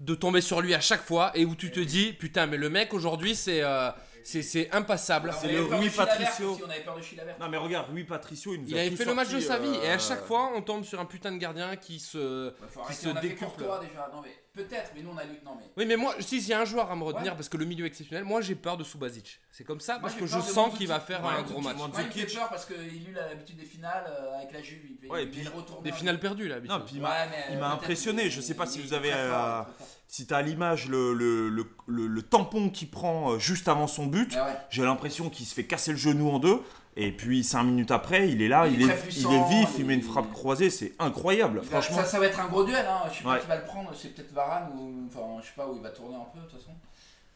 de 0.00 0.14
tomber 0.14 0.40
sur 0.40 0.60
lui 0.60 0.74
à 0.74 0.80
chaque 0.80 1.02
fois 1.02 1.30
et 1.34 1.44
où 1.44 1.54
tu 1.54 1.70
te 1.70 1.80
dis 1.80 2.12
putain 2.12 2.46
mais 2.46 2.56
le 2.56 2.70
mec 2.70 2.94
aujourd'hui 2.94 3.34
c'est 3.34 3.62
euh, 3.62 3.90
c'est 4.28 4.42
c'est 4.42 4.70
impassable. 4.72 5.32
C'est 5.40 5.50
le 5.50 5.62
Rui 5.62 5.88
Patricio. 5.88 6.58
On 6.62 6.68
avait 6.68 6.80
peur 6.82 6.96
de 6.96 7.02
Chilavert. 7.02 7.36
Non 7.40 7.48
mais 7.48 7.56
regarde, 7.56 7.86
Rui 7.90 8.04
Patricio, 8.04 8.54
il 8.54 8.60
nous 8.60 8.68
Il 8.68 8.76
a 8.76 8.82
avait 8.82 8.90
fait 8.90 9.06
le 9.06 9.14
match 9.14 9.30
de 9.30 9.40
sa 9.40 9.58
vie 9.58 9.74
et 9.82 9.88
à 9.88 9.94
euh, 9.94 9.98
chaque 9.98 10.24
fois 10.24 10.52
on 10.54 10.60
tombe 10.60 10.84
sur 10.84 11.00
un 11.00 11.06
putain 11.06 11.32
de 11.32 11.38
gardien 11.38 11.76
qui 11.76 11.98
se 11.98 12.52
qui 12.86 12.94
se. 12.94 13.08
Courtois 13.38 13.80
déjà. 13.80 14.10
Non, 14.12 14.20
mais 14.22 14.36
Peut-être, 14.58 14.90
mais 14.96 15.02
nous 15.02 15.10
on 15.14 15.16
a 15.18 15.22
lu. 15.24 15.38
Non, 15.44 15.52
mais. 15.56 15.64
Oui, 15.76 15.86
mais 15.86 15.96
moi, 15.96 16.14
si 16.18 16.38
il 16.38 16.48
y 16.48 16.52
a 16.52 16.60
un 16.60 16.64
joueur 16.64 16.90
à 16.90 16.96
me 16.96 17.04
retenir 17.04 17.32
Ouais. 17.32 17.36
parce 17.36 17.48
que 17.48 17.56
le 17.56 17.64
milieu 17.64 17.86
exceptionnel, 17.86 18.24
moi 18.24 18.40
j'ai 18.40 18.56
peur 18.56 18.76
de 18.76 18.82
Subasic. 18.82 19.38
C'est 19.52 19.62
comme 19.64 19.78
ça 19.80 19.98
parce 20.00 20.14
j'ai 20.14 20.20
que 20.20 20.26
je 20.26 20.40
sens 20.40 20.76
qu'il 20.76 20.88
va 20.88 20.98
faire 20.98 21.22
Ouais, 21.22 21.30
un 21.38 21.42
gros 21.42 21.60
match. 21.60 21.76
Moi, 21.76 21.88
il 22.14 22.26
fait 22.26 22.34
peur 22.34 22.48
parce 22.48 22.66
qu'il 22.66 23.16
a 23.16 23.28
l'habitude 23.28 23.56
des 23.56 23.64
finales 23.64 24.04
euh, 24.08 24.36
avec 24.38 24.52
la 24.52 24.60
Juve. 24.62 24.80
Il 24.90 24.96
fait, 24.98 25.06
Ouais, 25.08 25.22
et 25.22 25.26
il 25.26 25.30
puis 25.30 25.46
retour 25.48 25.80
Des 25.82 25.92
finales 25.92 26.18
perdues 26.18 26.48
là. 26.48 26.56
Non, 26.60 26.80
puis 26.80 26.96
il 26.96 27.02
Ouais, 27.02 27.08
m'a- 27.08 27.26
il 27.52 27.56
euh, 27.56 27.64
impressionné. 27.64 28.30
Je 28.30 28.40
sais 28.40 28.54
pas 28.54 28.66
si 28.66 28.80
il 28.80 28.86
vous 28.86 28.92
avez, 28.94 29.12
euh. 29.12 29.62
Si 30.10 30.26
tu 30.26 30.32
as 30.34 30.38
à 30.38 30.42
l'image 30.42 30.88
le, 30.88 31.12
le, 31.12 31.48
le, 31.50 31.66
le- 31.86 32.06
le 32.06 32.22
tampon 32.22 32.70
qu'il 32.70 32.90
prend 32.90 33.38
juste 33.38 33.68
avant 33.68 33.86
son 33.86 34.06
but, 34.06 34.32
Ah 34.36 34.46
ouais. 34.46 34.52
j'ai 34.70 34.82
l'impression 34.82 35.28
qu'il 35.28 35.44
se 35.46 35.54
fait 35.54 35.66
casser 35.66 35.90
le 35.92 35.98
genou 35.98 36.30
en 36.30 36.38
deux. 36.38 36.62
Et 37.00 37.12
puis 37.12 37.44
5 37.44 37.62
minutes 37.62 37.92
après, 37.92 38.28
il 38.28 38.42
est 38.42 38.48
là, 38.48 38.66
Il 38.66 38.74
il 38.74 38.90
est 38.90 38.94
il 39.06 39.12
vif, 39.48 39.68
il 39.76 39.80
il- 39.80 39.86
met 39.86 39.94
une 39.94 40.02
frappe 40.02 40.32
croisée, 40.32 40.68
c'est 40.68 40.94
incroyable. 40.98 41.62
Franchement, 41.62 41.98
ça, 41.98 42.04
ça 42.04 42.18
va 42.18 42.26
être 42.26 42.40
un 42.40 42.48
gros 42.48 42.64
duel. 42.64 42.84
Hein. 42.88 43.02
Je 43.12 43.18
sais 43.18 43.22
pas 43.24 43.34
Ouais. 43.34 43.40
qui 43.40 43.46
va 43.46 43.56
le 43.56 43.64
prendre. 43.64 43.90
C'est 43.94 44.08
peut-être 44.14 44.32
Varane 44.32 44.70
ou. 44.76 45.06
Enfin, 45.06 45.40
je 45.40 45.46
sais 45.46 45.52
pas 45.56 45.68
où 45.68 45.76
il 45.76 45.80
va 45.82 45.90
tourner 45.90 46.16
un 46.16 46.26
peu 46.34 46.40
de 46.40 46.44
toute 46.46 46.58
façon. 46.58 46.72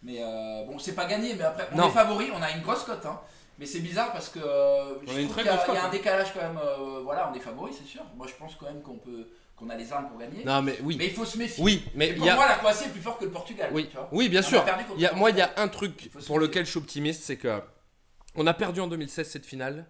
Mais 0.02 0.16
euh, 0.18 0.64
bon, 0.66 0.80
c'est 0.80 0.96
pas 0.96 1.06
gagné. 1.06 1.34
Mais 1.36 1.44
après, 1.44 1.68
on 1.72 1.76
Non. 1.76 1.88
est 1.88 1.92
favori. 1.92 2.26
On 2.36 2.42
a 2.42 2.50
une 2.50 2.62
grosse 2.62 2.82
cote. 2.82 3.06
Hein. 3.06 3.20
Mais 3.60 3.66
c'est 3.66 3.78
bizarre 3.78 4.10
parce 4.12 4.30
que 4.30 4.40
euh, 4.40 4.94
je 5.06 5.06
trouve 5.26 5.36
qu'il 5.36 5.46
y 5.46 5.48
a- 5.48 5.52
y, 5.74 5.76
un 5.78 5.84
hein. 5.84 5.88
décalage 5.92 6.34
quand 6.34 6.40
même. 6.42 6.58
euh, 6.58 7.00
voilà, 7.04 7.30
on 7.32 7.36
est 7.36 7.40
favori, 7.40 7.70
c'est 7.72 7.86
sûr. 7.88 8.02
Moi, 8.16 8.26
je 8.28 8.34
pense 8.34 8.56
quand 8.58 8.66
même 8.66 8.82
qu'on 8.82 8.96
peut, 8.96 9.28
qu'on 9.54 9.70
a 9.70 9.76
les 9.76 9.92
armes 9.92 10.08
pour 10.08 10.18
gagner. 10.18 10.42
Non, 10.44 10.60
mais 10.60 10.76
oui. 10.82 10.96
Mais 10.98 11.06
il 11.06 11.12
faut 11.12 11.24
se 11.24 11.38
méfier. 11.38 11.62
Oui, 11.62 11.84
mais 11.94 12.08
Et 12.08 12.12
pour 12.14 12.26
y 12.26 12.30
a. 12.30 12.34
moi, 12.34 12.48
la 12.48 12.56
Croatie 12.56 12.86
est 12.86 12.88
plus 12.88 13.00
forte 13.00 13.20
que 13.20 13.26
le 13.26 13.30
Portugal. 13.30 13.70
Oui, 13.72 13.86
tu 13.88 13.96
vois. 13.96 14.08
oui, 14.10 14.28
bien 14.28 14.40
On 14.40 14.44
a 14.44 14.46
sûr. 14.48 14.64
perdu 14.64 14.84
y 14.98 15.06
a- 15.06 15.12
moi, 15.12 15.30
il 15.30 15.36
y 15.36 15.40
a 15.42 15.52
un 15.56 15.68
truc 15.68 16.10
pour 16.26 16.40
lequel 16.40 16.64
je 16.64 16.70
suis 16.70 16.78
optimiste, 16.78 17.22
c'est 17.22 17.36
que 17.36 17.60
on 18.34 18.46
a 18.46 18.54
perdu 18.54 18.80
en 18.80 18.86
2016 18.88 19.28
cette 19.28 19.46
finale. 19.46 19.86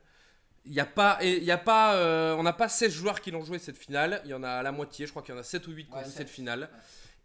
Il 0.65 0.73
y 0.73 0.81
a 0.81 0.87
pas, 0.87 1.19
et 1.21 1.43
y 1.43 1.51
a 1.51 1.59
pas, 1.59 1.95
euh, 1.97 2.37
on 2.37 2.43
n'a 2.45 2.53
pas 2.53 2.69
16 2.69 2.93
joueurs 2.93 3.21
qui 3.21 3.31
l'ont 3.33 3.45
joué 3.45 3.59
cette 3.59 3.77
finale. 3.79 4.21
Il 4.25 4.31
y 4.31 4.35
en 4.35 4.43
a 4.45 4.63
la 4.63 4.71
moitié, 4.73 5.07
je 5.07 5.11
crois 5.11 5.23
qu'il 5.23 5.35
y 5.35 5.37
en 5.37 5.41
a 5.41 5.45
7 5.45 5.67
ou 5.67 5.73
8 5.73 5.87
qui 5.87 5.93
ont 5.93 5.97
Ouais, 5.97 6.05
joué 6.05 6.13
cette 6.13 6.31
finale. 6.31 6.71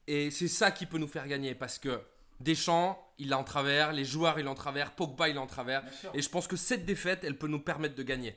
Et 0.07 0.31
c'est 0.31 0.47
ça 0.47 0.71
qui 0.71 0.85
peut 0.85 0.97
nous 0.97 1.07
faire 1.07 1.27
gagner 1.27 1.53
parce 1.53 1.77
que 1.77 2.01
Deschamps, 2.39 2.99
il 3.19 3.29
l'a 3.29 3.37
en 3.37 3.43
travers, 3.43 3.93
les 3.93 4.05
joueurs, 4.05 4.39
il 4.39 4.45
l'a 4.45 4.51
en 4.51 4.55
travers, 4.55 4.91
Pogba, 4.91 5.27
il 5.29 5.35
l'a 5.35 5.41
en 5.41 5.47
travers. 5.47 5.83
Et 6.13 6.21
je 6.21 6.29
pense 6.29 6.47
que 6.47 6.55
cette 6.55 6.85
défaite, 6.85 7.23
elle 7.23 7.37
peut 7.37 7.47
nous 7.47 7.59
permettre 7.59 7.95
de 7.95 8.03
gagner. 8.03 8.35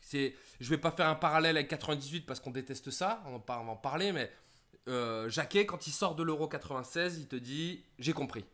C'est, 0.00 0.34
je 0.60 0.70
vais 0.70 0.78
pas 0.78 0.90
faire 0.90 1.08
un 1.08 1.14
parallèle 1.14 1.56
avec 1.56 1.68
98 1.68 2.26
parce 2.26 2.40
qu'on 2.40 2.50
déteste 2.50 2.90
ça, 2.90 3.22
on 3.26 3.32
va 3.32 3.38
pas- 3.38 3.58
on 3.60 3.64
va 3.66 3.72
en 3.72 3.76
parler, 3.76 4.12
mais 4.12 4.32
euh, 4.88 5.28
Jacquet, 5.28 5.66
quand 5.66 5.86
il 5.86 5.92
sort 5.92 6.14
de 6.14 6.22
l'Euro 6.22 6.48
96, 6.48 7.18
il 7.18 7.26
te 7.28 7.36
dit 7.36 7.84
j'ai 7.98 8.12
compris. 8.14 8.44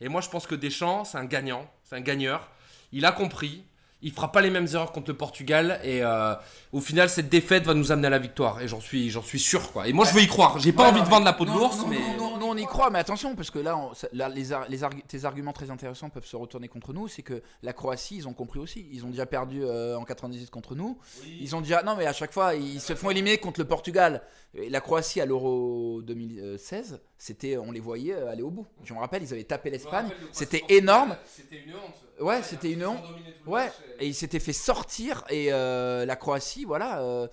Et 0.00 0.08
moi, 0.08 0.20
je 0.20 0.28
pense 0.30 0.46
que 0.46 0.54
Deschamps, 0.54 1.04
c'est 1.04 1.18
un 1.18 1.24
gagnant, 1.26 1.70
c'est 1.84 1.96
un 1.96 2.00
gagneur. 2.00 2.50
Il 2.94 3.04
a 3.04 3.12
compris. 3.12 3.62
Il 4.06 4.12
fera 4.12 4.30
pas 4.32 4.42
les 4.42 4.50
mêmes 4.50 4.66
erreurs 4.74 4.92
contre 4.92 5.10
le 5.10 5.16
Portugal 5.16 5.80
et 5.82 6.02
euh, 6.02 6.34
au 6.72 6.80
final 6.80 7.08
cette 7.08 7.30
défaite 7.30 7.64
va 7.64 7.72
nous 7.72 7.90
amener 7.90 8.06
à 8.06 8.10
la 8.10 8.18
victoire 8.18 8.60
et 8.60 8.68
j'en 8.68 8.80
suis 8.80 9.08
j'en 9.10 9.22
suis 9.22 9.38
sûr 9.40 9.72
quoi. 9.72 9.88
Et 9.88 9.94
moi 9.94 10.04
je 10.04 10.12
veux 10.12 10.20
y 10.20 10.26
croire. 10.26 10.58
J'ai 10.58 10.72
pas 10.72 10.82
Ouais, 10.82 10.88
envie 10.90 10.98
non, 10.98 11.04
de 11.06 11.10
vendre 11.10 11.24
la 11.24 11.32
peau 11.32 11.46
de 11.46 11.50
l'ours 11.50 11.78
mais 11.88 11.98
non, 11.98 12.16
non, 12.18 12.30
non, 12.32 12.33
on 12.54 12.56
y 12.56 12.64
croit, 12.66 12.90
mais 12.90 12.98
attention, 12.98 13.34
parce 13.36 13.50
que 13.50 13.58
là, 13.58 13.76
on- 13.76 13.92
ça- 13.94 14.08
là, 14.12 14.28
les, 14.28 14.78
tes 15.08 15.24
arguments 15.24 15.52
très 15.52 15.70
intéressants 15.70 16.08
peuvent 16.10 16.24
se 16.26 16.36
retourner 16.36 16.68
contre 16.68 16.92
nous. 16.92 17.08
C'est 17.08 17.22
que 17.22 17.42
la 17.62 17.72
Croatie, 17.72 18.16
ils 18.16 18.28
ont 18.28 18.32
compris 18.32 18.58
aussi. 18.60 18.88
Ils 18.92 19.04
ont 19.04 19.10
déjà 19.10 19.26
perdu 19.26 19.62
euh, 19.64 19.96
en 19.98 20.04
98 20.04 20.50
contre 20.50 20.74
nous. 20.74 20.98
Ils 21.26 21.54
ont 21.56 21.60
déjà. 21.60 21.82
Non, 21.82 21.96
mais 21.96 22.06
à 22.06 22.12
chaque 22.12 22.32
fois, 22.32 22.54
ils 22.54 22.80
se 22.80 22.94
font 22.94 23.10
éliminer 23.10 23.38
contre 23.38 23.60
le 23.60 23.66
Portugal. 23.66 24.22
Et 24.54 24.70
la 24.70 24.80
Croatie 24.80 25.20
à 25.20 25.26
l'Euro 25.26 26.00
2016, 26.02 27.00
c'était, 27.18 27.56
on 27.56 27.72
les 27.72 27.80
voyait 27.80 28.14
euh, 28.14 28.30
aller 28.30 28.42
au 28.42 28.50
bout. 28.50 28.66
Je 28.84 28.94
me 28.94 28.98
rappelle, 29.00 29.22
ils 29.22 29.32
avaient 29.32 29.44
tapé 29.44 29.70
l'Espagne. 29.70 30.08
C'était 30.32 30.62
énorme. 30.68 31.16
C'était 31.26 31.56
une 31.66 31.74
honte. 31.74 31.94
Ouais, 32.20 32.42
c'était 32.44 32.70
une 32.70 32.86
honte. 32.86 33.02
Ouais, 33.46 33.70
et 33.98 34.06
ils 34.06 34.14
s'étaient 34.14 34.38
fait 34.38 34.52
sortir 34.52 35.24
et 35.28 35.52
euh, 35.52 36.06
la 36.06 36.14
Croatie, 36.16 36.64
voilà. 36.64 37.00
euh, 37.02 37.26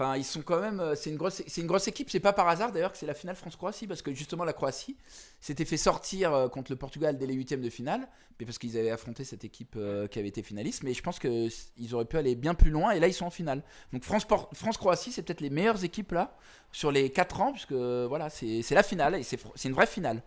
Enfin, 0.00 0.16
ils 0.16 0.22
sont 0.24 0.42
quand 0.42 0.60
même. 0.60 0.78
euh, 0.78 0.94
C'est 0.94 1.10
une 1.10 1.16
grosse, 1.16 1.42
c'est 1.46 1.60
une 1.60 1.66
grosse 1.66 1.88
équipe. 1.88 2.08
C'est 2.08 2.20
pas 2.20 2.32
par 2.32 2.46
hasard 2.48 2.70
d'ailleurs 2.70 2.92
que 2.92 2.98
c'est 2.98 3.06
la 3.06 3.14
finale 3.14 3.34
France-Croatie 3.34 3.88
parce 3.88 4.00
que 4.00 4.14
justement 4.14 4.44
la 4.44 4.52
Croatie 4.52 4.96
s'était 5.40 5.64
fait 5.64 5.76
sortir 5.76 6.32
euh, 6.32 6.48
contre 6.48 6.70
le 6.70 6.76
Portugal 6.76 7.18
dès 7.18 7.26
les 7.26 7.34
huitièmes 7.34 7.62
de 7.62 7.68
finale, 7.70 8.06
mais 8.38 8.46
parce 8.46 8.58
qu'ils 8.58 8.78
avaient 8.78 8.90
affronté 8.92 9.24
cette 9.24 9.42
équipe 9.44 9.74
euh, 9.76 10.06
qui 10.06 10.20
avait 10.20 10.28
été 10.28 10.44
finaliste. 10.44 10.84
Mais 10.84 10.94
je 10.94 11.02
pense 11.02 11.18
que 11.18 11.46
s- 11.48 11.72
ils 11.78 11.96
auraient 11.96 12.04
pu 12.04 12.16
aller 12.16 12.36
bien 12.36 12.54
plus 12.54 12.70
loin 12.70 12.92
et 12.92 13.00
là 13.00 13.08
ils 13.08 13.12
sont 13.12 13.26
en 13.26 13.30
finale. 13.30 13.64
Donc 13.92 14.04
France-Croatie, 14.04 15.10
c'est 15.10 15.22
peut-être 15.22 15.40
les 15.40 15.50
meilleures 15.50 15.82
équipes 15.82 16.12
là 16.12 16.36
sur 16.70 16.92
les 16.92 17.10
4 17.10 17.40
ans 17.40 17.50
puisque 17.52 17.72
voilà, 17.72 18.30
c'est 18.30 18.62
la 18.70 18.84
finale 18.84 19.16
et 19.16 19.24
c'est 19.24 19.40
une 19.64 19.74
vraie 19.74 19.86
finale. 19.88 20.22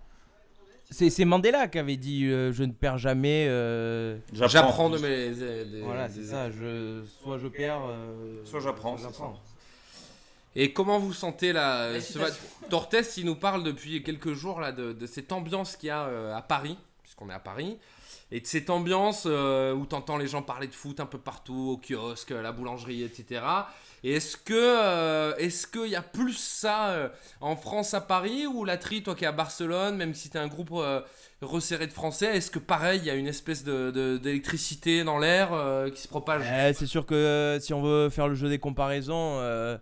C'est 0.90 1.24
Mandela 1.24 1.70
qui 1.70 1.80
avait 1.80 1.96
dit 1.96 2.26
euh, 2.26 2.52
je 2.52 2.64
ne 2.66 2.74
perds 2.74 2.98
jamais. 2.98 3.46
euh, 3.48 4.18
J'apprends 4.34 4.90
de 4.90 4.98
mes. 4.98 5.30
des- 5.30 5.82
Voilà, 5.82 6.10
c'est 6.10 6.26
ça. 6.26 6.52
Je, 6.52 7.04
soit 7.24 7.38
je 7.38 7.48
perds. 7.48 7.80
euh, 7.88 8.44
Soit 8.44 8.60
j'apprends. 8.60 8.98
Et 10.56 10.74
comment 10.74 11.00
vous 11.00 11.14
sentez 11.14 11.54
là 11.54 11.92
Les 11.94 12.02
ce-. 12.02 12.20
Tortes, 12.70 12.96
il 13.18 13.26
nous 13.26 13.36
parle 13.36 13.64
depuis 13.64 14.04
quelques 14.04 14.34
jours 14.34 14.60
là 14.60 14.72
de, 14.72 14.92
de 14.94 15.06
cette 15.06 15.32
ambiance 15.32 15.76
qu'il 15.78 15.88
y 15.88 15.92
a 15.92 16.04
euh, 16.06 16.36
à 16.36 16.42
Paris, 16.42 16.78
puisqu'on 17.04 17.30
est 17.30 17.34
à 17.34 17.40
Paris, 17.40 17.78
et 18.34 18.40
de 18.42 18.48
cette 18.48 18.70
ambiance 18.70 19.24
euh, 19.26 19.74
où 19.74 19.86
t'entends 19.86 20.18
les 20.18 20.28
gens 20.28 20.42
parler 20.42 20.68
de 20.68 20.74
foot 20.74 21.00
un 21.00 21.06
peu 21.06 21.18
partout, 21.18 21.72
au 21.74 21.78
kiosque, 21.78 22.32
à 22.32 22.42
la 22.42 22.52
boulangerie, 22.52 23.04
etc. 23.04 23.42
Et 24.04 24.14
est-ce 24.14 24.36
que 24.36 24.54
euh, 24.56 25.36
est-ce 25.38 25.68
qu'il 25.68 25.88
y 25.90 25.96
a 25.96 26.02
plus 26.02 26.34
ça 26.38 26.90
euh, 26.90 27.10
en 27.40 27.56
France 27.56 27.94
à 27.94 28.02
Paris 28.02 28.48
ou 28.48 28.66
la 28.66 28.78
tri, 28.78 29.04
toi 29.04 29.16
qui 29.16 29.24
es 29.26 29.28
à 29.28 29.32
Barcelone, 29.32 29.96
même 29.96 30.14
si 30.16 30.30
t'es 30.30 30.40
un 30.40 30.48
groupe 30.48 30.72
euh, 30.74 31.02
resserré 31.42 31.88
de 31.88 31.94
Français, 31.94 32.36
est-ce 32.38 32.50
que 32.52 32.60
pareil 32.60 33.00
il 33.04 33.06
y 33.06 33.10
a 33.10 33.16
une 33.16 33.28
espèce 33.28 33.64
de, 33.64 33.92
de- 33.92 34.18
d'électricité 34.18 35.04
dans 35.04 35.18
l'air 35.20 35.54
euh, 35.54 35.90
qui 35.90 36.02
se 36.02 36.08
propage? 36.08 36.44
Eh, 36.46 36.74
c'est 36.74 36.88
sûr 36.88 37.06
que 37.06 37.14
euh, 37.16 37.60
si 37.60 37.74
on 37.74 37.82
veut 37.82 38.10
faire 38.10 38.28
le 38.28 38.36
jeu 38.36 38.50
des 38.50 38.60
comparaisons, 38.60 39.38
euh, 39.40 39.78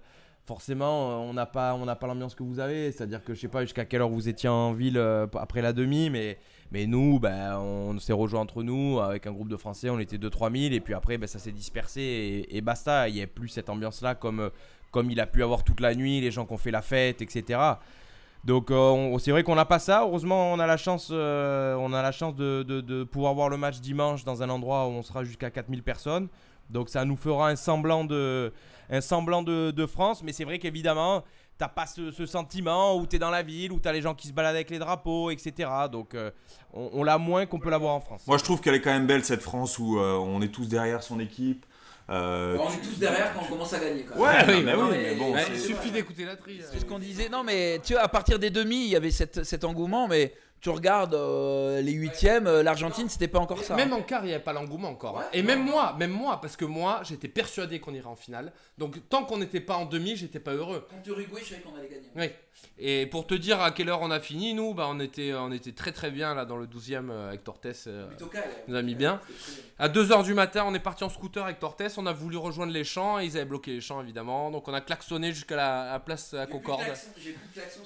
forcément, 0.50 1.12
euh, 1.12 1.30
on 1.30 1.34
n'a 1.34 1.45
pas, 1.45 1.78
l'ambiance 2.08 2.34
que 2.34 2.41
vous 2.41 2.60
avez. 2.60 2.91
C'est-à-dire 2.91 3.24
que 3.24 3.36
je 3.36 3.39
sais 3.41 3.47
pas 3.47 3.62
jusqu'à 3.62 3.86
quelle 3.86 4.02
heure 4.02 4.10
vous 4.10 4.28
étiez 4.28 4.50
en 4.50 4.74
ville 4.74 4.97
euh, 4.97 5.28
après 5.39 5.62
la 5.62 5.74
demi, 5.74 6.10
mais, 6.10 6.39
mais 6.72 6.88
nous, 6.88 7.20
ben, 7.20 7.56
on 7.60 8.00
s'est 8.00 8.14
rejoint 8.14 8.41
entre 8.41 8.64
nous 8.64 9.00
avec 9.00 9.28
un 9.28 9.32
groupe 9.32 9.47
de 9.47 9.58
Français. 9.58 9.91
On 9.91 10.00
était 10.00 10.18
2-3 10.18 10.52
000 10.60 10.74
et 10.74 10.80
puis 10.80 10.95
après, 10.95 11.20
ben, 11.20 11.28
ça 11.28 11.38
s'est 11.38 11.52
dispersé 11.52 12.47
et, 12.50 12.62
basta. 12.62 13.08
Il 13.10 13.14
n'y 13.14 13.22
a 13.22 13.28
plus 13.28 13.50
cette 13.50 13.70
ambiance-là 13.70 14.16
comme, 14.16 14.39
euh, 14.39 14.50
comme 14.89 15.12
il 15.12 15.20
a 15.20 15.28
pu 15.28 15.43
avoir 15.43 15.64
toute 15.64 15.82
la 15.82 15.93
nuit, 15.93 16.20
les 16.20 16.32
gens 16.32 16.47
qui 16.47 16.54
ont 16.54 16.58
fait 16.58 16.72
la 16.72 16.82
fête, 16.82 17.22
etc. 17.22 17.60
Donc 18.43 18.72
on- 18.72 19.20
c'est 19.20 19.32
vrai 19.32 19.43
qu'on 19.43 19.54
n'a 19.54 19.66
pas 19.66 19.78
ça. 19.80 20.02
Heureusement, 20.02 20.52
on 20.52 20.60
a 20.60 20.66
la 20.66 20.78
chance, 20.78 21.12
de- 21.12 22.64
de 22.64 23.04
pouvoir 23.04 23.36
voir 23.36 23.50
le 23.50 23.58
match 23.58 23.82
dimanche 23.82 24.24
dans 24.24 24.41
un 24.41 24.50
endroit 24.50 24.88
où 24.88 24.91
on 24.91 25.04
sera 25.04 25.24
jusqu'à 25.24 25.52
4000 25.52 25.84
personnes. 25.84 26.28
Donc 26.70 26.89
ça 26.89 27.05
nous 27.05 27.17
fera 27.17 27.49
un 27.49 27.55
semblant 27.55 28.03
de, 28.05 28.53
un 28.89 29.01
semblant 29.01 29.43
de, 29.43 29.72
de 29.72 29.86
France. 29.86 30.22
Mais 30.24 30.32
c'est 30.34 30.43
vrai 30.43 30.59
qu'évidemment, 30.59 31.24
t'as 31.57 31.67
pas 31.67 31.86
ce, 31.86 32.11
ce 32.11 32.26
sentiment 32.26 32.95
où 32.97 33.05
tu 33.07 33.15
es 33.15 33.20
dans 33.20 33.30
la 33.32 33.41
ville, 33.43 33.72
où 33.72 33.80
tu 33.80 33.88
as 33.88 33.93
les 33.93 34.01
gens 34.01 34.13
qui 34.15 34.28
se 34.28 34.34
baladent 34.34 34.55
avec 34.55 34.70
les 34.70 34.80
drapeaux, 34.80 35.30
etc. 35.32 35.70
Donc 35.91 36.13
euh, 36.15 36.32
on, 36.74 36.89
on 36.93 37.03
l'a 37.03 37.17
moins 37.17 37.45
qu'on 37.45 37.59
peut 37.59 37.70
l'avoir 37.70 37.95
en 37.95 37.99
France. 38.01 38.22
Moi, 38.28 38.38
je 38.38 38.43
trouve 38.43 38.61
qu'elle 38.61 38.76
est 38.76 38.82
quand 38.82 38.91
même 38.91 39.07
belle 39.07 39.26
cette 39.26 39.41
France 39.41 39.78
où 39.80 39.99
euh, 39.99 40.13
on 40.17 40.41
est 40.41 40.47
tous 40.49 40.67
derrière 40.67 41.03
son 41.03 41.20
équipe. 41.20 41.65
Euh, 42.11 42.57
on 42.59 42.70
est 42.72 42.82
tous 42.82 42.97
derrière 42.97 43.34
quand 43.36 43.41
on 43.45 43.49
commence 43.51 43.72
à 43.72 43.80
gagner. 43.80 44.03
Quand 44.03 44.15
même. 44.15 44.24
Ouais, 44.47 44.63
mais 44.63 44.74
non, 44.76 44.86
oui, 44.86 44.88
mais- 44.97 45.03
mais 45.11 45.15
bon. 45.15 45.36
Il 45.53 45.59
suffit 45.59 45.91
d'écouter 45.91 46.26
la 46.26 46.36
tri. 46.36 46.59
C'est 46.72 46.80
ce 46.80 46.86
qu'on 46.86 46.97
disait. 46.97 47.30
Non, 47.30 47.43
mais 47.43 47.80
tu 47.84 47.93
vois, 47.93 48.01
à 48.01 48.07
partir 48.07 48.39
des 48.39 48.49
demi, 48.49 48.86
il 48.86 48.89
y 48.89 48.95
avait 48.95 49.11
cette, 49.11 49.43
cet 49.43 49.63
engouement, 49.63 50.07
mais 50.07 50.34
tu 50.62 50.70
regardes 50.70 51.14
euh, 51.16 51.82
les 51.82 51.91
huitièmes, 51.93 52.47
euh, 52.47 52.64
l'Argentine, 52.64 53.07
c'était 53.10 53.28
pas 53.28 53.39
encore 53.39 53.64
ça. 53.64 53.76
Même 53.76 53.93
hein. 53.93 53.97
en 53.97 54.01
quart, 54.01 54.24
il 54.24 54.28
n'y 54.28 54.34
avait 54.34 54.43
pas 54.43 54.53
l'engouement 54.53 54.89
encore. 54.89 55.20
hein. 55.20 55.26
Et 55.34 55.41
même 55.41 55.64
moi, 55.64 55.95
même 55.97 56.12
moi, 56.12 56.39
parce 56.41 56.55
que 56.57 56.66
moi, 56.66 57.01
j'étais 57.03 57.28
persuadé 57.30 57.80
qu'on 57.80 57.93
irait 57.93 58.07
en 58.07 58.16
finale. 58.16 58.51
Donc 58.78 58.97
tant 59.10 59.24
qu'on 59.24 59.38
n'était 59.38 59.62
pas 59.62 59.76
en 59.76 59.86
demi, 59.86 60.16
j'étais 60.16 60.39
pas 60.39 60.53
heureux. 60.53 60.86
Contre 60.89 61.10
Uruguay, 61.10 61.41
je 61.43 61.49
savais 61.49 61.62
qu'on 61.62 61.76
allait 61.78 61.88
gagner. 61.89 62.10
Oui. 62.16 62.30
Et 62.78 63.05
pour 63.05 63.26
te 63.26 63.34
dire 63.34 63.62
à 63.62 63.72
quelle 63.72 63.88
heure 63.88 64.01
on 64.01 64.12
a 64.12 64.20
fini, 64.20 64.53
nous, 64.53 64.74
bah, 64.74 64.88
on, 64.89 64.99
était, 64.99 65.34
on 65.34 65.49
était 65.51 65.72
très 65.72 65.93
très 65.93 66.12
bien 66.12 66.36
là 66.36 66.43
dans 66.43 66.57
le 66.57 66.66
12e 66.68 67.10
euh, 67.10 67.30
avec 67.30 67.43
Tortes. 67.45 67.66
euh, 67.88 68.10
nous 68.68 68.76
a 68.76 68.82
mis 68.82 68.95
bien. 68.95 69.22
À 69.78 69.88
2h 69.88 70.26
du 70.26 70.34
matin, 70.34 70.66
on 70.68 70.74
est 70.74 70.80
parti 70.80 71.05
en 71.05 71.10
scooter 71.10 71.41
avec 71.45 71.60
Tortes. 71.60 71.82
On 71.97 72.05
a 72.05 72.12
voulu 72.12 72.36
rejoindre 72.36 72.74
les 72.74 72.84
champs 72.84 73.18
et 73.18 73.26
ils 73.26 73.38
avaient 73.38 73.45
bloqué 73.45 73.72
les 73.72 73.80
champs 73.82 74.01
évidemment. 74.01 74.51
Donc 74.51 74.68
on 74.68 74.74
a 74.74 74.82
klaxonné 74.82 75.32
jusqu'à 75.32 75.55
la, 75.55 75.91
la 75.93 75.99
place 75.99 76.34
à 76.34 76.47
Concorde. 76.47 76.82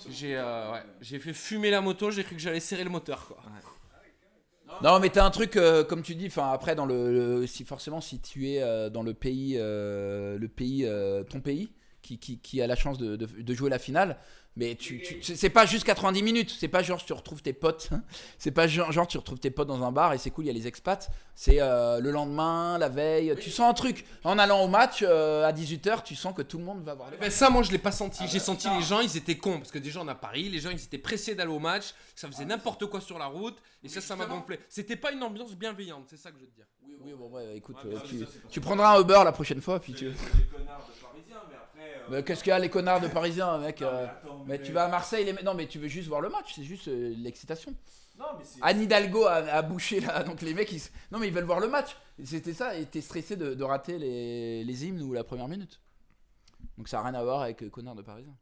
J'ai 0.10 0.36
euh, 0.38 0.72
ouais, 0.72 0.80
j'ai 1.02 1.20
fait 1.20 1.34
fumer 1.34 1.70
la 1.70 1.82
moto, 1.82 2.10
j'ai 2.10 2.24
cru 2.24 2.36
que 2.36 2.42
j'allais 2.42 2.60
serrer 2.64 2.84
le 2.84 2.90
moteur 2.90 3.28
quoi. 3.28 3.38
Non, 4.82 5.00
mais 5.00 5.10
t'as 5.10 5.24
un 5.26 5.30
truc, 5.30 5.56
euh, 5.56 5.84
comme 5.84 6.02
tu 6.02 6.16
dis, 6.16 6.28
enfin 6.28 6.52
après, 6.52 6.74
dans 6.76 6.86
le, 6.86 7.40
le- 7.42 7.48
si 7.48 7.64
forcément, 7.64 8.02
si 8.02 8.20
tu 8.20 8.50
es 8.50 8.62
euh, 8.64 8.90
dans 8.90 9.04
le 9.04 9.14
pays, 9.14 9.56
euh, 9.58 10.38
le 10.40 10.48
pays, 10.48 10.84
euh, 10.86 11.24
ton 11.24 11.42
pays, 11.42 11.72
qui, 12.02 12.18
qui, 12.18 12.40
qui 12.40 12.62
a 12.62 12.68
la 12.68 12.76
chance 12.76 12.98
de, 12.98 13.16
de- 13.16 13.26
de 13.42 13.54
jouer 13.54 13.70
la 13.70 13.78
finale, 13.80 14.18
mais 14.56 14.76
tu, 14.76 15.02
tu- 15.02 15.36
c'est 15.36 15.50
pas 15.50 15.66
juste 15.66 15.84
90 15.86 16.22
minutes, 16.24 16.56
c'est 16.60 16.68
pas 16.68 16.84
genre 16.84 17.04
tu 17.04 17.14
retrouves 17.14 17.42
tes 17.42 17.54
potes, 17.54 17.90
hein. 17.92 18.04
c'est 18.38 18.52
pas 18.52 18.68
genre, 18.68 18.92
genre 18.92 19.08
tu 19.08 19.18
retrouves 19.18 19.40
tes 19.40 19.50
potes 19.52 19.68
dans 19.68 19.84
un 19.84 19.92
bar 19.92 20.14
et 20.14 20.18
c'est 20.18 20.30
cool, 20.30 20.46
il 20.46 20.48
y 20.48 20.52
a 20.52 20.54
les 20.54 20.68
expats, 20.68 21.10
c'est 21.36 21.58
euh, 21.60 22.00
le 22.00 22.12
lendemain, 22.12 22.78
la 22.78 22.90
veille, 22.90 23.36
tu 23.42 23.50
sens 23.50 23.70
un 23.70 23.74
truc. 23.74 24.06
En 24.24 24.38
allant 24.38 24.62
au 24.64 24.68
match 24.68 25.04
euh, 25.04 25.46
à 25.48 25.52
18h, 25.52 26.04
tu 26.04 26.16
sens 26.16 26.34
que 26.36 26.42
tout 26.44 26.58
le 26.60 26.64
monde 26.64 26.84
va 26.84 26.94
voir 26.94 27.10
le 27.10 27.18
Ben 27.18 27.32
ça, 27.32 27.50
moi, 27.50 27.64
je 27.64 27.72
l'ai 27.72 27.78
pas 27.80 27.92
senti. 27.92 28.24
J'ai 28.28 28.40
senti 28.40 28.68
les 28.78 28.82
gens, 28.84 29.00
ils 29.00 29.18
étaient 29.18 29.38
cons. 29.38 29.58
Parce 29.58 29.72
que 29.72 29.80
déjà, 29.80 30.00
on 30.02 30.08
a 30.08 30.16
Paris, 30.16 30.50
les 30.50 30.60
gens, 30.60 30.70
ils 30.70 30.84
étaient 30.84 30.98
pressés 31.00 31.34
d'aller 31.36 31.52
au 31.52 31.60
match. 31.60 31.94
Ça 32.16 32.28
faisait 32.28 32.46
n'importe 32.46 32.86
quoi 32.86 33.02
sur 33.02 33.18
la 33.18 33.26
route. 33.26 33.58
Et 33.84 33.90
ça, 33.90 34.00
ça 34.02 34.16
m'a 34.16 34.26
gonflé. 34.28 34.60
C'était 34.70 34.96
pas 34.96 35.12
une 35.12 35.24
ambiance 35.24 35.56
bienveillante, 35.56 36.06
c'est 36.10 36.18
ça 36.18 36.30
que 36.32 36.38
je 36.38 36.44
veux 36.44 36.50
te 36.50 36.56
dire. 36.56 36.66
Oui, 36.86 36.96
oui, 37.04 37.14
bon, 37.18 37.30
ouais, 37.32 37.58
écoute, 37.58 37.78
Ouais, 37.84 37.96
euh, 37.96 38.00
tu, 38.08 38.20
ça, 38.20 38.26
tu 38.50 38.62
prendras 38.62 38.96
un 38.98 39.02
Uber 39.02 39.22
la 39.26 39.32
prochaine 39.32 39.60
fois, 39.62 39.80
puis 39.80 39.94
tu. 39.94 40.12
C'est 40.16 40.38
des 40.38 40.46
connards 40.46 40.88
de 40.88 41.02
Parisiens, 41.02 41.42
mais 42.10 42.24
Qu'est-ce 42.24 42.44
qu'il 42.44 42.50
y 42.52 42.54
a 42.54 42.60
les 42.60 42.70
connards 42.70 43.02
de 43.02 43.08
Parisiens, 43.08 43.58
mec 43.58 43.82
euh, 43.82 44.06
attends, 44.06 44.44
Mais 44.46 44.58
mais- 44.58 44.62
tu 44.64 44.72
vas 44.72 44.86
à 44.86 44.88
Marseille, 44.88 45.26
les... 45.26 45.34
non 45.44 45.54
mais 45.54 45.68
tu 45.68 45.80
veux 45.80 45.88
juste 45.88 46.08
voir 46.08 46.22
le 46.22 46.30
match, 46.30 46.54
c'est 46.56 46.64
juste 46.64 46.88
euh, 46.88 47.14
l'excitation. 47.18 47.74
Non, 48.20 48.26
mais 48.38 48.44
c'est. 48.46 48.60
Anne 48.62 48.82
Hidalgo 48.82 49.26
a, 49.26 49.34
a 49.36 49.62
bouché 49.64 50.00
là, 50.00 50.24
donc 50.24 50.42
les 50.42 50.54
mecs 50.54 50.72
ils... 50.72 50.82
Non 51.12 51.20
mais 51.20 51.28
ils 51.28 51.34
veulent 51.34 51.44
voir 51.46 51.60
le 51.60 51.68
match. 51.68 51.96
C'était 52.24 52.54
ça, 52.54 52.76
et 52.78 52.86
t'es 52.86 53.02
stressé 53.02 53.36
de, 53.36 53.54
de 53.56 53.64
rater 53.64 53.98
les... 53.98 54.64
les 54.64 54.86
hymnes 54.86 55.02
ou 55.02 55.14
la 55.14 55.24
première 55.24 55.48
minute. 55.48 55.80
Donc 56.78 56.88
ça 56.88 56.98
n'a 56.98 57.04
rien 57.10 57.14
à 57.16 57.24
voir 57.24 57.42
avec 57.42 57.64
euh, 57.64 57.70
connards 57.70 57.96
de 57.96 58.02
Parisiens. 58.04 58.36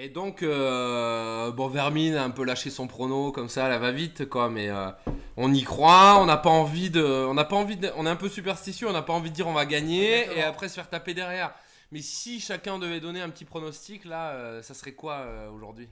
Et 0.00 0.08
donc, 0.08 0.44
euh, 0.44 1.50
bon, 1.50 1.66
Vermine 1.66 2.14
a 2.14 2.22
un 2.22 2.30
peu 2.30 2.44
lâché 2.44 2.70
son 2.70 2.86
prono 2.86 3.32
comme 3.32 3.48
ça, 3.48 3.66
elle 3.68 3.80
va 3.80 3.90
vite, 3.90 4.28
quoi. 4.28 4.48
Mais 4.48 4.68
euh, 4.68 4.90
on 5.36 5.52
y 5.52 5.64
croit, 5.64 6.18
on 6.20 6.26
n'a 6.26 6.36
pas 6.36 6.50
envie 6.50 6.88
de, 6.88 7.02
on 7.02 7.34
n'a 7.34 7.44
pas 7.44 7.56
envie 7.56 7.76
de, 7.76 7.90
on 7.96 8.06
est 8.06 8.08
un 8.08 8.14
peu 8.14 8.28
superstitieux, 8.28 8.86
on 8.88 8.92
n'a 8.92 9.02
pas 9.02 9.12
envie 9.12 9.30
de 9.30 9.34
dire 9.34 9.48
on 9.48 9.52
va 9.52 9.66
gagner 9.66 10.20
Exactement. 10.20 10.40
et 10.40 10.44
après 10.44 10.68
se 10.68 10.74
faire 10.76 10.88
taper 10.88 11.14
derrière. 11.14 11.52
Mais 11.90 12.02
si 12.02 12.40
chacun 12.40 12.78
devait 12.78 13.00
donner 13.00 13.20
un 13.22 13.30
petit 13.30 13.44
pronostic, 13.44 14.04
là, 14.04 14.32
euh, 14.32 14.62
ça 14.62 14.74
serait 14.74 14.92
quoi 14.94 15.14
euh, 15.20 15.50
aujourd'hui, 15.50 15.88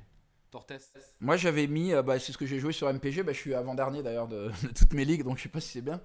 Tortes? 0.50 0.72
Moi 1.20 1.36
j'avais 1.36 1.66
mis, 1.66 1.92
euh, 1.92 2.02
bah, 2.02 2.18
c'est 2.18 2.32
ce 2.32 2.38
que 2.38 2.46
j'ai 2.46 2.58
joué 2.58 2.72
sur 2.72 2.88
MPG, 2.92 3.22
bah, 3.22 3.32
je 3.32 3.38
suis 3.38 3.54
avant-dernier 3.54 4.02
d'ailleurs 4.02 4.28
de, 4.28 4.50
de 4.62 4.68
toutes 4.68 4.92
mes 4.92 5.04
ligues, 5.04 5.22
donc 5.24 5.38
je 5.38 5.44
sais 5.44 5.48
pas 5.48 5.60
si 5.60 5.68
c'est 5.70 5.80
bien. 5.82 6.00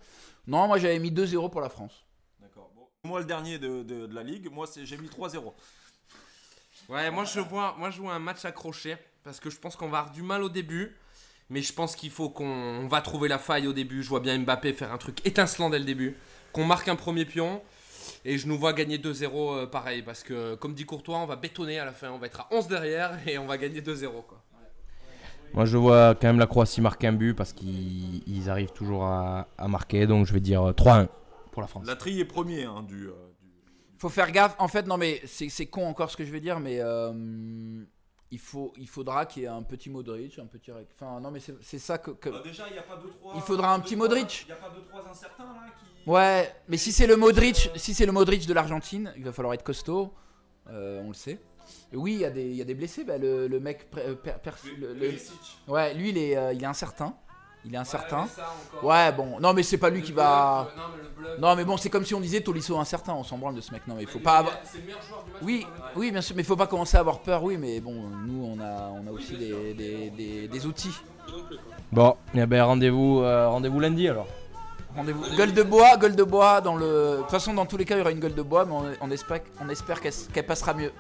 Non, 0.47 0.67
moi 0.67 0.77
j'avais 0.77 0.99
mis 0.99 1.11
2-0 1.11 1.49
pour 1.51 1.61
la 1.61 1.69
France. 1.69 2.05
D'accord. 2.39 2.71
Bon. 2.75 2.87
Moi, 3.03 3.19
le 3.19 3.25
dernier 3.25 3.59
de, 3.59 3.83
de- 3.83 4.05
de 4.07 4.15
la 4.15 4.23
ligue, 4.23 4.49
moi, 4.51 4.65
c'est- 4.65 4.85
j'ai 4.85 4.97
mis 4.97 5.09
3-0. 5.09 5.53
Ouais, 6.89 7.11
moi 7.11 7.25
je 7.25 7.39
vois, 7.39 7.75
moi 7.77 7.89
je 7.91 8.01
vois 8.01 8.13
un 8.13 8.19
match 8.19 8.43
accroché 8.45 8.97
parce 9.23 9.39
que 9.39 9.49
je 9.49 9.57
pense 9.59 9.75
qu'on 9.75 9.87
va 9.89 9.99
avoir 9.99 10.13
du 10.13 10.23
mal 10.23 10.41
au 10.41 10.49
début, 10.49 10.95
mais 11.49 11.61
je 11.61 11.71
pense 11.73 11.95
qu'il 11.95 12.09
faut 12.09 12.29
qu'on 12.29 12.45
on 12.45 12.87
va 12.87 13.01
trouver 13.01 13.27
la 13.29 13.37
faille 13.39 13.67
au 13.67 13.73
début. 13.73 14.03
Je 14.03 14.09
vois 14.09 14.19
bien 14.19 14.37
Mbappé 14.39 14.73
faire 14.73 14.91
un 14.91 14.97
truc 14.97 15.25
étincelant 15.25 15.69
dès 15.69 15.79
le 15.79 15.85
début, 15.85 16.17
qu'on 16.53 16.65
marque 16.65 16.87
un 16.87 16.95
premier 16.95 17.25
pion 17.25 17.61
et 18.25 18.37
je 18.37 18.47
nous 18.47 18.57
vois 18.57 18.73
gagner 18.73 18.97
2-0 18.97 19.25
euh, 19.33 19.65
pareil 19.67 20.01
parce 20.01 20.23
que 20.23 20.55
comme 20.55 20.73
dit 20.73 20.85
Courtois, 20.85 21.17
on 21.17 21.25
va 21.25 21.35
bétonner 21.35 21.79
à 21.79 21.85
la 21.85 21.91
fin, 21.93 22.09
on 22.11 22.17
va 22.17 22.27
être 22.27 22.41
à 22.41 22.47
11 22.51 22.67
derrière 22.67 23.17
et 23.27 23.37
on 23.37 23.45
va 23.47 23.57
gagner 23.57 23.81
2-0 23.81 24.07
quoi. 24.27 24.41
Moi, 25.53 25.65
je 25.65 25.75
vois 25.77 26.15
quand 26.15 26.27
même 26.27 26.39
la 26.39 26.47
Croatie 26.47 26.79
marquer 26.79 27.07
un 27.07 27.11
but 27.13 27.33
parce 27.33 27.51
qu'ils 27.51 28.23
ils 28.25 28.49
arrivent 28.49 28.71
toujours 28.71 29.03
à, 29.03 29.47
à 29.57 29.67
marquer. 29.67 30.07
Donc, 30.07 30.25
je 30.25 30.33
vais 30.33 30.39
dire 30.39 30.63
euh, 30.69 30.71
3-1 30.71 31.07
pour 31.51 31.61
la 31.61 31.67
France. 31.67 31.85
La 31.85 31.97
tri 31.97 32.21
est 32.21 32.25
premier 32.25 32.63
hein, 32.63 32.83
du, 32.87 33.07
euh, 33.07 33.11
du- 33.41 33.51
Faut 33.97 34.07
faire 34.07 34.31
gaffe. 34.31 34.55
En 34.59 34.69
fait, 34.69 34.87
non, 34.87 34.95
mais 34.95 35.19
c'est 35.25 35.49
c'est 35.49 35.65
con 35.65 35.85
encore 35.87 36.09
ce 36.09 36.15
que 36.15 36.23
je 36.23 36.31
vais 36.31 36.39
dire, 36.39 36.61
mais 36.61 36.77
euh, 36.79 37.83
il, 38.31 38.39
faut, 38.39 38.73
il 38.77 38.87
faudra 38.87 39.25
qu'il 39.25 39.43
y 39.43 39.45
ait 39.45 39.49
un 39.49 39.61
petit 39.63 39.89
Modric, 39.89 40.39
un 40.39 40.45
petit. 40.45 40.71
Enfin, 40.71 41.19
non, 41.19 41.31
mais 41.31 41.39
c'est 41.61 41.79
ça 41.79 41.97
que. 41.97 42.11
que- 42.11 42.29
Ah, 42.33 42.41
déjà, 42.43 42.67
il 42.69 42.73
n'y 42.73 42.79
a 42.79 42.83
pas 42.83 42.95
2-3. 42.95 43.33
Il 43.35 43.41
faudra 43.41 43.73
un 43.73 43.79
petit 43.79 43.95
Modric. 43.95 44.43
Il 44.43 44.47
n'y 44.47 44.51
a 44.53 44.55
pas 44.55 44.69
2-3 44.69 45.09
incertains 45.11 45.43
là 45.45 45.67
qui. 45.79 46.09
Ouais, 46.09 46.53
mais 46.67 46.77
si 46.77 46.91
c'est 46.91 47.07
le 47.07 47.15
Modric, 47.17 47.69
si 47.75 47.93
c'est 47.93 48.05
le 48.05 48.11
Modric 48.11 48.47
de 48.47 48.53
l'Argentine, 48.53 49.13
il 49.17 49.23
va 49.23 49.31
falloir 49.31 49.53
être 49.53 49.63
costaud. 49.63 50.13
euh, 50.69 51.01
on 51.03 51.07
le 51.09 51.13
sait. 51.13 51.39
Et 51.91 51.97
oui, 51.97 52.13
il 52.13 52.19
y, 52.19 52.25
a 52.25 52.29
des- 52.29 52.49
il 52.49 52.55
y 52.55 52.61
a 52.61 52.65
des 52.65 52.75
blessés. 52.75 53.03
bah, 53.03 53.17
le, 53.17 53.47
le 53.47 53.59
mec. 53.59 53.87
euh, 53.97 54.15
per- 54.15 54.35
per- 54.41 54.51
le- 54.79 54.93
le- 54.93 55.17
ouais, 55.67 55.93
lui, 55.93 56.09
il 56.09 56.17
est, 56.17 56.37
euh, 56.37 56.53
il 56.53 56.61
est 56.63 56.67
incertain. 56.67 57.15
Il 57.63 57.73
est 57.75 57.77
incertain. 57.77 58.27
Ouais, 58.81 59.11
bon. 59.11 59.39
Non, 59.39 59.53
mais 59.53 59.61
c'est 59.63 59.77
pas 59.77 59.89
lui 59.91 60.01
qui 60.01 60.11
va. 60.11 60.67
Non, 61.39 61.55
mais 61.55 61.63
bon, 61.63 61.77
c'est 61.77 61.89
comme 61.89 62.03
si 62.05 62.15
on 62.15 62.19
disait 62.19 62.41
Tolisso 62.41 62.77
incertain. 62.79 63.13
On 63.13 63.23
s'en 63.23 63.37
branle 63.37 63.53
de 63.55 63.61
ce 63.61 63.71
mec. 63.71 63.85
Non, 63.87 63.93
mais 63.95 64.01
il 64.03 64.07
faut 64.07 64.19
pas 64.19 64.37
avoir. 64.39 64.55
C'est 64.63 64.79
le 64.79 64.85
meilleur 64.85 65.01
joueur 65.03 65.23
du 65.23 65.31
match. 65.31 65.41
Oui, 65.43 65.67
oui, 65.95 66.11
bien 66.11 66.21
sûr, 66.21 66.35
mais 66.35 66.43
faut 66.43 66.55
pas 66.55 66.65
commencer 66.67 66.97
à 66.97 67.01
avoir 67.01 67.19
peur, 67.19 67.43
oui, 67.43 67.57
mais 67.57 67.79
bon, 67.79 67.93
nous 68.25 68.43
on 68.43 68.59
a, 68.59 68.89
on 68.89 69.05
a 69.07 69.11
aussi 69.11 69.37
des, 69.37 69.73
des- 69.75 70.09
des- 70.09 70.47
des 70.47 70.65
outils. 70.65 70.95
Bon, 71.91 72.15
eh 72.33 72.45
ben, 72.47 72.63
rendez-vous 72.63 73.21
euh, 73.21 73.47
rendez-vous 73.49 73.79
lundi 73.79 74.07
alors. 74.09 74.27
Rendez-vous. 74.95 75.23
Gueule 75.37 75.53
de 75.53 75.63
bois, 75.63 75.95
gueule 75.97 76.15
de 76.15 76.23
bois, 76.23 76.61
dans 76.61 76.75
le. 76.75 76.85
De 77.17 77.17
toute 77.21 77.29
façon, 77.31 77.53
dans 77.53 77.65
tous 77.67 77.77
les 77.77 77.85
cas, 77.85 77.95
il 77.95 77.99
y 77.99 78.01
aura 78.01 78.11
une 78.11 78.19
gueule 78.19 78.33
de 78.35 78.41
bois, 78.41 78.65
mais 78.65 78.73
on, 78.73 78.85
on 79.07 79.11
espère, 79.11 79.39
on 79.63 79.69
espère 79.69 80.01
qu'elle 80.01 80.13
qu'elle 80.33 80.45
passera 80.45 80.73
mieux. 80.73 80.91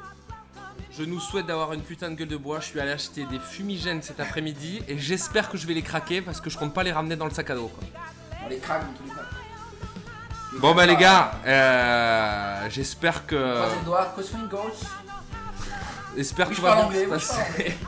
Je 0.97 1.03
nous 1.03 1.19
souhaite 1.19 1.45
d'avoir 1.45 1.71
une 1.73 1.81
putain 1.81 2.09
de 2.09 2.15
gueule 2.15 2.27
de 2.27 2.37
bois. 2.37 2.59
Je 2.59 2.65
suis 2.65 2.79
allé 2.79 2.91
acheter 2.91 3.25
des 3.25 3.39
fumigènes 3.39 4.01
cet 4.01 4.19
après-midi 4.19 4.81
et 4.87 4.97
j'espère 4.97 5.49
que 5.49 5.57
je 5.57 5.65
vais 5.65 5.73
les 5.73 5.81
craquer 5.81 6.21
parce 6.21 6.41
que 6.41 6.49
je 6.49 6.57
compte 6.57 6.73
pas 6.73 6.83
les 6.83 6.91
ramener 6.91 7.15
dans 7.15 7.25
le 7.25 7.31
sac 7.31 7.49
à 7.49 7.55
dos. 7.55 7.67
quoi. 7.69 7.83
On 8.45 8.49
les 8.49 8.57
craque 8.57 8.81
dans 8.85 8.93
tous 8.97 9.03
les 9.05 9.09
cas. 9.11 9.21
Bon 10.59 10.75
bah 10.75 10.85
les 10.85 10.97
gars, 10.97 11.31
euh, 11.47 12.67
j'espère 12.69 13.25
que 13.25 13.55
Croisez 13.57 13.75
les 13.77 13.85
doigts, 13.85 14.05
crossing 14.13 14.47
gauche. 14.49 14.81
j'espère 16.17 16.49
que 16.49 16.53
je 16.55 16.59
tout 16.59 16.65
va 16.65 16.73
parle 16.75 16.91
bien 16.91 16.99
se 16.99 17.05
anglais, 17.05 17.15
oui, 17.15 17.21
je 17.21 17.27
parle 17.27 17.41
passer. 17.53 17.77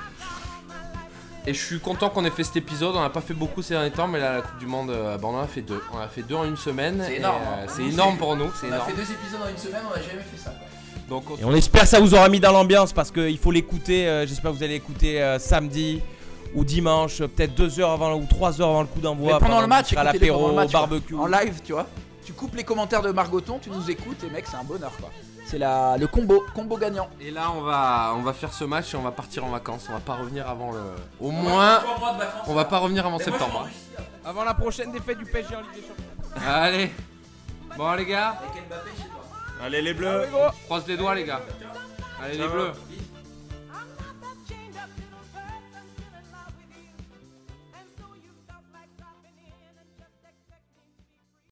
Et 1.45 1.53
je 1.53 1.61
suis 1.61 1.79
content 1.81 2.09
qu'on 2.09 2.23
ait 2.23 2.29
fait 2.31 2.45
cet 2.45 2.55
épisode. 2.55 2.95
On 2.95 3.01
n'a 3.01 3.09
pas 3.09 3.19
fait 3.19 3.33
beaucoup 3.33 3.61
ces 3.61 3.73
derniers 3.73 3.91
temps, 3.91 4.07
mais 4.07 4.17
là 4.17 4.31
la 4.35 4.41
Coupe 4.41 4.57
du 4.59 4.65
Monde, 4.65 4.91
euh, 4.91 5.17
bah, 5.17 5.27
on 5.29 5.35
en 5.37 5.41
a 5.43 5.47
fait 5.47 5.61
deux. 5.61 5.83
On 5.91 5.97
a 5.99 6.07
fait 6.07 6.21
deux 6.21 6.35
en 6.35 6.45
une 6.45 6.55
semaine. 6.55 7.03
C'est 7.05 7.17
énorme, 7.17 7.41
euh, 7.43 7.63
hein. 7.65 7.67
c'est 7.67 7.81
Nous, 7.81 7.91
énorme 7.91 8.13
c'est- 8.13 8.17
pour 8.19 8.37
nous. 8.37 8.49
C'est 8.57 8.67
On 8.67 8.71
a 8.71 8.75
énorme. 8.75 8.89
fait 8.91 8.95
deux 8.95 9.11
épisodes 9.11 9.41
en 9.45 9.49
une 9.49 9.57
semaine, 9.57 9.81
on 9.89 9.93
a 9.93 10.01
jamais 10.01 10.21
fait 10.23 10.37
ça. 10.37 10.51
quoi. 10.51 10.67
Donc 11.13 11.29
on 11.29 11.37
Et 11.37 11.45
on 11.45 11.53
espère 11.53 11.83
que 11.83 11.87
ça 11.89 11.99
vous 11.99 12.15
aura 12.15 12.27
mis 12.27 12.39
dans 12.39 12.51
l'ambiance 12.51 12.91
parce 12.91 13.11
qu'il 13.11 13.37
faut 13.37 13.51
l'écouter. 13.51 14.07
euh, 14.07 14.25
J'espère 14.25 14.49
que 14.51 14.57
vous 14.57 14.63
allez 14.63 14.73
l'écouter 14.73 15.21
euh, 15.21 15.37
samedi 15.37 16.01
ou 16.55 16.65
dimanche, 16.65 17.21
euh, 17.21 17.27
peut-être 17.27 17.53
deux 17.53 17.79
heures 17.79 17.91
avant 17.91 18.15
ou 18.15 18.25
trois 18.25 18.59
heures 18.59 18.69
avant 18.69 18.81
le 18.81 18.87
coup 18.87 18.99
d'envoi. 18.99 19.37
Pendant 19.37 19.61
le 19.61 19.67
match, 19.67 19.95
à 19.95 20.03
l'apéro, 20.03 20.51
barbecue. 20.71 21.13
En 21.15 21.27
live, 21.27 21.61
tu 21.63 21.73
vois. 21.73 21.85
Tu 22.25 22.33
coupes 22.33 22.55
les 22.55 22.63
commentaires 22.63 23.03
de 23.03 23.11
Margoton, 23.11 23.59
tu 23.61 23.69
nous 23.69 23.91
écoutes, 23.91 24.23
et 24.23 24.29
mec, 24.31 24.45
c'est 24.49 24.55
un 24.57 24.63
bonheur 24.63 24.91
quoi. 24.99 25.11
C'est 25.45 25.59
la, 25.59 25.97
le 25.99 26.07
combo, 26.07 26.43
combo 26.55 26.77
gagnant. 26.77 27.09
Et 27.21 27.29
là 27.29 27.51
on 27.55 27.61
va 27.61 28.13
on 28.17 28.21
va 28.21 28.33
faire 28.33 28.51
ce 28.53 28.63
match 28.63 28.93
et 28.93 28.97
on 28.97 29.01
va 29.03 29.11
partir 29.11 29.45
en 29.45 29.49
vacances. 29.49 29.85
On 29.89 29.93
va 29.93 29.99
pas 29.99 30.15
revenir 30.15 30.49
avant 30.49 30.71
le. 30.71 30.79
Au 31.19 31.29
moins, 31.29 31.79
on 32.47 32.55
va 32.55 32.65
pas 32.65 32.79
revenir 32.79 33.05
avant 33.05 33.19
septembre. 33.19 33.67
Avant 34.25 34.45
la 34.45 34.55
prochaine 34.55 34.91
défaite 34.91 35.19
du 35.19 35.25
PSG 35.25 35.55
en 35.55 35.59
Ligue 35.61 35.69
des 35.75 35.81
Champions. 35.81 36.49
Allez. 36.49 36.91
Bon 37.77 37.91
les 37.93 38.05
gars, 38.05 38.39
Allez, 39.63 39.81
les 39.81 39.93
bleus. 39.93 40.25
croise 40.65 40.85
les 40.87 40.97
doigts 40.97 41.15
les 41.15 41.23
gars. 41.23 41.41
Allez 42.21 42.37
les 42.37 42.47
bleus. 42.47 42.71